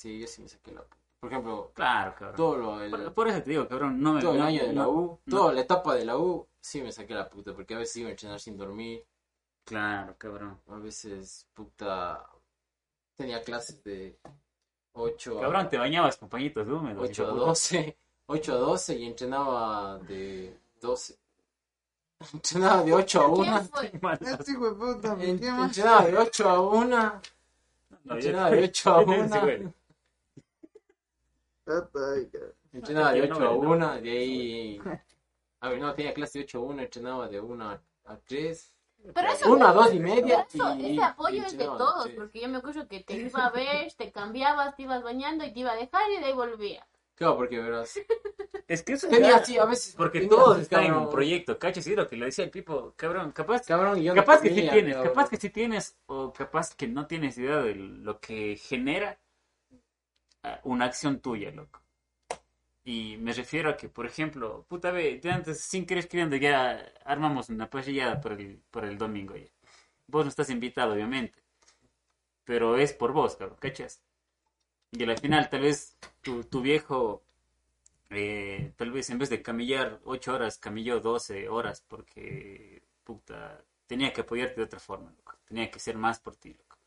[0.02, 0.98] Sí, yo sí me saqué la puta.
[1.20, 2.36] Por ejemplo, Claro, cabrón.
[2.36, 4.22] todo lo, el, Por, por eso te digo, cabrón, no me...
[4.22, 6.82] todo el no- año de la U, no- toda la etapa de la U, sí
[6.82, 9.06] me saqué la puta, porque a veces iba a entrenar sin dormir,
[9.64, 10.60] Claro, cabrón.
[10.70, 12.28] a veces, puta,
[13.16, 14.18] tenía clases de
[14.94, 17.08] 8 a, Cabrón, te bañabas con pañitos húmedos.
[17.08, 17.46] 8 a hijo de puta.
[17.50, 21.16] 12, 8 a 12 y entrenaba de 12.
[22.34, 23.44] Entrenaba de 8 a 1.
[23.44, 24.18] ¿Quién fue?
[24.32, 25.68] Este hijo de puta, En- ¿qué más?
[25.78, 27.22] Entrenaba de 8 a 1.
[28.06, 29.74] No, Entrenaba de 8 a yo tengo ese 1.
[32.74, 33.58] Entrenaba de Yo 8 no, a no.
[33.60, 34.02] 1.
[34.02, 34.82] De ahí.
[35.64, 36.82] A ver, no, tenía clase de 8 a 1.
[36.82, 38.74] Entrenaba de 1 a- a 3.
[39.14, 40.46] Pero eso, Una, dos y media.
[40.52, 42.16] eso- y- ese apoyo es de todos, tres.
[42.16, 45.52] porque yo me acuerdo que te iba a ver, te cambiabas, te ibas bañando y
[45.54, 46.86] te iba a dejar y de ahí volvía.
[47.16, 48.00] Claro, porque verás.
[48.68, 49.96] Es que eso Tenía así, a veces.
[49.96, 51.86] Porque todos están en un proyecto, ¿cachas?
[51.88, 54.56] Y lo que le decía el Pipo, cabrón, capaz, Cabrón, yo no capaz que sí
[54.56, 55.14] tenía, tienes, cabrón.
[55.14, 59.20] capaz que sí tienes, o capaz que no tienes idea de lo que genera
[60.64, 61.82] una acción tuya, loco.
[62.84, 66.92] Y me refiero a que, por ejemplo, puta ve, de antes, sin querer queriendo, ya
[67.06, 69.48] armamos una parrillada para el, para el domingo ya.
[70.08, 71.40] Vos no estás invitado, obviamente.
[72.44, 74.02] Pero es por vos, cabrón, ¿cachas?
[74.92, 77.24] Y al final, tal vez tu, tu viejo,
[78.10, 84.12] eh, tal vez en vez de camillar 8 horas, camilló 12 horas porque, puta, tenía
[84.14, 85.38] que apoyarte de otra forma, loco.
[85.46, 86.78] Tenía que ser más por ti, loco.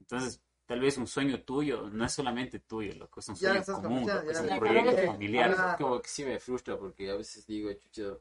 [0.00, 3.82] Entonces, tal vez un sueño tuyo no es solamente tuyo, loco, es un Ya sueño
[3.82, 4.42] común, loco, es ya.
[4.42, 5.54] un Ya, proyecto familiar.
[5.58, 5.76] Ah.
[5.78, 8.18] como que sí me frustra porque a veces digo, chucha.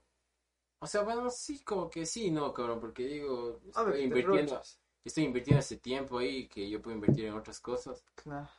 [0.80, 4.62] O sea, bueno, sí, como que sí, no, cabrón, porque digo, ver, estoy invirtiendo,
[5.04, 8.06] estoy invirtiendo ese tiempo ahí que yo puedo invertir en otras cosas.
[8.16, 8.50] Claro.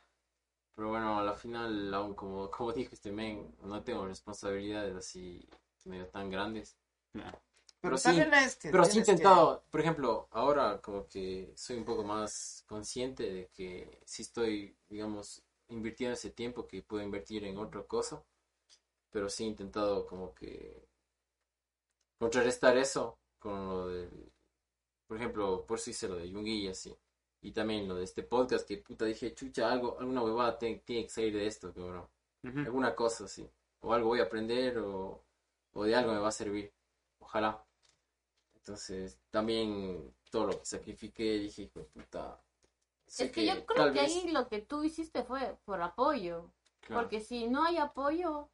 [0.75, 5.47] Pero bueno, a la final, aún como, como dijo este men, no tengo responsabilidades así
[5.85, 6.77] medio tan grandes.
[7.13, 7.39] Claro.
[7.89, 8.09] Pero, sí,
[8.71, 13.23] Pero sí he que- intentado, por ejemplo, ahora como que soy un poco más consciente
[13.23, 18.23] de que sí estoy, digamos, invirtiendo ese tiempo que puedo invertir en otra cosa,
[19.11, 20.87] pero sí he intentado como que
[22.19, 24.31] contrarrestar eso con lo del,
[25.07, 26.95] por ejemplo, por eso hice lo de Jungi y así,
[27.41, 31.09] y también lo de este podcast que puta dije, chucha, algo, alguna huevada tiene que
[31.09, 32.07] salir de esto, cabrón
[32.43, 32.59] Ujú.
[32.59, 33.47] alguna cosa así,
[33.81, 35.23] o algo voy a aprender o,
[35.73, 36.73] o de algo me va a servir.
[37.19, 37.63] ojalá.
[38.67, 42.37] Entonces, también todo lo que sacrifiqué, dije, hijo de puta.
[43.05, 46.51] sé Es que yo creo que vez- ahí lo que tú hiciste fue por apoyo.
[46.81, 48.49] claro, Porque si no hay apoyo,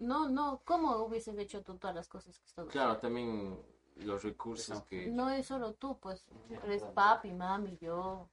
[0.00, 3.00] no, no, ¿cómo hubieses hecho tú todas las cosas que estás claro, haciendo?
[3.00, 3.62] también
[4.04, 5.06] los recursos que...
[5.10, 6.26] No es solo tú, pues,
[6.64, 8.28] eres papi, mami, yo,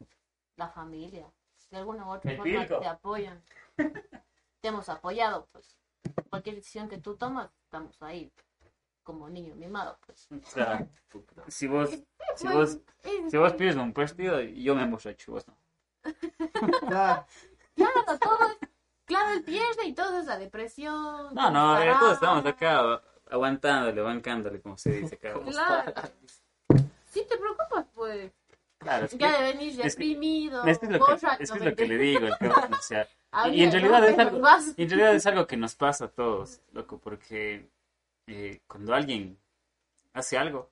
[0.56, 1.32] la familia.
[1.70, 3.44] De alguna u otra El forma te apoyan.
[4.62, 5.78] Te hemos apoyado, pues.
[6.32, 8.32] Cualquier decisión que tú tomas, estamos ahí.
[9.10, 10.28] Como niño mimado, pues.
[10.32, 10.88] O sea,
[11.48, 11.90] si vos,
[12.36, 12.78] si vos,
[13.28, 15.58] si vos pides un partido, yo me emborracho, vos no.
[16.88, 17.26] Claro.
[17.76, 18.70] Claro, todo es-
[19.06, 21.34] claro, él pierde y todo es la depresión.
[21.34, 25.34] No, no, eh, todos estamos acá aguantándole, bancándole, como se dice acá.
[25.44, 25.92] Claro.
[27.10, 28.32] Si te preocupas, pues,
[28.78, 31.58] Claro, es que, ya de venir reprimido, es que es lo que, borracho, es que
[31.58, 34.48] es lo que le digo, el cabrón, o sea, Había, y en realidad es algo,
[34.78, 37.68] y en realidad es algo que nos pasa a todos, loco, porque
[38.30, 39.38] eh, cuando alguien
[40.14, 40.72] hace algo,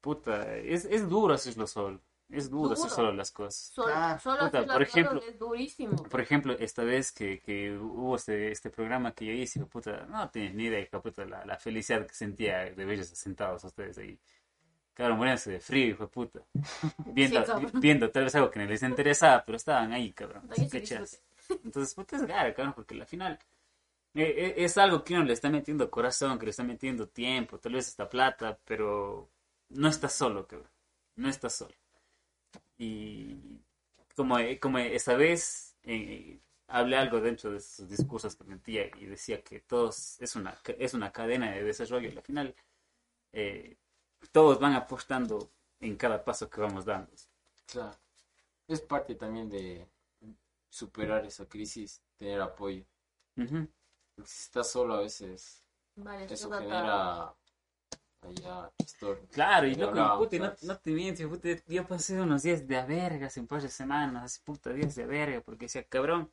[0.00, 2.94] puta, es, es duro hacerlo solo, es duro, hacer Duro.
[2.94, 3.54] solo las cosas.
[3.72, 6.02] Solo, Ah, solo puta, hacer las por ejemplo- cosas es durísimo.
[6.04, 10.28] Por ejemplo, esta vez que, que hubo este, este programa que yo hice, puta, no
[10.30, 14.18] tienes ni idea, puta, la, la felicidad que sentía de verlos sentados ustedes ahí.
[14.94, 16.40] Claro, muriéndose de frío, hijo de puta.
[17.06, 17.72] Viendo, Sí, cabrón.
[17.80, 20.48] viendo tal vez algo que no les interesaba, pero estaban ahí, cabrón.
[21.64, 23.38] Entonces, puta, es gara, cabrón, porque al final
[24.14, 27.88] es algo que uno le está metiendo corazón, que le está metiendo tiempo, tal vez
[27.88, 29.30] está plata, pero
[29.70, 30.70] no estás solo, cabrón.
[31.16, 31.74] No estás solo.
[32.78, 33.36] Y
[34.16, 39.06] como, eh, como esta vez eh, hablé algo dentro de esos discursos que metía y
[39.06, 42.54] decía que todos es una, es una cadena de desarrollo y al final
[43.32, 43.76] eh,
[44.32, 45.50] todos van apostando
[45.80, 47.10] en cada paso que vamos dando.
[47.66, 47.96] Claro.
[48.66, 49.86] Es parte también de
[50.70, 52.84] superar esa crisis, tener apoyo.
[54.16, 55.64] Si estás solo a veces,
[55.96, 57.34] Vale, eso genera
[58.22, 58.70] allá.
[59.30, 63.26] Claro, y loco, puta, no, te miento, puta, yo pasé unos días de a verga,
[63.26, 66.30] hace un par de semanas, así puta días de a verga, porque decía, cabrón,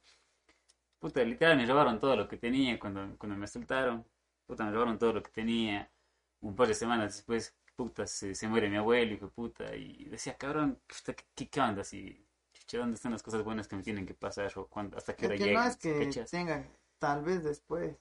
[0.99, 4.05] puta, literal me robaron todo lo que tenía cuando, cuando me soltaron,
[4.45, 5.91] puta, me robaron todo lo que tenía,
[6.39, 10.37] un par de semanas después, puta, se, se muere mi abuelo, hijo puta, y decía,
[10.37, 11.83] cabrón, puta, ¿qué, qué, onda?
[11.83, 12.25] Si,
[12.71, 14.51] ¿dónde están las cosas buenas que me tienen que pasar?
[14.55, 16.69] O cuándo, hasta qué hora que no es que tengan,
[17.01, 17.97] tal vez después.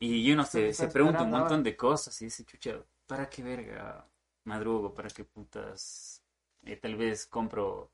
[0.00, 4.06] Y uno se, se pregunta un montón de cosas y dice, chucha, ¿para qué verga
[4.44, 4.94] madrugo?
[4.94, 6.22] ¿Para qué putas?
[6.62, 7.90] eh, tal vez compro,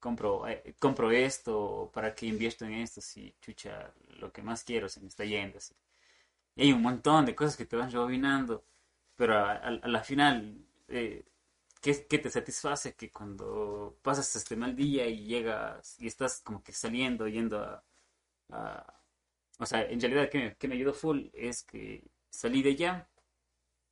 [0.00, 3.00] compro, eh, compro esto, ¿para qué invierto en esto?
[3.00, 5.58] Si, chucha, lo que más quiero se me está yendo.
[5.58, 5.74] así.
[6.56, 8.64] Y hay un montón de cosas que te van rebobinando,
[9.16, 10.58] pero a, a- a la final,
[10.88, 11.24] eh,
[11.82, 12.94] ¿qué, qué te satisface?
[12.96, 17.84] Que cuando pasas este mal día y llegas y estás como que saliendo, yendo a,
[18.50, 19.00] a-
[19.58, 23.08] o sea, en realidad, que me, que me ayudó full es que salí de allá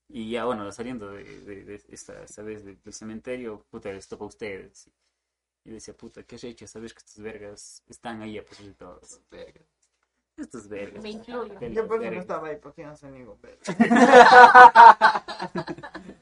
[0.08, 4.06] y ya, bueno, saliendo de, de- de esta, esta vez de- del cementerio, puta, les
[4.08, 4.90] toca a ustedes.
[5.64, 6.66] Y decía, puta, ¿qué has hecho?
[6.66, 9.20] Sabes que estos vergas están ahí a pesar de todos.
[9.30, 9.60] Verga.
[10.36, 11.02] Estos vergas.
[11.02, 11.54] Me incluyo.
[11.60, 12.20] Yo por eso no vergas.
[12.22, 13.62] estaba ahí, porque no soy ningún verga.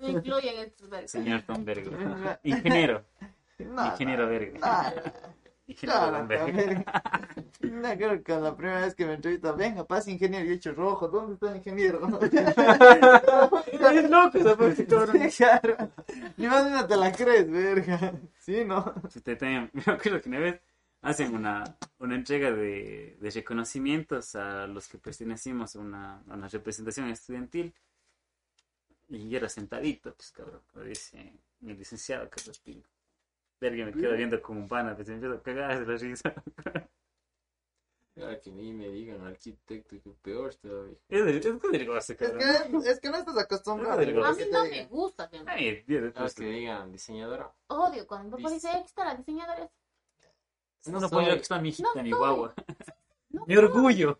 [0.01, 1.11] Me incluyen estos vergas.
[1.11, 2.41] Señor Tom Verga.
[2.45, 3.05] Ingeniero.
[3.59, 4.59] No, Ingeniero Verga.
[4.59, 5.13] Ingeniero
[5.81, 6.85] Claro, también.
[7.61, 11.35] Creo que la primera vez que me entrevista, venga, pasa ingeniero y hecho rojo, ¿dónde
[11.35, 12.01] está el ingeniero?
[13.73, 14.57] Es loco esa.
[14.75, 15.77] Sí, claro.
[16.37, 18.13] Ni más ni no te la crees, verga.
[18.39, 18.95] Sí, ¿no?
[19.09, 20.61] Si te tengan- me acuerdo que una vez
[21.03, 21.65] hacen una,
[21.99, 27.75] una entrega de, de reconocimientos a los que pertenecimos a una, a una representación estudiantil.
[29.09, 31.33] Y yo era sentadito, pues cabrón, como dice
[31.63, 32.83] el licenciado Carlos Pino.
[33.61, 36.35] Verga, me quedo viendo como un pana, pues me empiezo a cagar de la risa.
[38.17, 40.97] Ahora que ni me digan arquitecto, que peor todavía.
[41.09, 41.47] Es es
[42.11, 42.83] Es cabrón.
[42.83, 43.99] que, es que no estás acostumbrado.
[44.01, 44.37] No, digo, A ¿no?
[44.37, 45.29] mí no me gusta.
[45.31, 47.53] que me- Ay, Dios, Ahora pues, que digan diseñadora.
[47.69, 49.71] Odio cuando mi papá dice, la diseñadora.
[50.87, 52.19] no, No puedo que está mi hijita, No mi soy.
[52.19, 52.55] guagua.
[53.31, 54.19] No, Mi orgullo.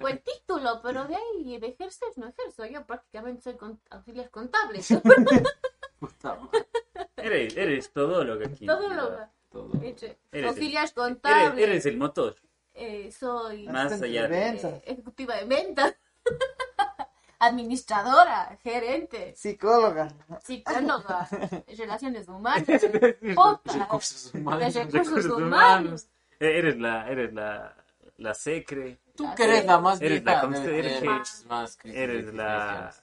[0.00, 2.64] Fue el título, pero de ahí de ejercer no ejerzo.
[2.66, 4.80] Yo prácticamente soy con- auxiliar contable.
[6.00, 6.66] Puta madre.
[7.16, 8.66] Eres, eres todólogo aquí.
[8.66, 9.18] Todo lo
[9.50, 9.70] Todo.
[9.82, 11.62] Eres auxiliar Eres, contable.
[11.62, 12.36] eres el motor.
[12.74, 15.96] eh, soy Más Asistente allá de de- ventas, eh, ejecutiva de ventas.
[17.38, 20.08] Administradora, gerente, Psicóloga.
[20.42, 21.28] psicóloga,
[21.76, 24.74] relaciones humanas, Recursos de humanos.
[24.74, 26.06] recursos humanos.
[26.40, 27.74] Eh, Eres la, eres la,
[28.18, 30.34] la secre, Tú que eres la más Eres vieja.
[30.34, 32.94] la eres- más de eres la,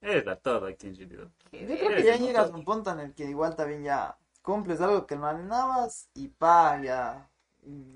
[0.00, 1.28] eres la todo aquí en realidad.
[1.52, 4.80] Yo creo que ya llegas a un punto en el que igual también ya cumples
[4.80, 7.28] algo que no anhelabas y pa, ya,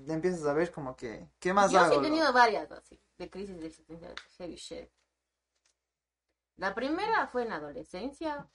[0.07, 1.99] empiezas a ver como que, ¿qué más Yo sí hago?
[1.99, 4.89] he tenido varias así, de crisis de existencia, heavy shit.
[6.57, 8.49] La primera fue en la adolescencia,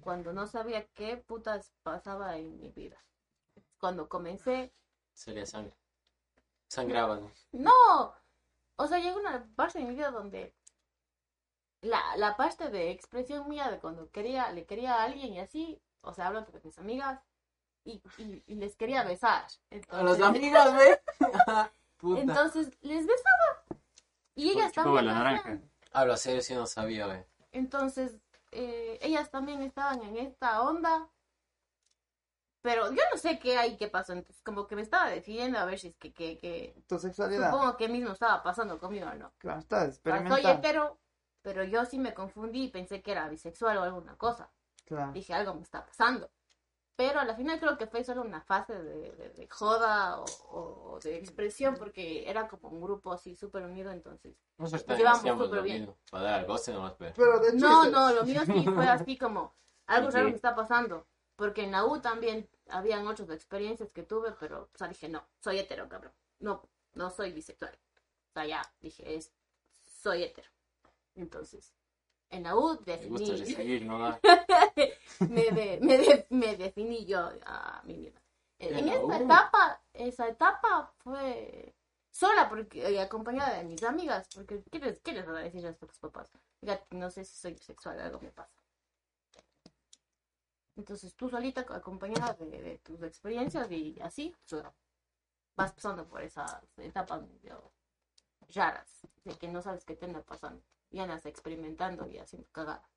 [0.00, 3.02] cuando no sabía qué putas pasaba en mi vida.
[3.78, 4.72] Cuando comencé,
[5.14, 5.74] Salía sangre.
[6.68, 7.32] Sangraban.
[7.52, 8.14] no,
[8.76, 10.54] o sea, llegó una parte de mi vida donde
[11.82, 15.80] la, la parte de expresión mía de cuando quería, le quería a alguien y así,
[16.00, 17.20] o sea, hablo entre mis amigas
[17.84, 19.44] y, y, y les quería besar.
[19.90, 21.00] A los Entonces- amigos, ve.
[21.98, 22.20] Puta.
[22.20, 23.64] Entonces les besaba.
[24.36, 25.06] Y ellas también.
[25.06, 25.58] la naranja.
[25.92, 27.26] Hablo serio, si no sabía, ve.
[27.50, 28.16] Entonces,
[28.52, 31.08] eh, ellas también estaban en esta onda.
[32.62, 34.12] Pero yo no sé qué hay, qué pasó.
[34.12, 37.50] Entonces, como que me estaba decidiendo a ver si es que, que, que Tu sexualidad.
[37.50, 39.32] supongo que mismo estaba pasando conmigo o no.
[39.38, 40.50] Claro, estás O sea, soy experimentando.
[40.50, 40.98] hetero,
[41.42, 44.50] pero yo sí me confundí y pensé que era bisexual o alguna cosa.
[44.84, 45.12] Claro.
[45.12, 46.30] Dije, algo me está pasando.
[46.96, 50.98] Pero al final creo que fue solo una fase de, de- de joda o, o
[51.00, 55.80] de expresión porque era como un grupo así súper unido, entonces Nos llevamos súper bien.
[55.82, 55.96] mismo.
[56.10, 57.14] Para dar al goce nomás, pero.
[57.16, 57.92] Pero de No, chistes.
[57.92, 59.54] no, lo mío sí fue así como
[59.86, 61.06] algo ¿Y raro me está pasando.
[61.36, 65.24] Porque en la U también habían otras experiencias que tuve, pero o sea, dije, no,
[65.38, 66.12] soy hetero, cabrón.
[66.40, 67.78] No, no soy bisexual.
[68.30, 69.32] O sea, ya, dije, es,
[69.84, 70.50] soy hetero.
[71.18, 71.74] Entonces,
[72.30, 74.18] en la U Me gusta definí, recibir, ¿no?
[75.28, 78.20] Me, de- me, de- me definí yo a mí misma.
[78.58, 81.74] En, esa etapa, esa etapa fue
[82.10, 85.66] sola porque eh, acompañada de mis amigas, porque ¿qué les, qué les voy a decir
[85.66, 86.30] a tus papás?
[86.60, 88.58] Fíjate, no sé si soy bisexual, algo me pasa.
[90.76, 94.64] Entonces tú solita acompañada de, de tus experiencias y así pues,
[95.56, 97.72] vas pasando por esas etapas medio
[98.54, 98.88] raras,
[99.24, 102.88] de que no sabes qué te anda pasando, y andas experimentando y haciendo cagada.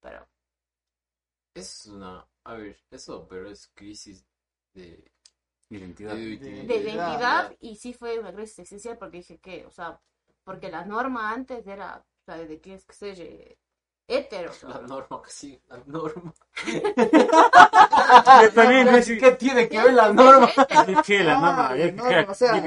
[0.00, 0.26] Pero
[1.54, 2.26] Es una.
[2.44, 4.24] A ver, eso, pero es crisis
[4.74, 5.10] de.
[5.70, 6.14] Identidad.
[6.14, 6.80] de de Identidad.
[6.80, 10.00] identidad y sí fue una crisis existencial porque dije que, o sea,
[10.44, 13.58] porque la norma antes era, o sea, de que tienes que ser eh,
[14.06, 14.50] hetero.
[14.64, 16.32] o La norma, que sí, la norma.
[18.42, 19.18] Yo también, ¿Qué, güey, sí.
[19.18, 20.48] qué tiene que ver la norma?
[20.86, 21.92] Yo que la Ah, norma, yo la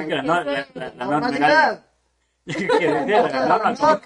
[0.06, 1.86] que la norma, la- la- la norma era- Normalidad.
[2.46, 4.02] yo que la norma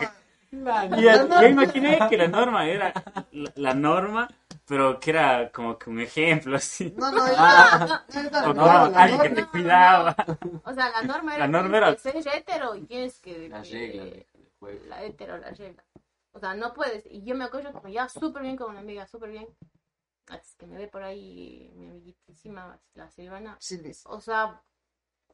[0.51, 2.93] Y yo, imaginé que la norma era
[3.31, 4.27] la, la norma,
[4.67, 6.93] pero que era como que un ejemplo así.
[6.97, 8.03] No, no, Ah.
[8.13, 10.15] no, no, O no, como no, la alguien que te cuidaba.
[10.63, 13.49] O sea, la norma era, La norma era- que ser hetero y tienes que...
[13.49, 14.05] La regla
[14.59, 14.85] juego.
[14.87, 15.83] La hetero, la regla.
[16.31, 17.05] O sea, no puedes.
[17.09, 19.47] Y yo me acuerdo que me llevaba súper bien con una amiga, súper bien.
[20.27, 23.57] Así que me ve por ahí mi amiguísima, la Silvana.
[23.59, 23.79] Sí.
[24.05, 24.61] O sea,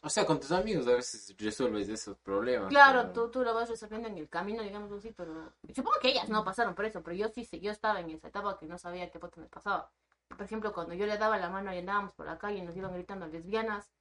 [0.04, 2.70] O sea, con tus amigos a veces resuelves esos problemas.
[2.70, 6.10] Claro, pero- tú, tú lo vas resolviendo en el camino, digamos así, pero supongo que
[6.10, 8.78] ellas no pasaron por eso, pero yo sí, yo estaba en esa etapa que no
[8.80, 9.92] sabía qué puta me pasaba.
[10.28, 12.76] Por ejemplo, cuando yo le daba la mano y andábamos por la calle y nos
[12.76, 13.92] iban gritando lesbianas,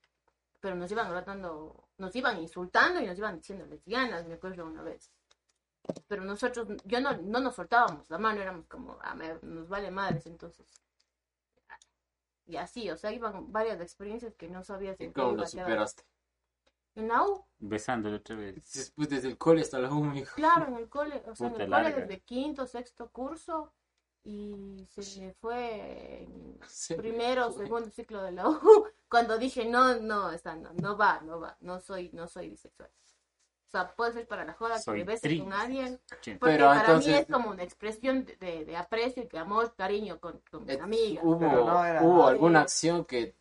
[0.60, 4.82] pero nos iban gritando, nos iban insultando y nos iban diciendo lesbianas, me acuerdo una
[4.82, 5.10] vez.
[6.08, 9.90] Pero nosotros, yo no, no nos soltábamos la mano, éramos como, ah, me- nos vale
[9.90, 10.66] madres, entonces.
[12.46, 16.04] Y así, o sea, iban varias experiencias que no sabía si ¿Y cómo lo superaste?
[16.94, 18.72] En la U, Besándole otra vez.
[18.72, 20.34] Después desde el cole hasta la U, mijo.
[20.34, 22.00] Claro, en el cole, o sea, en Puta el cole larga.
[22.06, 23.72] desde quinto, sexto curso
[24.24, 27.64] y se me fue en Se me primero o fue.
[27.66, 28.58] segundo ciclo de la U
[29.08, 32.90] cuando dije no, no, esta no, no va, no va, no soy, no soy bisexual.
[33.70, 36.36] O sea, puede ser para la joda que Soy te beses tri- con alguien, porque
[36.40, 39.72] Pero para entonces- mí es como una expresión de, de, de aprecio y de amor,
[39.76, 41.22] cariño con, con mis Eh, amigas.
[41.24, 43.36] Hubo, Pero no era hubo alguna acción que,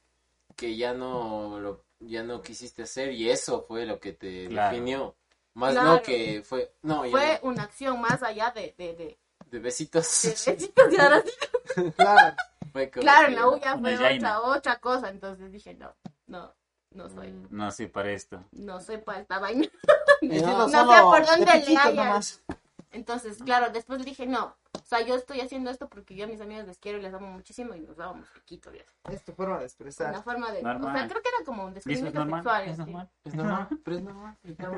[0.55, 4.69] que ya no lo, ya no quisiste hacer y eso fue lo que te Claro.
[4.71, 5.15] definió.
[5.55, 5.93] Más Claro.
[5.93, 10.21] no que fue, no, ya Fue una acción más allá de, de, de, de besitos.
[10.21, 12.35] de besitos y ahora sí Claro.
[12.71, 14.39] Fue como Claro, que- en la U ya Una fue yaina.
[14.41, 15.95] otra, otra cosa, entonces dije, no,
[16.27, 16.53] no,
[16.91, 17.47] no soy, Mm.
[17.49, 18.43] No, sí, para esto.
[18.51, 19.67] no soy para esta vaina.
[20.21, 22.41] No sé por dónde de le hayas.
[22.91, 26.41] Entonces, claro, después dije, no, o sea, yo estoy haciendo esto porque yo a mis
[26.41, 28.83] amigos les quiero y les amo muchísimo y nos dábamos piquito, ¿ves?
[29.11, 30.23] Es tu forma de Una expresar.
[30.23, 30.97] forma de, o Normal.
[30.97, 32.39] sea, creo que era como un ¿Y eso es descubrimiento normal?
[32.41, 33.09] sexual, ¿Es normal?
[33.25, 34.37] Es normal, pero es normal.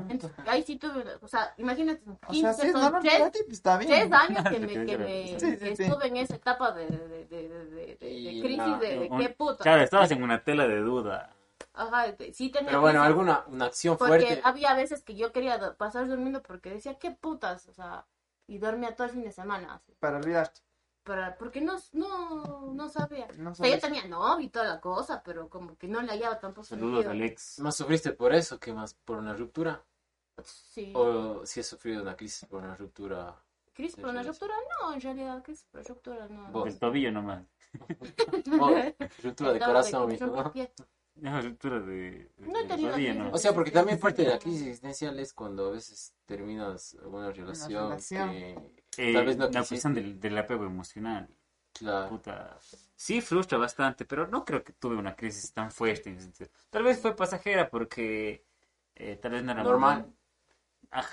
[0.09, 3.31] Entonces, ahí sí tuve, o sea, imagínate, O sea, 15, es son normal tres, para
[3.31, 3.91] ti, pues está bien.
[3.91, 5.83] tres años que Sí, me, que sí, me sí, sí, que sí.
[5.83, 8.99] estuve en esa etapa de, de, de, de, de- de- de Y crisis la- de,
[8.99, 9.63] de un- qué puta.
[9.63, 11.29] Claro, estabas en una tela de duda.
[11.73, 13.07] Ajá, de- sí tenía Pero bueno, crisis.
[13.07, 14.41] alguna una acción Porque fuerte.
[14.43, 18.05] había veces que yo quería pasar durmiendo porque decía, qué putas, o sea,
[18.47, 20.61] y dormía todo el fin de semana, así, Para olvidarte.
[21.03, 23.27] para, porque no, no, no sabía.
[23.37, 26.09] No O sea, yo tenía novio y toda la cosa, pero como que no le
[26.11, 27.05] hallaba tampoco Saludos.
[27.05, 27.59] Alex.
[27.59, 29.81] ¿Más sufriste por eso que más por una ruptura?
[30.43, 30.91] Sí.
[30.95, 33.35] ¿O si has sufrido una crisis por una ruptura?
[33.73, 34.53] ¿Cris por una ruptura?
[34.81, 36.51] No, en realidad, Cris por ruptura no.
[36.51, 36.65] Vos.
[36.65, 37.43] Del tobillo nomás.
[38.59, 38.75] Oh,
[39.23, 40.09] ruptura de corazón,
[40.51, 40.71] que
[41.21, 41.81] rompí ¿no?
[41.81, 43.31] de, de, No.
[43.31, 47.31] O sea, porque también parte de la crisis existencial es cuando a veces terminas una
[47.31, 48.29] relación, relación.
[48.31, 48.57] que
[48.97, 51.29] eh, Tal vez no la cuestión del, del apego emocional.
[51.73, 52.09] Claro.
[52.09, 52.57] Puta,
[52.95, 56.49] sí frustra bastante, pero no creo que tuve una crisis tan fuerte en ese sentido.
[56.69, 58.45] Tal vez fue pasajera porque
[58.95, 60.11] eh, tal vez no era Normal.
[60.91, 61.05] Ah,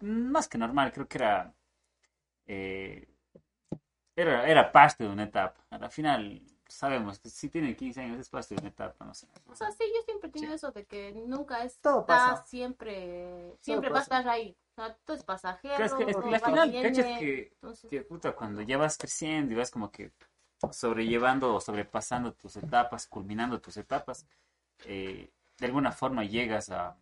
[0.00, 1.54] más que normal, creo que era,
[2.46, 3.08] eh,
[4.16, 5.66] era era parte de una etapa.
[5.70, 9.14] A la final sabemos que si tienen 15 años es parte de una etapa, no
[9.14, 9.26] sé.
[9.48, 12.46] O sea, sí, yo siempre he tenido eso de que nunca Todo está pasa.
[12.46, 14.18] siempre, siempre va a pasa.
[14.20, 14.56] estar ahí.
[14.72, 15.74] O sea, todo es pasajero.
[15.76, 18.96] Pero es que, es que va final, viene, que, entonces- que, puta, cuando ya vas
[18.96, 20.12] creciendo y vas como que
[20.72, 24.26] sobrellevando o sobrepasando tus etapas, culminando tus etapas,
[24.84, 26.96] eh, de alguna forma llegas a,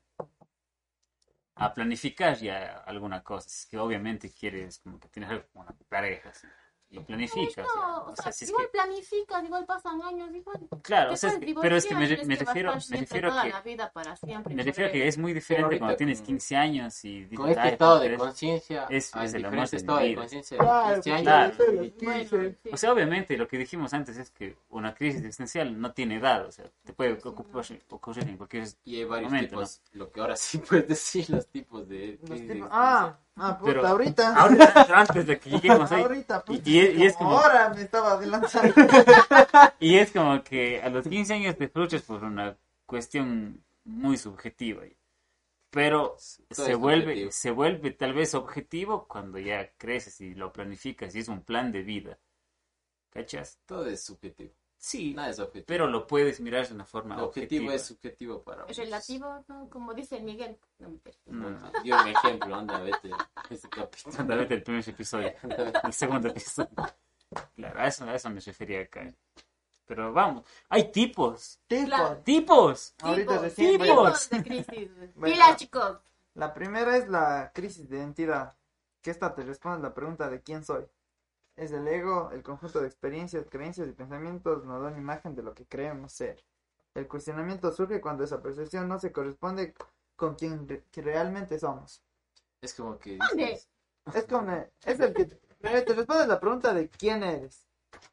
[1.56, 3.47] a planificar ya alguna cosa.
[3.48, 6.47] Es que obviamente quieres como que tienes algo como una pareja así,
[6.88, 7.66] y planificas.
[7.74, 10.60] No, O o sea, sea, si es igual que- planificas, igual pasan años, igual.
[10.82, 13.42] claro, o sea, es que- pero es que me, me a refiero, me refiero toda
[13.42, 14.54] que la vida para siempre.
[14.54, 17.36] me refiero sobre- que es muy diferente ahorita cuando tienes con- 15 años y dices,
[17.38, 20.88] Con este "Ay, estado de conciencia, es- al es de mi estado de conciencia Claro,
[20.88, 21.56] de 15 años.
[21.56, 21.90] claro.
[22.02, 22.28] Bueno,
[22.62, 22.70] sí.
[22.72, 26.46] O sea, obviamente lo que dijimos antes es que una crisis existencial no tiene edad,
[26.46, 28.66] o sea, te puede ocupar, ocurrir en cualquier...
[28.84, 32.18] Y hay varios Momento, tipos, lo que ahora sí puedes decir, los tipos de...
[32.28, 32.68] Los tipos-.
[32.70, 34.34] Ah, ah, puta, Pero- ahorita.
[34.94, 38.74] Antes de que lleguemos ahí, Ahorita, puta, y- y es como- Ahora me estaba adelantando.
[39.80, 42.56] y es como que a los 15 años te frustras por una
[42.86, 44.82] cuestión muy subjetiva,
[45.70, 46.16] pero
[46.54, 51.20] Todo se vuelve, se vuelve tal vez objetivo cuando ya creces y lo planificas y
[51.20, 52.18] es un plan de vida,
[53.10, 53.58] ¿cachas?
[53.66, 54.52] Todo es subjetivo,
[54.88, 55.64] Sí, nada es objetivo.
[55.66, 57.74] pero lo puedes mirar de una forma el objetivo objetiva.
[57.74, 58.84] es subjetivo para Es muchos.
[58.84, 59.68] relativo, ¿no?
[59.68, 60.56] Como dice Miguel.
[60.78, 61.16] No, mentira.
[61.26, 61.72] No.
[61.82, 63.10] Dio un ejemplo, anda, vete,
[63.50, 64.14] ese capítulo.
[64.20, 65.32] Anda, vete el primer episodio,
[65.82, 66.70] el segundo episodio.
[67.56, 69.12] Claro, a eso, a eso me refería acá.
[69.86, 72.16] Pero vamos, hay tipos, Tipo, Claro.
[72.24, 72.94] tipos.
[73.02, 74.28] ahorita Tipos, recién voy a- tipos.
[74.28, 74.90] tipos de crisis.
[75.16, 75.34] Bueno.
[75.34, 75.98] Mira, chicos.
[76.34, 78.54] La primera es la crisis de identidad,
[79.02, 80.86] que esta te responde la pregunta de quién soy.
[81.56, 85.42] Es el ego, el conjunto de experiencias, creencias y pensamientos nos da una imagen de
[85.42, 86.44] lo que creemos ser.
[86.94, 89.74] El cuestionamiento surge cuando esa percepción no se corresponde
[90.16, 92.02] con quien re- que realmente somos.
[92.60, 93.16] Es como que...
[93.18, 93.44] ¿Dónde?
[93.46, 93.68] dices,
[94.14, 95.36] Es como, es el que te,
[95.82, 97.66] te responde la pregunta de quién eres.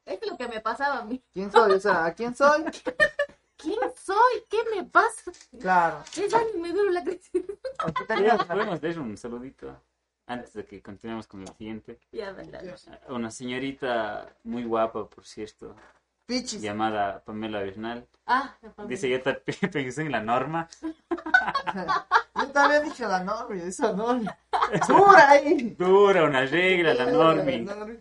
[0.06, 1.22] Es lo que me pasaba a mí.
[1.32, 1.72] ¿Quién soy?
[1.72, 2.64] O sea, ¿a quién soy?
[3.56, 4.44] ¿Quién soy?
[4.50, 5.30] ¿Qué me pasa?
[5.60, 6.02] Claro.
[6.34, 7.42] Años me duro la crisis.
[8.46, 9.80] Podemos dar un saludito
[10.26, 11.98] antes de que continuemos con el siguiente.
[12.12, 12.62] Ya, verdad.
[13.08, 15.74] A Una señorita muy guapa, por cierto,
[16.26, 16.60] Pichis.
[16.62, 18.06] llamada Pamela Bernal.
[18.26, 18.54] Ah.
[18.88, 19.34] Dice, yo te
[19.72, 20.68] pensé en la norma.
[22.36, 24.36] Yo también dije la norma, esa norma.
[24.88, 25.74] ¡Dura ahí!
[25.78, 27.60] Dura, una regla, la normi.
[27.62, 27.98] Normi.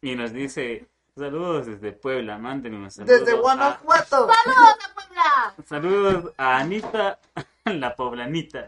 [0.00, 3.12] Y nos dice, saludos desde Puebla, mándenme un saludo.
[3.18, 4.28] Desde a- Guanajuato.
[4.28, 5.54] ¡Saludos a Puebla!
[5.66, 7.18] Saludos a Anita,
[7.72, 8.66] la poblanita.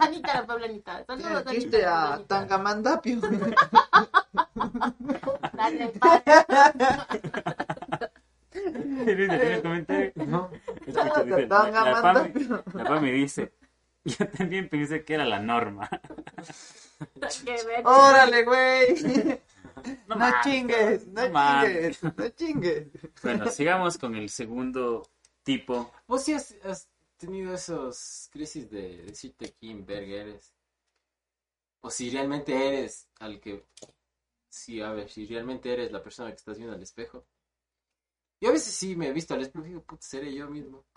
[0.00, 1.04] Anita la Poblanita.
[1.04, 2.26] Saludos a Dijiste a Poblanita.
[2.28, 3.20] Tangamandapio.
[5.52, 6.22] Dale, padre.
[9.04, 10.12] Luis, ¿tiene un comentario?
[10.26, 10.50] No,
[10.86, 12.32] Escucha, dice, la, la Pami,
[12.74, 13.52] la Pami dice,
[14.04, 15.88] yo también pensé que era la norma.
[17.84, 19.40] Órale, güey.
[20.08, 22.88] No, mames, chingues, no, no chingues, no chingues.
[23.22, 25.08] Bueno, sigamos con el segundo
[25.44, 25.92] tipo.
[26.08, 26.88] ¿Vos sí has, has
[27.18, 30.54] tenido esos crisis de decirte quién verga eres?
[31.80, 33.66] O si realmente eres al que...
[34.48, 37.26] Sí, a ver, si realmente eres la persona que estás viendo al espejo.
[38.40, 40.84] Yo a veces sí me he visto al espejo y digo, puta, seré yo mismo.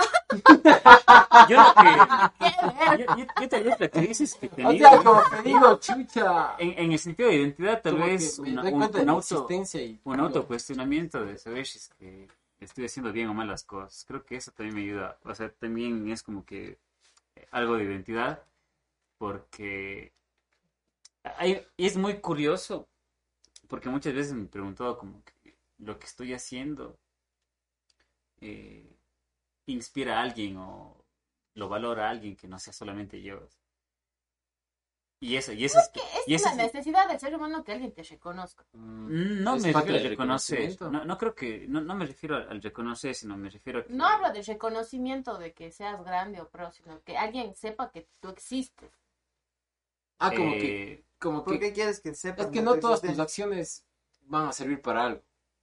[1.49, 3.03] Yo lo que...
[3.03, 4.89] Yo, yo, yo tal vez la crisis que O tenía...
[4.89, 6.55] sea, como que digo, chucha.
[6.57, 9.99] En, en el sentido de identidad, tal como vez una- un, un auto, y...
[10.03, 12.27] un autocuestionamiento de saber si es que
[12.61, 14.05] estoy haciendo bien o mal las cosas.
[14.07, 15.19] Creo que eso también me ayuda.
[15.23, 16.79] O sea, también es como que
[17.51, 18.43] algo de identidad,
[19.17, 20.13] porque
[21.23, 22.87] hay, es muy curioso,
[23.67, 26.99] porque muchas veces me he preguntado como que lo que estoy haciendo
[28.41, 28.97] eh,
[29.67, 31.05] inspira a alguien o
[31.55, 33.47] lo valora a alguien que no sea solamente yo.
[35.23, 35.91] Y eso, y eso es,
[36.25, 38.65] y Es eso la es- necesidad del ser humano que alguien te reconozca.
[38.73, 40.57] Mm, no es me refiero al reconocer.
[40.57, 40.91] reconocimiento.
[40.91, 43.93] No, no creo que, no, no me refiero al, reconocer, sino me refiero a que
[43.93, 48.07] No hablo de reconocimiento de que seas grande o pro, sino que alguien sepa que
[48.19, 48.91] tú existes.
[50.17, 50.93] Ah, como que...
[50.93, 52.47] eh, Como ¿Por que qué quieres que sepas?
[52.47, 53.85] Es que no todas tus acciones
[54.21, 55.21] van a servir para algo.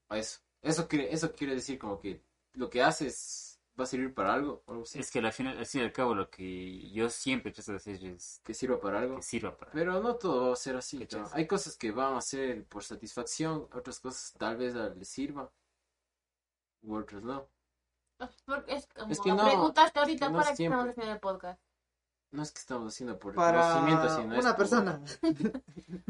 [0.09, 0.39] A eso.
[0.62, 2.20] Eso quiere, eso quiere decir como que
[2.55, 3.47] lo que haces
[3.78, 4.62] va a servir para algo.
[4.66, 4.98] o algo así.
[4.98, 7.76] es que al final, al fin y al cabo, lo que yo siempre trato de
[7.76, 9.16] hacer es Que sirva para algo.
[9.16, 9.70] que sirva para.
[9.72, 11.06] Pero no todo va a ser así.
[11.12, 11.28] ¿no?
[11.32, 15.50] Hay cosas que van a ser por satisfacción, otras cosas tal vez les sirva.
[16.82, 17.48] U otras no.
[18.66, 21.60] Es como Es que me no, preguntaste ahorita no para que estamos haciendo el podcast.
[22.30, 25.00] No es que estamos haciendo por para reconocimiento, sino es una por- persona.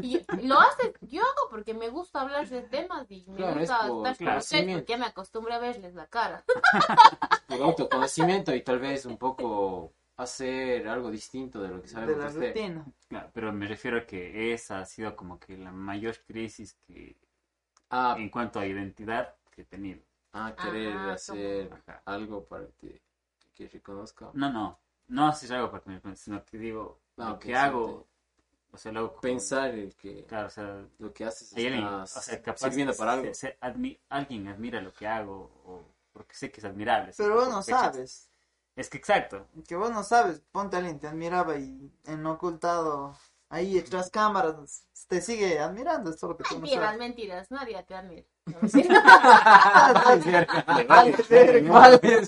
[0.02, 3.70] Y lo hace, yo hago porque me gusta hablar de temas y me Claro, es
[3.70, 4.78] gusta por estar con ustedes conocimiento.
[4.80, 6.44] porque ya me acostumbré a verles la cara.
[7.48, 12.18] por autoconocimiento y tal vez un poco hacer algo distinto de lo que De sabemos
[12.18, 12.48] la hacer.
[12.48, 12.84] rutina.
[13.08, 17.16] Claro, pero me refiero a que esa ha sido como que la mayor crisis que
[17.90, 20.02] Ah, en cuanto a identidad que he tenido.
[20.34, 22.02] ah, querer Ajá, hacer Ajá.
[22.04, 23.00] algo para que,
[23.54, 24.30] que reconozca.
[24.34, 24.78] No, no,
[25.08, 28.06] no hacer algo para que me sino que digo, Ah, lo que hago,
[28.70, 31.66] o sea, lo hago como- Pensar el que Claro, o sea, lo que haces hay
[31.66, 33.34] alguien, o sea, capaz sirviendo que para se- algo.
[33.34, 35.82] se admi- alguien admira lo que hago, o
[36.12, 37.12] porque sé que es admirable.
[37.16, 38.30] Pero vos no sabes.
[38.76, 40.40] Es que exacto, Que vos no sabes.
[40.52, 43.16] Ponte a alguien te admiraba y en ocultado,
[43.48, 46.10] ahí tras cámaras, te sigue admirando.
[46.10, 46.98] Es todo lo que tú no Mentiras, sabes.
[47.00, 48.26] mentiras, nadie te admira.
[51.28, 51.70] Verga.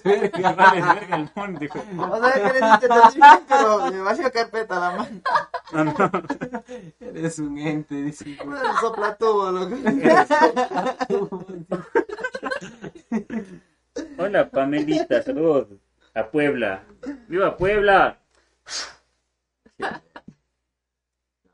[0.04, 1.78] verga, verga el mundo, hijo.
[2.32, 5.20] Que eres internacional, pero me carpeta la mano.
[5.72, 5.94] No, no.
[6.98, 8.36] Eres un ente, dice.
[8.44, 9.76] Bueno, sopla tubo, loco.
[14.18, 15.68] Hola, Pamelita, saludos
[16.14, 16.82] a Puebla.
[17.28, 18.18] ¡Viva Puebla!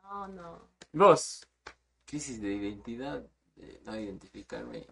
[0.03, 0.69] no, no.
[0.93, 1.47] Vos,
[2.07, 3.27] Crisis de identidad,
[3.57, 4.87] de no identificarme.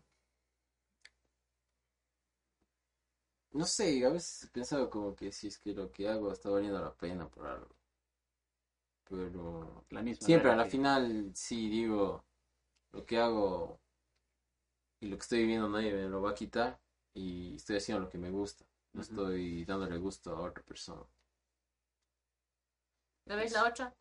[3.55, 6.51] No sé, a veces he pensado como que si es que lo que hago está
[6.51, 7.75] valiendo la pena por algo.
[9.09, 10.27] Pero la misma.
[10.27, 12.25] siempre a la final sí digo
[12.93, 13.81] lo que hago
[15.01, 16.81] y lo que estoy viviendo nadie me lo va a quitar
[17.15, 18.65] y estoy haciendo lo que me gusta.
[18.93, 21.03] No estoy dándole gusto a otra persona.
[23.27, 23.95] ¿La ves la otra?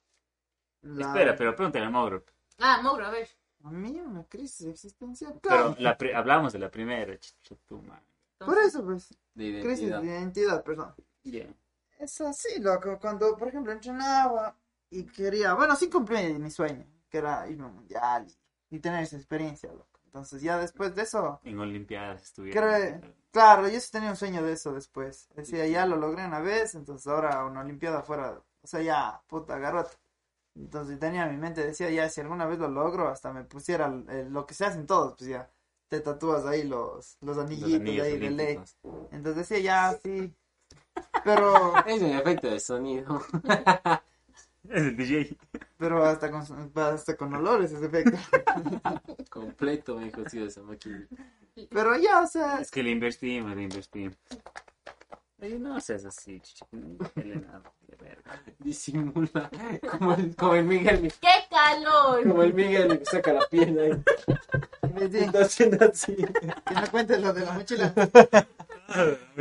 [0.84, 2.23] La- Espera, pero pregúntale al Mauro.
[2.60, 3.30] Ah, Mauro, a ver.
[3.64, 5.40] A mí una crisis existencial.
[5.41, 5.76] Pero Claro.
[5.80, 8.03] la pri- hablamos de la primera, chucha, tu madre.
[8.38, 9.15] Por eso, pues.
[9.34, 10.94] De Crisis de identidad, perdón.
[11.23, 11.53] Yeah.
[11.98, 12.99] Es así, loco.
[12.99, 14.57] Cuando, por ejemplo, entrenaba
[14.90, 18.27] y quería, bueno, sí cumplí mi sueño, que era irme a un mundial
[18.69, 19.88] y, y tener esa experiencia, loco.
[20.06, 22.61] Entonces, ya después de eso, En Olimpiadas estuvieron.
[22.61, 25.30] Creo- claro, yo sí tenía un sueño de eso después.
[25.35, 29.57] Decía, ya lo logré una vez, entonces ahora una Olimpiada fuera, o sea, ya, puta,
[29.57, 29.91] garrota.
[30.56, 33.88] Entonces tenía en mi mente, decía, ya, si alguna vez lo logro, hasta me pusiera
[33.88, 35.50] el- el- lo que se hacen todos, pues ya,
[35.88, 38.60] te tatúas ahí los, los anillitos ahí de ley.
[39.12, 40.34] Entonces decía, ya, sí.
[41.24, 43.22] Pero, Es un efecto de sonido.
[44.70, 45.36] Es el DJ.
[45.78, 46.42] pero hasta con,
[46.76, 48.18] hasta con olores ese efecto.
[49.30, 51.06] Completo, me dijo, sí, de esa máquina.
[51.70, 54.16] Pero ya, o sea, Es que le invertimos, le invertimos.
[55.44, 56.64] Oye, no seas así, chichi.
[57.15, 57.61] Elena,
[57.99, 58.41] verga.
[58.60, 59.52] Disimula.
[59.91, 61.14] Como el, como el Miguel.
[61.20, 62.26] ¡Qué calor!
[62.26, 64.03] Como el Miguel que saca la pierna ahí.
[64.94, 66.15] me Está haciendo así.
[66.15, 67.94] que me cuentes lo de la mochila.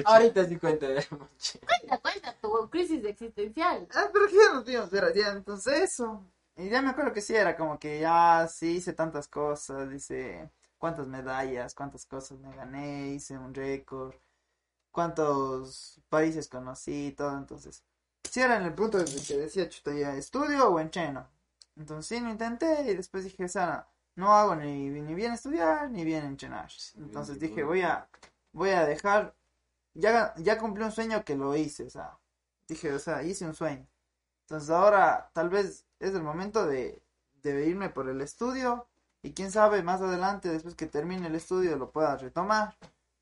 [0.05, 1.67] Ahorita sí cuenta de la mochila.
[1.69, 3.87] Cuenta, cuenta tu crisis existencial.
[3.95, 6.27] Ah, pero que ya nos vimos, era ya, entonces eso.
[6.57, 10.51] Y ya me acuerdo que sí, era como que ya sí hice tantas cosas, dice
[10.79, 14.15] cuántas medallas, cuántas cosas me gané, hice un récord,
[14.93, 17.83] cuántos países conocí, todo, entonces.
[18.31, 21.29] Sí era en el punto de que decía, chuta, ya estudio o entreno.
[21.77, 26.05] Entonces sí, lo intenté y después dije, sea, no hago ni, ni bien estudiar ni
[26.05, 26.71] bien entrenar.
[26.97, 28.09] Entonces dije, voy a,
[28.53, 29.35] voy a dejar,
[29.95, 32.19] ya, ya cumplí un sueño que lo hice, o sea,
[32.69, 33.87] dije, o sea, hice un sueño.
[34.43, 37.03] Entonces ahora tal vez es el momento de,
[37.43, 38.89] de irme por el estudio
[39.23, 42.77] y quién sabe más adelante, después que termine el estudio, lo pueda retomar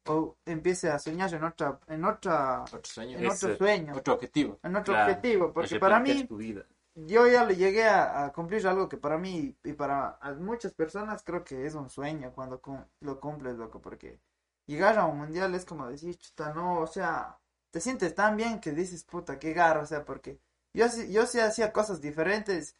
[0.06, 3.18] o empiece a soñar en otra, en otra, Otro sueño.
[3.18, 4.58] en otro sueño, Otro objetivo.
[4.62, 6.66] en otro Claro, objetivo, porque para mí tu vida.
[6.94, 11.22] yo ya le llegué a, a cumplir algo que para mí y para muchas personas
[11.24, 14.20] creo que es un sueño cuando cum- lo cumples, loco, porque
[14.66, 17.38] llegar a un mundial es como decir, chuta, no, o sea,
[17.70, 20.40] te sientes tan bien que dices, puta, qué garra, o sea, porque
[20.74, 22.76] yo, yo sí hacía cosas diferentes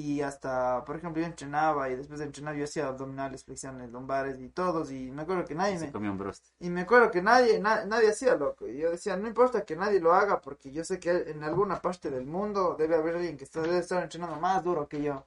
[0.00, 4.38] y hasta, por ejemplo, yo entrenaba y después de entrenar yo hacía abdominales, flexiones, lumbares
[4.40, 6.48] y todos y me acuerdo que nadie me, Se comió un broste.
[6.60, 8.66] y me acuerdo que nadie, na- nadie hacía loco.
[8.68, 11.80] Y yo decía, no importa que nadie lo haga, porque yo sé que en alguna
[11.82, 15.26] parte del mundo debe haber alguien que está, debe estar entrenando más duro que yo.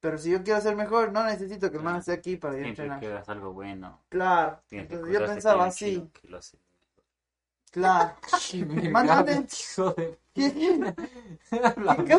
[0.00, 2.64] Pero si yo quiero ser mejor, no necesito que el man esté aquí para ir
[2.64, 3.00] a entrenar.
[3.00, 4.00] que hagas algo bueno.
[4.08, 4.60] Claro.
[4.68, 6.58] Tienes que Entonces yo pensaba así, que lo hace.
[7.70, 8.16] claro.
[8.90, 8.90] Mándate.
[8.90, 9.56] Mándate.
[9.72, 10.94] Hijo de ¿Qué,
[11.76, 12.14] la ¿Qué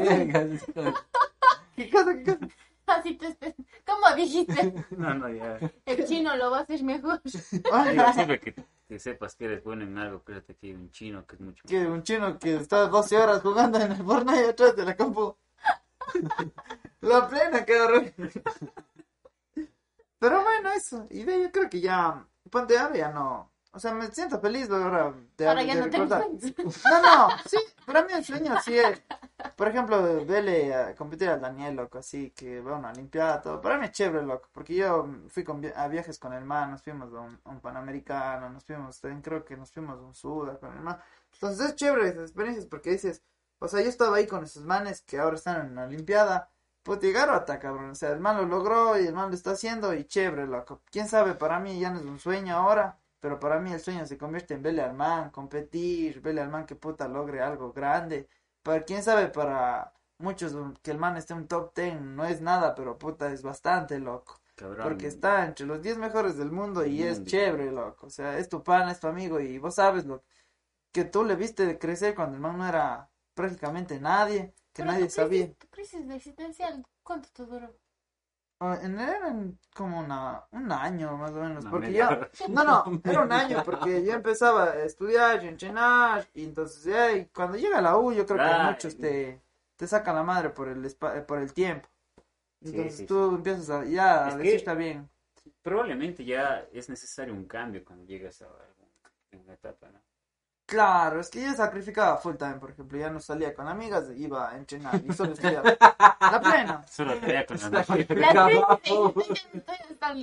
[1.75, 2.47] qué cosa, qué cosa?
[2.85, 3.55] Así te espe-
[3.85, 4.73] ¿Cómo dijiste?
[4.97, 5.57] No, no, ya.
[5.85, 7.21] El chino lo va a hacer mejor.
[7.23, 8.55] Digo, siempre que,
[8.89, 11.63] que sepas que eres bueno en algo, créate que hay un chino que es mucho
[11.65, 15.37] Que un chino que está 12 horas jugando en el Fortnite atrás de la compu.
[16.99, 18.13] La plena, horror.
[20.19, 21.07] Pero bueno, eso.
[21.09, 22.27] Y de ahí yo creo que ya.
[22.49, 23.52] Ponte ahora ya no.
[23.75, 26.27] O sea, me siento feliz ahora de, Ahora de ya no recordar.
[26.29, 29.01] No, no, sí, para mí el sueño sí es.
[29.55, 33.59] por ejemplo, vele a competir al Daniel, loco, así que va a una Olimpiada, todo.
[33.59, 36.83] Para mí es chévere, loco, porque yo fui con a viajes con el man, nos
[36.83, 40.79] fuimos a un, Panamericano, nos fuimos, creo que nos fuimos a un Suda con el
[40.81, 40.99] man.
[41.33, 43.23] Entonces es chévere esas experiencias porque dices,
[43.57, 46.51] o sea, yo estaba ahí con esos manes que ahora están en la Olimpiada.
[46.83, 47.91] Puta, y garota, cabrón.
[47.91, 50.81] O sea, el man lo logró y el man lo está haciendo y chévere, loco.
[50.91, 54.05] Quién sabe, para mí ya no es un sueño ahora, pero para mí el sueño
[54.05, 58.27] se convierte en verle al man, competir, verle al man que puta logre algo grande.
[58.61, 62.41] Para quién sabe, para muchos que el man esté en un top 10 no es
[62.41, 64.41] nada, pero puta es bastante, loco.
[64.55, 64.83] Cabrón.
[64.83, 68.07] Porque está entre los 10 mejores del mundo y es chévere, loco.
[68.07, 70.21] O sea, es tu pana, es tu amigo y vos sabes lo
[70.91, 74.91] que tú le viste de crecer cuando el man no era prácticamente nadie, que Pero
[74.91, 75.45] nadie tu sabía.
[75.45, 77.73] crisis, tu crisis existencial, ¿cuánto te duró?
[78.59, 82.63] Ah, En eran como una, un año más o menos, Una porque media yo, no,
[82.63, 87.25] no, era un año porque yo empezaba a estudiar y entrenar y entonces ya, y
[87.27, 88.63] cuando llega la U yo creo que Ay.
[88.65, 89.41] muchos te,
[89.75, 91.89] te sacan la madre por el, espa- por el tiempo.
[92.61, 95.09] Entonces sí, tú empiezas a, ya, Es a decir está bien.
[95.63, 98.47] Probablemente ya es necesario un cambio cuando llegas a
[99.33, 100.01] alguna etapa, ¿no?
[100.73, 104.49] Claro, es que yo sacrificaba full time, por ejemplo, ya no salía con amigas, iba
[104.49, 105.69] a entrenar y solo estudiaba.
[105.79, 106.83] La plena.
[106.89, 107.57] Solo te con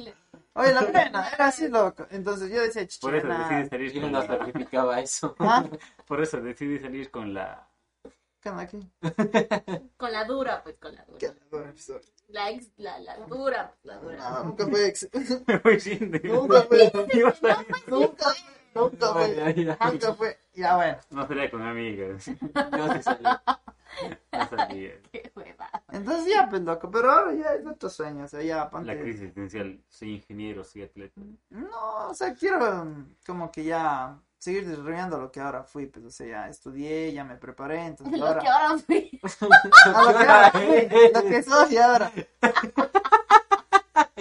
[0.05, 0.15] le-
[0.55, 2.05] Oye, la plena, era así loco.
[2.11, 4.27] Entonces yo decía, Por eso decidí salir Yo con no la...
[4.27, 5.37] sacrificaba eso.
[5.39, 5.65] ¿Ah?
[6.05, 7.69] Por eso decidí salir con la...
[8.41, 8.91] ¿Qué onda aquí?
[9.97, 11.19] Con la dura, pues con la dura.
[11.21, 11.27] ¿Qué?
[11.59, 12.01] Episodio.
[12.27, 14.31] La ex, la, la dura, pues, la dura.
[14.31, 15.09] No, nunca fue ex.
[15.47, 16.91] Me voy sin de- Nunca fue.
[18.75, 19.35] Nunca, fue.
[19.37, 20.39] Ya, ya, Nunca fue.
[20.55, 20.99] Ya bueno.
[21.11, 21.61] No salía con
[23.03, 23.25] salí.
[24.33, 24.93] No salía.
[25.13, 25.71] Qué hueva.
[25.93, 28.95] Entonces ya, pues loco, pero ahora ya es otro sueño, o sea, ya ponte...
[28.95, 29.81] La crisis existencial.
[29.89, 31.21] Soy ingeniero, soy atleta.
[31.51, 36.05] No, o sea, quiero um, como que ya seguir desarrollando lo que ahora fui, pues,
[36.05, 38.41] o sea, ya estudié, ya me preparé, entonces Lo ahora...
[38.41, 39.21] que ahora fui.
[39.23, 42.13] a lo que ahora fui, lo que soy ahora,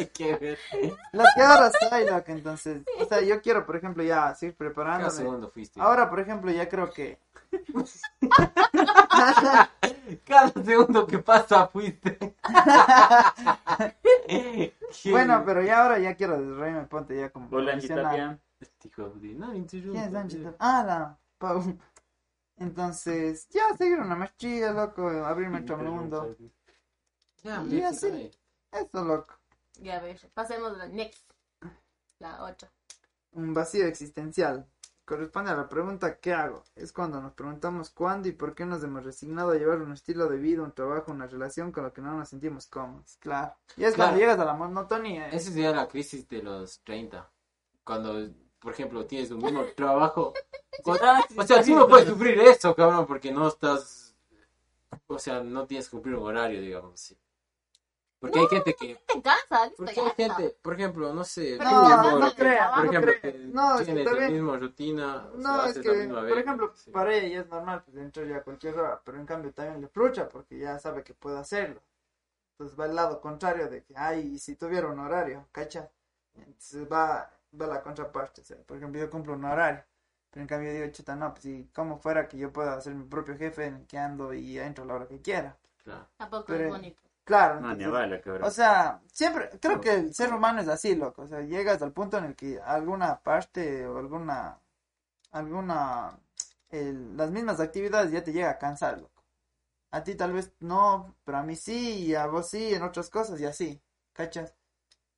[0.07, 0.57] que ver.
[1.13, 4.69] lo que ahora soy, loco, entonces, o sea, yo quiero, por ejemplo, ya seguir Cada
[4.69, 5.11] preparándome.
[5.11, 5.79] segundo fuiste.
[5.79, 7.19] Ahora, por ejemplo, ya creo que...
[10.25, 12.35] Cada segundo que pasa fuiste.
[15.05, 18.39] Bueno, pero ya ahora ya quiero desarrollarme, ponte ya como profesional.
[18.59, 18.91] Este.
[19.35, 19.99] No, interrumpa.
[20.01, 20.53] ¿Quién es Angie?
[20.59, 21.77] Ah, la Pau.
[22.57, 26.35] Entonces, ya seguir una maestría, loco, abrirme otro mundo.
[27.43, 28.31] Ya, Y así.
[28.71, 29.33] Eso, loco.
[29.81, 31.29] Ya ves, pasemos a la next.
[32.19, 32.71] La otra.
[33.31, 34.67] Un vacío existencial.
[35.05, 36.63] Corresponde a la pregunta ¿qué hago?
[36.75, 40.27] Es cuando nos preguntamos cuándo y por qué nos hemos resignado a llevar un estilo
[40.27, 43.17] de vida, un trabajo, una relación con lo que no nos sentimos cómodos.
[43.19, 43.55] Claro.
[43.75, 44.09] Y es Claro.
[44.11, 45.29] cuando llegas a la monotonía.
[45.29, 45.35] ¿eh?
[45.35, 47.27] Esa sería la crisis de los 30.
[47.83, 48.29] Cuando,
[48.59, 50.33] por ejemplo, tienes un mismo trabajo.
[50.83, 50.97] Con-
[51.37, 54.15] O sea, tú no puedes sufrir eso, cabrón, porque no estás.
[55.07, 57.17] O sea, no tienes que cumplir un horario, digamos así.
[58.19, 58.95] Porque hay gente que.
[59.07, 61.55] Te cansas, Porque hay gente, por ejemplo, no sé.
[61.57, 63.35] Pero tú, No, por- no creas, Por no ejemplo, creas.
[63.35, 65.29] que No, es que la misma rutina.
[65.35, 66.91] No, es que, por ejemplo, sí.
[66.91, 69.87] para ella es normal pues, entrar ya a cualquier hora, pero en cambio también le
[69.87, 71.81] frucha porque ya sabe que puede hacerlo.
[72.53, 75.89] Entonces va al lado contrario de que, ay, si tuviera un horario, ¿cacha?
[76.35, 78.41] Entonces va, va la contraparte.
[78.41, 79.85] O sea, por ejemplo, yo cumplo un horario,
[80.29, 83.05] pero en cambio digo, chuta, no, pues si como fuera que yo pueda ser mi
[83.05, 85.55] propio jefe en el que ando y entro a la hora que quiera.
[85.85, 86.05] Claro.
[86.17, 87.01] Tampoco Pero- es bonito.
[87.29, 87.61] Claro.
[87.61, 88.43] No, ni entonces- a bala, cabrón.
[88.43, 91.21] o sea, siempre, creo que el ser humano es así, loco.
[91.23, 94.59] O sea, llegas al punto en el que alguna parte o alguna,
[95.31, 96.19] alguna,
[96.69, 99.23] el- las mismas actividades ya te llega a cansar, loco.
[99.91, 103.09] A ti tal vez no, pero a mí sí, y a vos sí, en otras
[103.09, 103.81] cosas y así,
[104.13, 104.55] ¿cachas?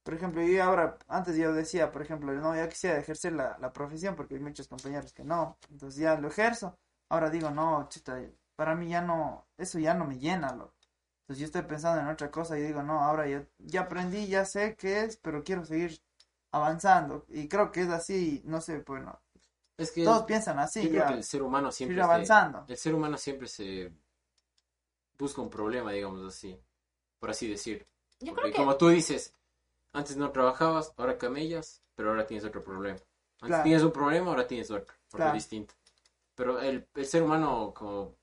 [0.03, 3.73] Por ejemplo, yo ahora, antes yo decía, por ejemplo, no, ya quisiera ejercer la, la
[3.73, 6.77] profesión porque hay muchos compañeros que no, entonces ya lo ejerzo.
[7.09, 8.19] Ahora digo, no, chuta,
[8.57, 10.75] para mí ya no, eso ya no me llena, loco.
[11.31, 14.43] Entonces yo estoy pensando en otra cosa y digo, no, ahora ya, ya aprendí, ya
[14.43, 15.97] sé qué es, pero quiero seguir
[16.51, 17.25] avanzando.
[17.29, 19.17] Y creo que es así, no sé, bueno,
[19.77, 21.95] Es que todos piensan así, yo creo ya, que el ser humano siempre.
[21.95, 22.65] seguir se- avanzando.
[22.67, 23.93] el ser humano siempre se
[25.17, 26.59] busca un problema, digamos así.
[27.19, 27.87] Por así decir.
[28.19, 29.33] Yo Porque creo que como tú dices,
[29.93, 32.99] antes no trabajabas, ahora camellas, pero ahora tienes otro problema.
[33.41, 33.63] Antes Claro.
[33.63, 35.27] tienes un problema, ahora tienes otro, porque Claro.
[35.37, 35.73] es distinto.
[36.35, 38.17] Pero el, el ser humano, como,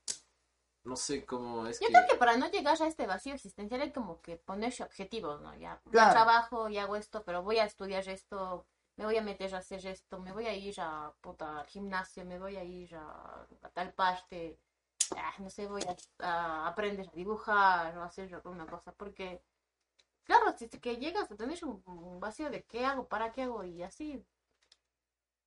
[0.84, 1.92] no sé cómo es Yo que...
[1.92, 5.54] creo que para no llegar a este vacío existencial hay como que ponerse objetivos, ¿no?
[5.56, 6.08] Ya, ya Claro.
[6.08, 9.84] trabajo y hago esto, pero voy a estudiar esto, me voy a meter a hacer
[9.86, 13.68] esto, me voy a ir a puta, al gimnasio, me voy a ir a, a
[13.70, 14.58] tal parte,
[15.16, 15.96] ah, no sé, voy a,
[16.26, 19.42] a aprender a dibujar o a hacer alguna cosa, porque,
[20.24, 23.42] claro, si es que llegas a tener un, un vacío de qué hago, para qué
[23.44, 24.24] hago y así,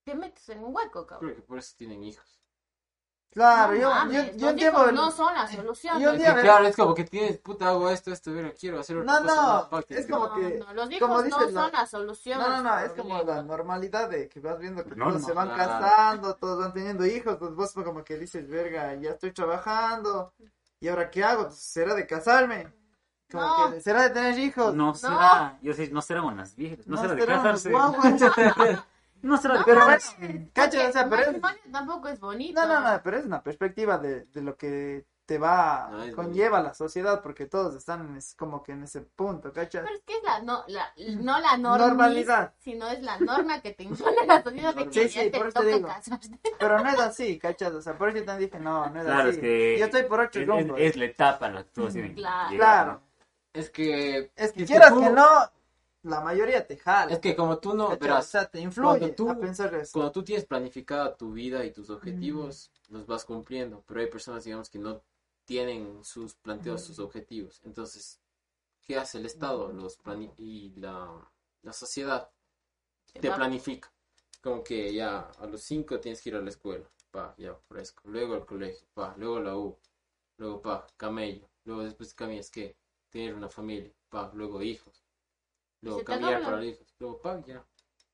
[0.04, 1.32] te metes en un hueco, cabrón.
[1.32, 2.41] Creo que por eso tienen hijos.
[3.34, 4.90] Claro, No yo, mames, yo, yo entiendo.
[4.90, 6.02] el- no son la solución.
[6.02, 8.30] y un Es día que me- claro, es como que tienes, puta, hago esto, esto,
[8.32, 9.36] mira, quiero hacer otra No, cosa
[9.72, 12.40] no, es como No, que- no, los como hijos no dices, la- son la solución.
[12.40, 15.50] No, no, no, es como la normalidad de que vas viendo que todos se van
[15.50, 20.34] casando, todos van teniendo hijos, pues vos como que dices, verga, ya estoy trabajando,
[20.82, 21.44] ¿y ahora qué hago?
[21.48, 22.74] Pues, ¿Será de casarme?
[23.32, 23.72] Como No.
[23.72, 24.74] que, ¿será de tener hijos?
[24.76, 27.72] No será, yo sé, no serán unas viejas, no, será de casarse.
[29.22, 30.02] No será de No, Pero bueno,
[30.54, 31.42] cacha, o sea, pero es-
[31.72, 32.62] tampoco es bonito.
[32.62, 36.60] No, no, no, pero es una perspectiva de, de lo que te va, No, conlleva
[36.62, 39.84] la sociedad, porque todos están es como que en ese punto, ¿cachas?
[39.84, 40.92] Pero es que es la, no, la,
[41.22, 42.54] no la norma, Normalidad.
[42.60, 45.48] sino es la norma que te impone la sociedad de que Sí, sí, te por
[45.48, 45.88] eso te digo.
[45.88, 46.28] casarte.
[46.60, 47.72] Pero no es así, ¿cachas?
[47.74, 49.30] O sea, por eso yo también dije, no, no es Claro, así.
[49.30, 52.50] es que Yo estoy por ocho es, es- es la etapa la que que Claro.
[52.50, 52.92] llegar, Claro.
[52.94, 53.02] ¿no?
[53.54, 54.32] Es que...
[54.36, 55.28] Es que es quieras tú- que no,
[56.04, 57.14] la mayoría te jala.
[57.14, 59.94] Es que como tú no, verás, o sea, te influye cuando tú- a pensar eso.
[59.94, 64.44] cuando tú tienes planificada tu vida y tus objetivos, los vas cumpliendo, pero hay personas,
[64.44, 65.02] digamos, que no
[65.46, 67.62] tienen sus planteados sus objetivos.
[67.66, 68.20] Entonces,
[68.86, 70.00] ¿qué hace el Estado los
[70.38, 71.32] y la,
[71.64, 72.30] la sociedad?
[73.14, 73.92] Te va- planifica.
[74.42, 78.02] Como que ya a los 5 tienes que ir a la escuela, pa, ya fresco.
[78.06, 79.78] Luego al colegio, pa, luego la U,
[80.38, 81.50] luego pa, camello.
[81.66, 82.76] Luego después es que
[83.10, 85.01] tener una familia, pa, luego hijos.
[85.82, 87.66] Luego cambiar para hijos, luego pa, ya.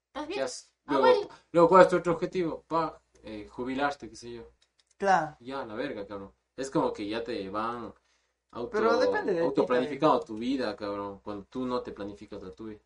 [0.08, 0.46] ¿Estás ¿Qué bien?
[0.88, 1.30] Ah, Luego, bueno.
[1.52, 2.64] luego, ¿cuál es tu otro objetivo?
[2.68, 4.50] Pa, eh, jubilarte, qué sé yo.
[4.98, 5.36] Claro.
[5.40, 6.32] Ya, la verga, cabrón.
[6.56, 7.94] Es como que ya te van
[8.52, 9.42] auto, Pero depende de
[10.26, 12.80] tu vida, cabrón, cuando tú no te planificas la tuya.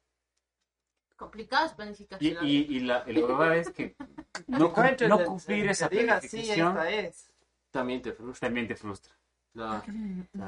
[1.15, 2.45] Complicado es planificación.
[2.45, 3.95] Y, y, y la, lo verdad es que
[4.47, 4.73] no,
[5.19, 7.31] el- cumplir el esa sí, planificación esta es.
[7.71, 8.47] También te frustra.
[8.47, 9.13] también te frustra.
[9.53, 9.83] La-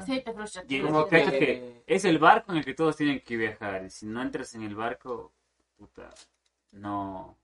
[0.06, 0.64] Sí, te frustra.
[0.66, 3.84] Y- Como cacha que- que es el barco en el que todos tienen que viajar.
[3.84, 5.32] Y si no entras en el barco,
[5.76, 6.10] puta,
[6.72, 7.36] no,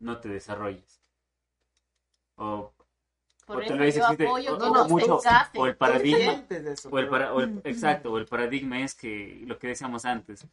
[0.00, 1.00] no te desarrolles.
[2.36, 2.72] O,
[3.46, 5.60] Por o eso tal vez yo existe apoyo o- que o no mucho- se casen.
[5.62, 8.26] o el Tú paradigma, sientes eso, o el, pero- para- o el- exacto, o el
[8.26, 10.46] paradigma es que lo que decíamos antes,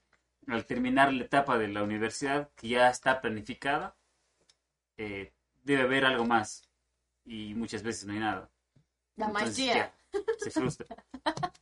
[0.48, 3.96] al terminar la etapa de la universidad que ya está planificada,
[4.98, 5.34] eh,
[5.64, 6.64] debe haber algo más
[7.26, 8.50] y muchas veces no hay nada.
[9.16, 9.94] La maestría.
[10.12, 10.88] ya, se frustra.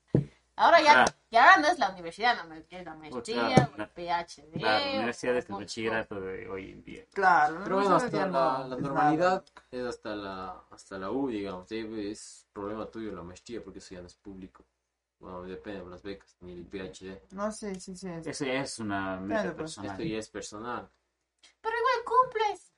[0.58, 1.12] Ahora ya, Claro.
[1.32, 3.90] ya ahora no es la universidad, la ma- es la maestría, claro, o la- el
[3.90, 4.52] PhD.
[4.60, 7.06] Claro, la o universidad es el bachillerato de hoy en día.
[7.14, 7.62] Claro.
[7.64, 11.68] Pero no, bueno, hasta la, no la normalidad es hasta la, hasta la U, digamos.
[11.68, 11.80] Sí,
[12.12, 14.64] Es problema tuyo la maestría porque eso ya no es público.
[15.18, 17.22] Bueno, depende de las becas, ni el PhD.
[17.32, 18.08] No, sí, sí, sí.
[18.10, 19.92] es- Eso ya es una meta Claro, pues, personal.
[19.94, 20.90] Esto ya es personal.
[21.62, 22.72] Pero igual cumples.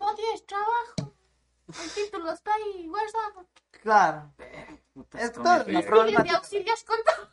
[0.00, 1.13] No tienes trabajo.
[1.68, 3.46] El título está ahí guardado.
[3.82, 4.32] Claro.
[4.92, 6.36] Puta, Es todo una Sigues de problemática.
[6.36, 7.28] auxilias con todo.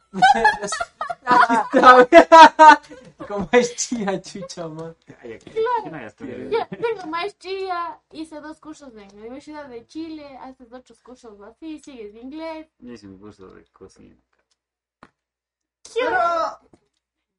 [3.28, 4.96] Como es chía, chucha, man.
[5.08, 6.50] No.
[6.50, 11.80] Ya, tengo maestría, hice dos cursos en la Universidad de Chile, haces otros cursos así,
[11.80, 12.68] sigues inglés.
[12.80, 14.18] Yo hice un curso de cocina.
[15.94, 16.20] Pero.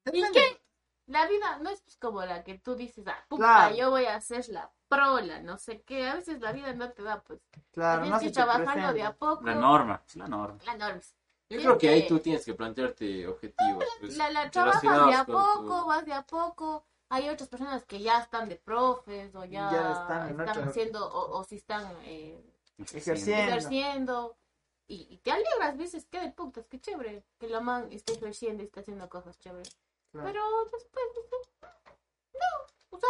[0.06, 0.32] ¿Y depende.
[0.32, 0.62] qué?
[1.06, 3.74] La vida no es pues, como la que tú dices, ah, puta, Claro.
[3.74, 6.08] yo voy a hacer la prola, no sé qué.
[6.08, 7.40] A veces la vida no te da, pues.
[7.72, 9.42] Claro, tienes no que se te de a poco.
[9.44, 10.58] La norma, es la norma.
[10.66, 11.00] La norma.
[11.48, 13.84] Yo creo que ahí que- tú tienes que plantearte objetivos.
[14.00, 16.84] pues, La, la trabajas de a poco, tu- vas de a poco.
[17.10, 21.06] Hay otras personas que ya están de profes o ya, Ya están están otra- haciendo
[21.12, 22.42] o, o si están eh,
[22.78, 23.50] Ejerciendo.
[23.50, 24.36] ejerciendo.
[24.86, 28.62] Y, y te alegras, dices, qué de putas, qué chévere que la man esté ejerciendo
[28.62, 29.76] y está haciendo cosas chéveres.
[30.10, 30.26] Claro.
[30.26, 30.42] Pero
[30.72, 31.04] después
[32.34, 33.08] no, o sea,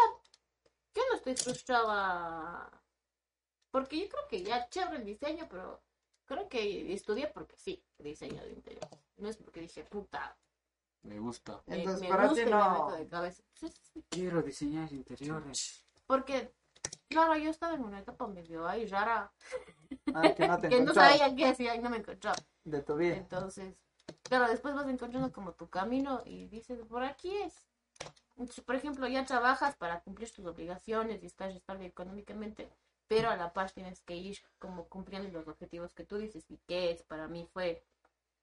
[0.95, 2.71] yo no estoy frustrada.
[3.71, 5.83] Porque yo creo que ya chévere el diseño, pero
[6.27, 8.89] creo que estudié porque sí, diseño de interior.
[9.17, 10.37] No es porque dije, puta,
[11.03, 11.63] Me gusta.
[11.67, 13.43] me, Entonces, me para gusta ti me no- de cabeza.
[14.11, 15.85] Quiero diseñar interiores.
[16.07, 16.55] Porque,
[17.09, 19.33] claro, yo estaba en una etapa medio ahí rara,
[20.15, 22.37] Ah, que no te que no sabía qué hacía y no me encontraba.
[22.65, 23.17] de tu vida.
[23.17, 23.75] Entonces,
[24.23, 27.55] claro, después vas encontrando como tu camino y dices, por aquí es.
[28.43, 32.69] Entonces, por ejemplo, ya trabajas para cumplir tus obligaciones y estás estable económicamente,
[33.07, 36.57] pero a la paz tienes que ir como cumpliendo los objetivos que tú dices y
[36.67, 37.85] que es, para mí fue,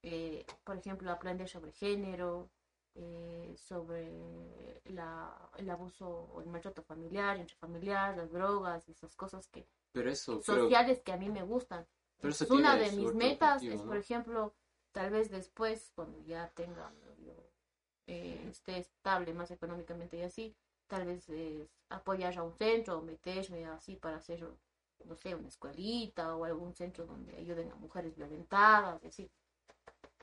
[0.02, 2.50] eh, por ejemplo, aprender sobre género,
[2.96, 7.38] eh, sobre la, el abuso o el maltrato familiar,
[8.16, 11.86] las drogas, esas cosas que Pero eso creo sociales que a mí me gustan.
[12.22, 13.88] Pero eso una de mis metas es, ¿no?
[13.88, 14.54] por ejemplo,
[14.94, 16.90] tal vez después, cuando ya tenga,
[18.10, 20.56] eh, esté estable más económicamente y así,
[20.88, 24.44] tal vez eh, apoyar a un centro o meterme así para hacer,
[25.06, 29.32] no sé, una escuelita o algún centro donde ayuden a mujeres violentadas y así.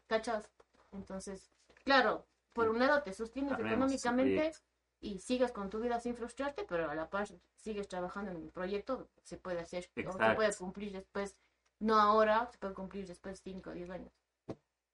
[0.08, 0.50] ¿Cachas?
[0.90, 1.52] Entonces,
[1.84, 4.52] claro, por un lado te sostienes económicamente,
[5.00, 8.50] y sigues con tu vida sin frustrarte, pero a la par sigues trabajando en un
[8.50, 11.36] proyecto, se puede hacer, o se puede cumplir después,
[11.78, 14.12] no ahora, se puede cumplir después de 5 o 10 años.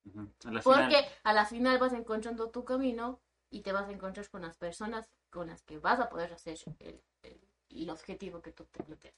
[0.04, 0.28] Ujú.
[0.44, 3.20] A la Porque final- a la final vas encontrando tu camino
[3.50, 6.58] y te vas a encontrar con las personas con las que vas a poder hacer
[6.78, 9.14] el, el, el objetivo que tú te planteas.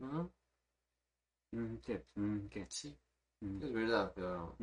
[0.00, 0.28] Mm.
[1.52, 1.78] Mm.
[2.68, 2.96] Sí,
[3.40, 4.56] Mm, es verdad, pero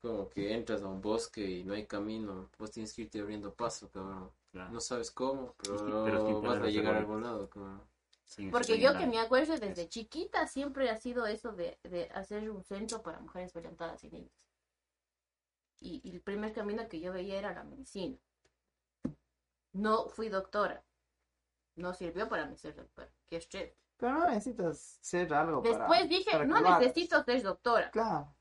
[0.00, 3.54] como que entras a un bosque y no hay camino, vos tienes que irte abriendo
[3.54, 4.30] paso, cabrón.
[4.52, 4.72] claro.
[4.72, 7.82] No sabes cómo, pero, Sí, pero vas a llegar a algún lado, cabrón.
[8.26, 12.50] Sí, Porque yo que me acuerdo desde chiquita siempre ha sido eso de, de hacer
[12.50, 14.32] un centro para mujeres violentadas y niñas.
[15.80, 18.16] Y, y el primer camino que yo veía era la medicina.
[19.72, 20.82] No fui doctora.
[21.76, 23.10] No sirvió para mí ser doctora.
[23.26, 23.74] Qué estrés.
[23.96, 27.90] Pero no necesitas ser algo para- Después dije, para no necesito ser doctora.
[27.90, 28.34] Claro.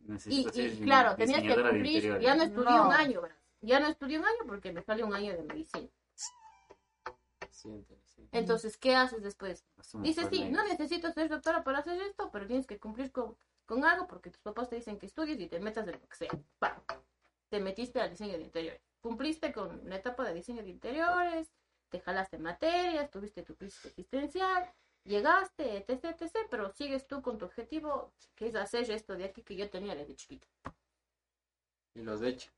[0.00, 2.86] Y, Necesito ser y claro, tenías que cumplir, ya no estudié No.
[2.88, 3.36] un año, ¿verdad?
[3.60, 5.88] Ya no estudié un año porque me salió un año de medicina.
[7.50, 8.09] Siéntelo, sí.
[8.32, 9.64] Entonces, ¿qué haces después?
[10.00, 13.36] Dices, sí, no necesito ser doctora para hacer esto, pero tienes que cumplir con,
[13.66, 16.16] con algo porque tus papás te dicen que estudies y te metas en lo que
[16.16, 16.30] sea.
[16.58, 16.80] ¡Pam!
[17.48, 18.82] Te metiste al diseño de interiores.
[19.00, 21.52] Cumpliste con la etapa de diseño de interiores,
[21.88, 24.72] te jalaste materias, tuviste tu crisis existencial,
[25.04, 29.42] llegaste, etc, etc, pero sigues tú con tu objetivo, que es hacer esto de aquí
[29.42, 30.46] que yo tenía desde chiquita.
[31.94, 32.50] Y lo has hecho.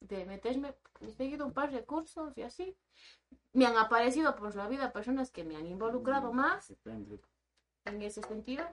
[0.00, 2.76] De meterme, he seguido un par de cursos y así.
[3.52, 6.72] Me han aparecido por la vida personas que me han involucrado Mm, más
[7.86, 8.64] en ese sentido.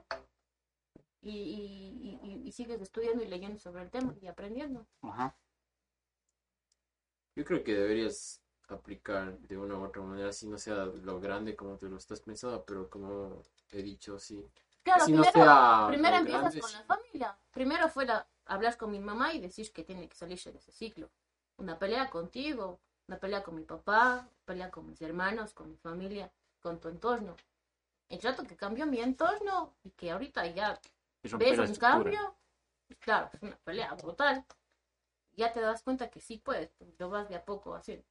[1.22, 4.86] Y, y, y- y sigues estudiando y leyendo sobre el tema y aprendiendo.
[5.02, 5.34] Ajá.
[7.36, 11.54] Yo creo que deberías aplicar de una u otra manera, si no sea lo grande
[11.56, 14.44] como te lo estás pensando, pero como he dicho, sí.
[14.82, 16.78] Claro, Si no primero, sea primero empiezas grande, con sí.
[16.78, 17.36] la familia.
[17.52, 20.72] Primero fue la, hablar con mi mamá y decir que tiene que salirse de ese
[20.72, 21.10] ciclo.
[21.56, 26.32] Una pelea contigo, una pelea con mi papá, pelea con mis hermanos, con mi familia,
[26.60, 27.36] con tu entorno.
[28.08, 30.80] El rato que cambió mi entorno y que ahorita ya
[31.22, 32.36] ves un cambio,
[32.86, 34.44] pues claro, es una pelea brutal.
[35.36, 38.06] Ya te das cuenta que sí puedes, pues, lo vas de a poco haciendo.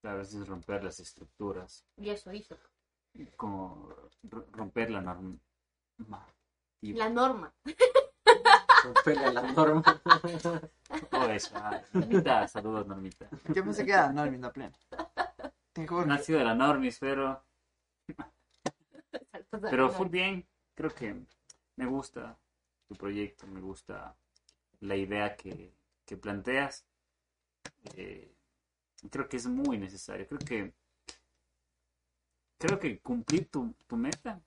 [0.00, 1.84] Claro, es romper las estructuras.
[1.96, 2.56] Y eso hizo.
[3.36, 3.88] Como
[4.52, 5.38] romper la norma.
[6.82, 7.54] La norma.
[8.84, 9.82] Romperle la norma.
[11.12, 11.50] Oh, eso.
[11.56, 13.28] ah, Normita, saludos, Normita.
[13.54, 14.72] Yo pensé que era Normin plena.
[15.72, 16.06] Te juro.
[16.06, 17.42] No ha sido la normis, pero,
[19.70, 20.46] pero full bien.
[20.74, 21.14] Creo que
[21.76, 22.38] me gusta
[22.88, 24.16] tu proyecto, me gusta
[24.80, 25.74] la idea que,
[26.04, 26.86] que planteas.
[27.96, 28.34] Eh,
[29.10, 30.26] creo que es muy necesario.
[30.26, 30.74] Creo que
[32.58, 34.40] creo que cumplir tu, tu meta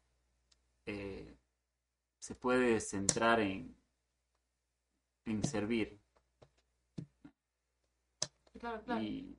[0.86, 1.37] eh,
[2.28, 3.74] se puede centrar en,
[5.26, 5.98] en servir.
[8.60, 9.02] Claro, claro.
[9.02, 9.38] Y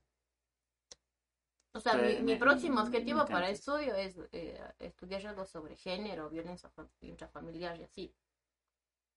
[1.74, 3.76] O sea, mi, próximo objetivo para eso.
[3.76, 8.14] estudio es eh, estudiar algo sobre género, violencia fa- intrafamiliar y así.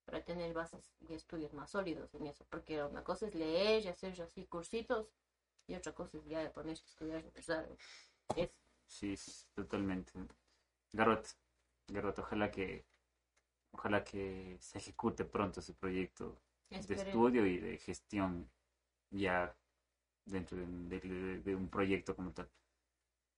[0.06, 2.46] Para tener bases y estudios más sólidos en eso.
[2.50, 5.08] Porque una cosa es leer y hacer así cursitos
[5.66, 7.24] y otra cosa es ya ponerse a estudiar.
[8.36, 8.52] es,
[8.88, 9.16] Sí,
[9.56, 10.12] totalmente.
[10.92, 11.26] Garrot,
[11.88, 12.86] Garrot, ojalá que
[13.72, 18.50] ojalá que se ejecute pronto ese proyecto de estudio y de gestión
[19.10, 19.56] ya
[20.26, 22.50] dentro de, de- de- de un proyecto como tal.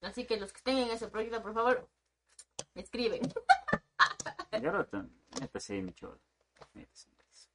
[0.02, 1.90] Así que los que estén en ese proyecto, por favor,
[2.76, 3.22] me escriben.
[4.52, 4.92] Garrot,
[5.40, 6.20] métase ahí, mi cholo.
[6.74, 7.50] Métase, métase.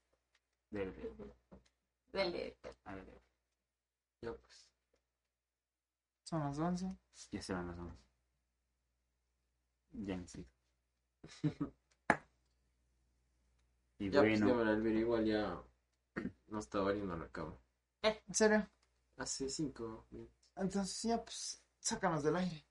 [0.70, 1.34] Dele, dele.
[2.12, 2.56] Dele.
[2.84, 3.22] A ver, a ver.
[4.22, 4.66] Ya, pues.
[6.24, 6.96] Son las 11.
[7.30, 7.96] Ya se van las 11.
[9.92, 10.46] Ya sí.
[13.98, 15.60] Y Ya, pues, bueno, démosle al ver, igual ya
[16.48, 17.54] no está valiendo la cama.
[18.02, 18.66] ¿En serio?
[19.16, 20.34] Hace cinco minutos.
[20.56, 22.64] Entonces ya, pues, sácanos del aire.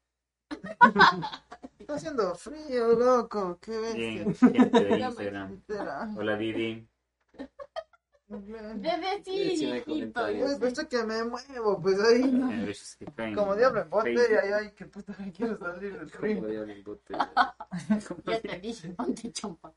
[1.79, 3.59] Está haciendo frío, loco.
[3.61, 4.49] Qué bien, bestia.
[4.51, 6.17] gente de Instagram.
[6.17, 6.87] Hola Vivi.
[8.29, 9.83] Bebé, sí.
[9.87, 10.11] Uy,
[10.59, 12.23] pues que me muevo, pues ahí.
[12.23, 14.49] Eh, que caen Como diablo en botella, Facebook.
[14.49, 16.45] y ay, que puta, me quiero salir del Como frío.
[16.47, 17.13] diablo en bote.
[18.25, 19.73] Ya te dije, ponte chompa.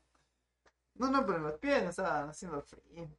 [0.95, 3.09] No, no, pero en las piernas estaba haciendo frío.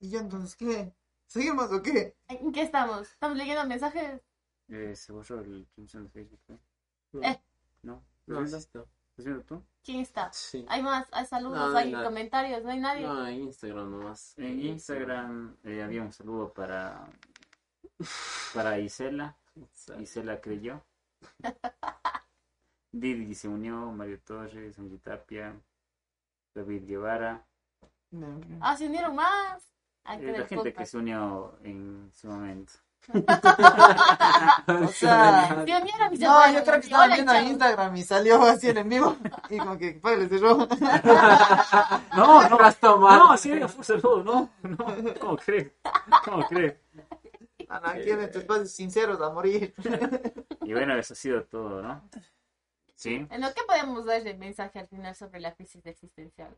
[0.00, 0.92] ¿Y ya entonces qué?
[1.26, 2.16] ¿Seguimos o qué?
[2.28, 3.10] ¿En qué estamos?
[3.10, 4.20] ¿Estamos leyendo mensajes?
[4.68, 6.40] Eh, se borró el transmisión de Facebook.
[6.48, 7.22] ¿no?
[7.22, 7.40] Eh.
[7.82, 8.02] ¿No?
[8.26, 8.84] No, ¿Estás sí está.
[9.16, 9.62] viendo tú?
[9.82, 10.32] ¿Quién está?
[10.32, 10.64] Sí.
[10.68, 12.04] Hay más, hay saludos, No, hay no.
[12.04, 13.06] comentarios, no hay nadie.
[13.06, 14.34] No, en Instagram nomás.
[14.36, 17.08] En Instagram eh, había un saludo para
[18.54, 19.36] para Isela.
[20.00, 20.84] Isela creyó.
[23.00, 25.54] Didi se unió, Mario Torres, Angie Tapia,
[26.54, 27.44] David Guevara.
[28.10, 28.58] No, no.
[28.60, 29.62] Ah, se unieron más.
[30.04, 32.72] Hay que Eh, La ver gente que se unió en su momento.
[34.68, 37.42] O sea, Sí, unieron y se no, yo creo que estaba viendo chao.
[37.44, 39.16] Instagram y salió así en el vivo.
[39.50, 40.66] Y como que, pues, le cerró.
[42.16, 43.18] No, no, Gastó mal.
[43.18, 45.72] no, sí, fue saludo, no, no, ¿cómo crees?
[46.24, 46.74] ¿Cómo crees?
[47.68, 49.74] Ana, aquí en estos espacios sinceros a morir.
[50.62, 52.02] Y bueno, eso ha sido todo, ¿no?
[52.96, 53.14] Sí.
[53.30, 56.56] ¿En lo que podemos dar de mensaje al final sobre la crisis existencial?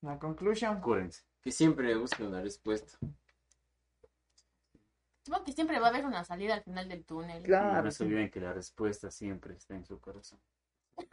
[0.00, 0.80] La conclusión.
[0.80, 1.22] Cúrense.
[1.42, 2.96] Que siempre busque una respuesta.
[5.24, 7.42] Supongo que siempre va a haber una salida al final del túnel.
[7.42, 7.82] Claro.
[7.84, 10.40] No se olviden que la respuesta siempre está en su corazón.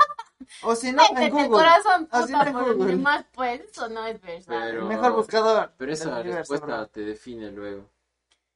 [0.63, 1.49] O si no, en Métete el Google.
[1.49, 2.91] corazón, Así puta, en por Google.
[2.95, 4.45] demás, pues, eso no es verdad.
[4.47, 5.73] Pero- mejor buscador.
[5.77, 6.87] Pero esa universo, respuesta bro.
[6.87, 7.89] te define luego.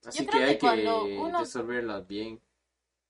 [0.06, 2.42] Así Yo que creo hay que cuando que uno- resolverla bien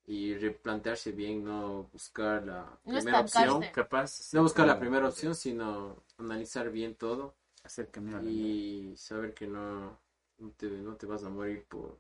[0.06, 3.64] y replantearse bien, no buscar la No primera opción.
[3.74, 4.34] Capaz.
[4.34, 9.98] No buscar la primera opción, sino analizar bien todo Hacer camino y saber que no,
[10.38, 11.98] no, te, no te vas a morir por,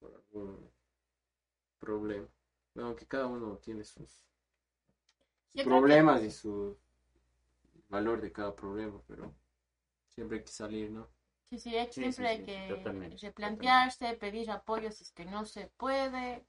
[0.00, 0.70] por algún
[1.80, 2.28] problema.
[2.74, 4.24] Bueno, que cada uno tiene sus
[5.54, 6.76] Yo problemas y su
[7.90, 9.34] valor de cada problema, pero
[10.14, 11.08] siempre hay que salir, ¿no?
[11.50, 15.44] Sí, sí, hay- Sí, siempre sí, hay que replantearse, pedir apoyo si es que no
[15.44, 16.46] se puede.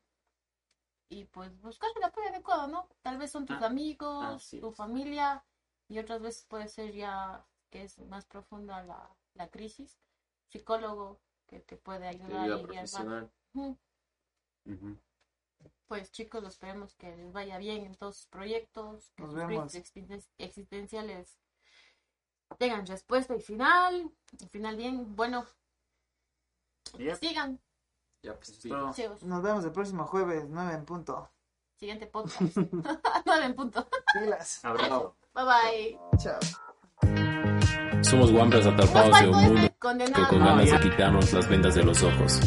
[1.12, 2.88] Y pues buscar el apoyo adecuado, ¿no?
[3.02, 4.76] Tal vez son tus Ah, amigos, tu es.
[4.78, 5.44] familia,
[5.90, 10.00] y otras veces puede ser ya que es más profunda la, la crisis.
[10.48, 13.30] Psicólogo que te puede De ayudar y guiar.
[15.88, 19.74] Pues chicos, esperemos que les vaya bien en todos sus proyectos, que Nos sus vemos.
[19.74, 21.38] crisis existen- existenciales
[22.58, 25.46] tengan respuesta y final, y final bien, bueno,
[26.98, 27.18] Yep.
[27.20, 27.60] sigan,
[28.24, 31.30] Ya, pues, chicos, Nos vemos el próximo jueves, 9 en punto.
[31.76, 32.40] siguiente podcast,
[33.26, 34.64] nueve en punto, Pilas.
[34.64, 35.16] Abrazo.
[35.34, 36.00] bye bye.
[36.20, 36.40] Chao.
[38.04, 42.04] Somos guambras atrapados de un mundo que con ganas de quitarnos las vendas de los
[42.04, 42.40] ojos.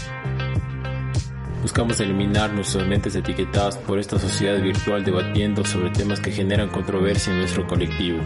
[1.63, 7.33] Buscamos eliminar nuestras mentes etiquetadas por esta sociedad virtual debatiendo sobre temas que generan controversia
[7.33, 8.21] en nuestro colectivo.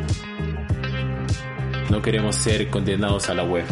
[1.91, 3.65] No queremos ser condenados a la web.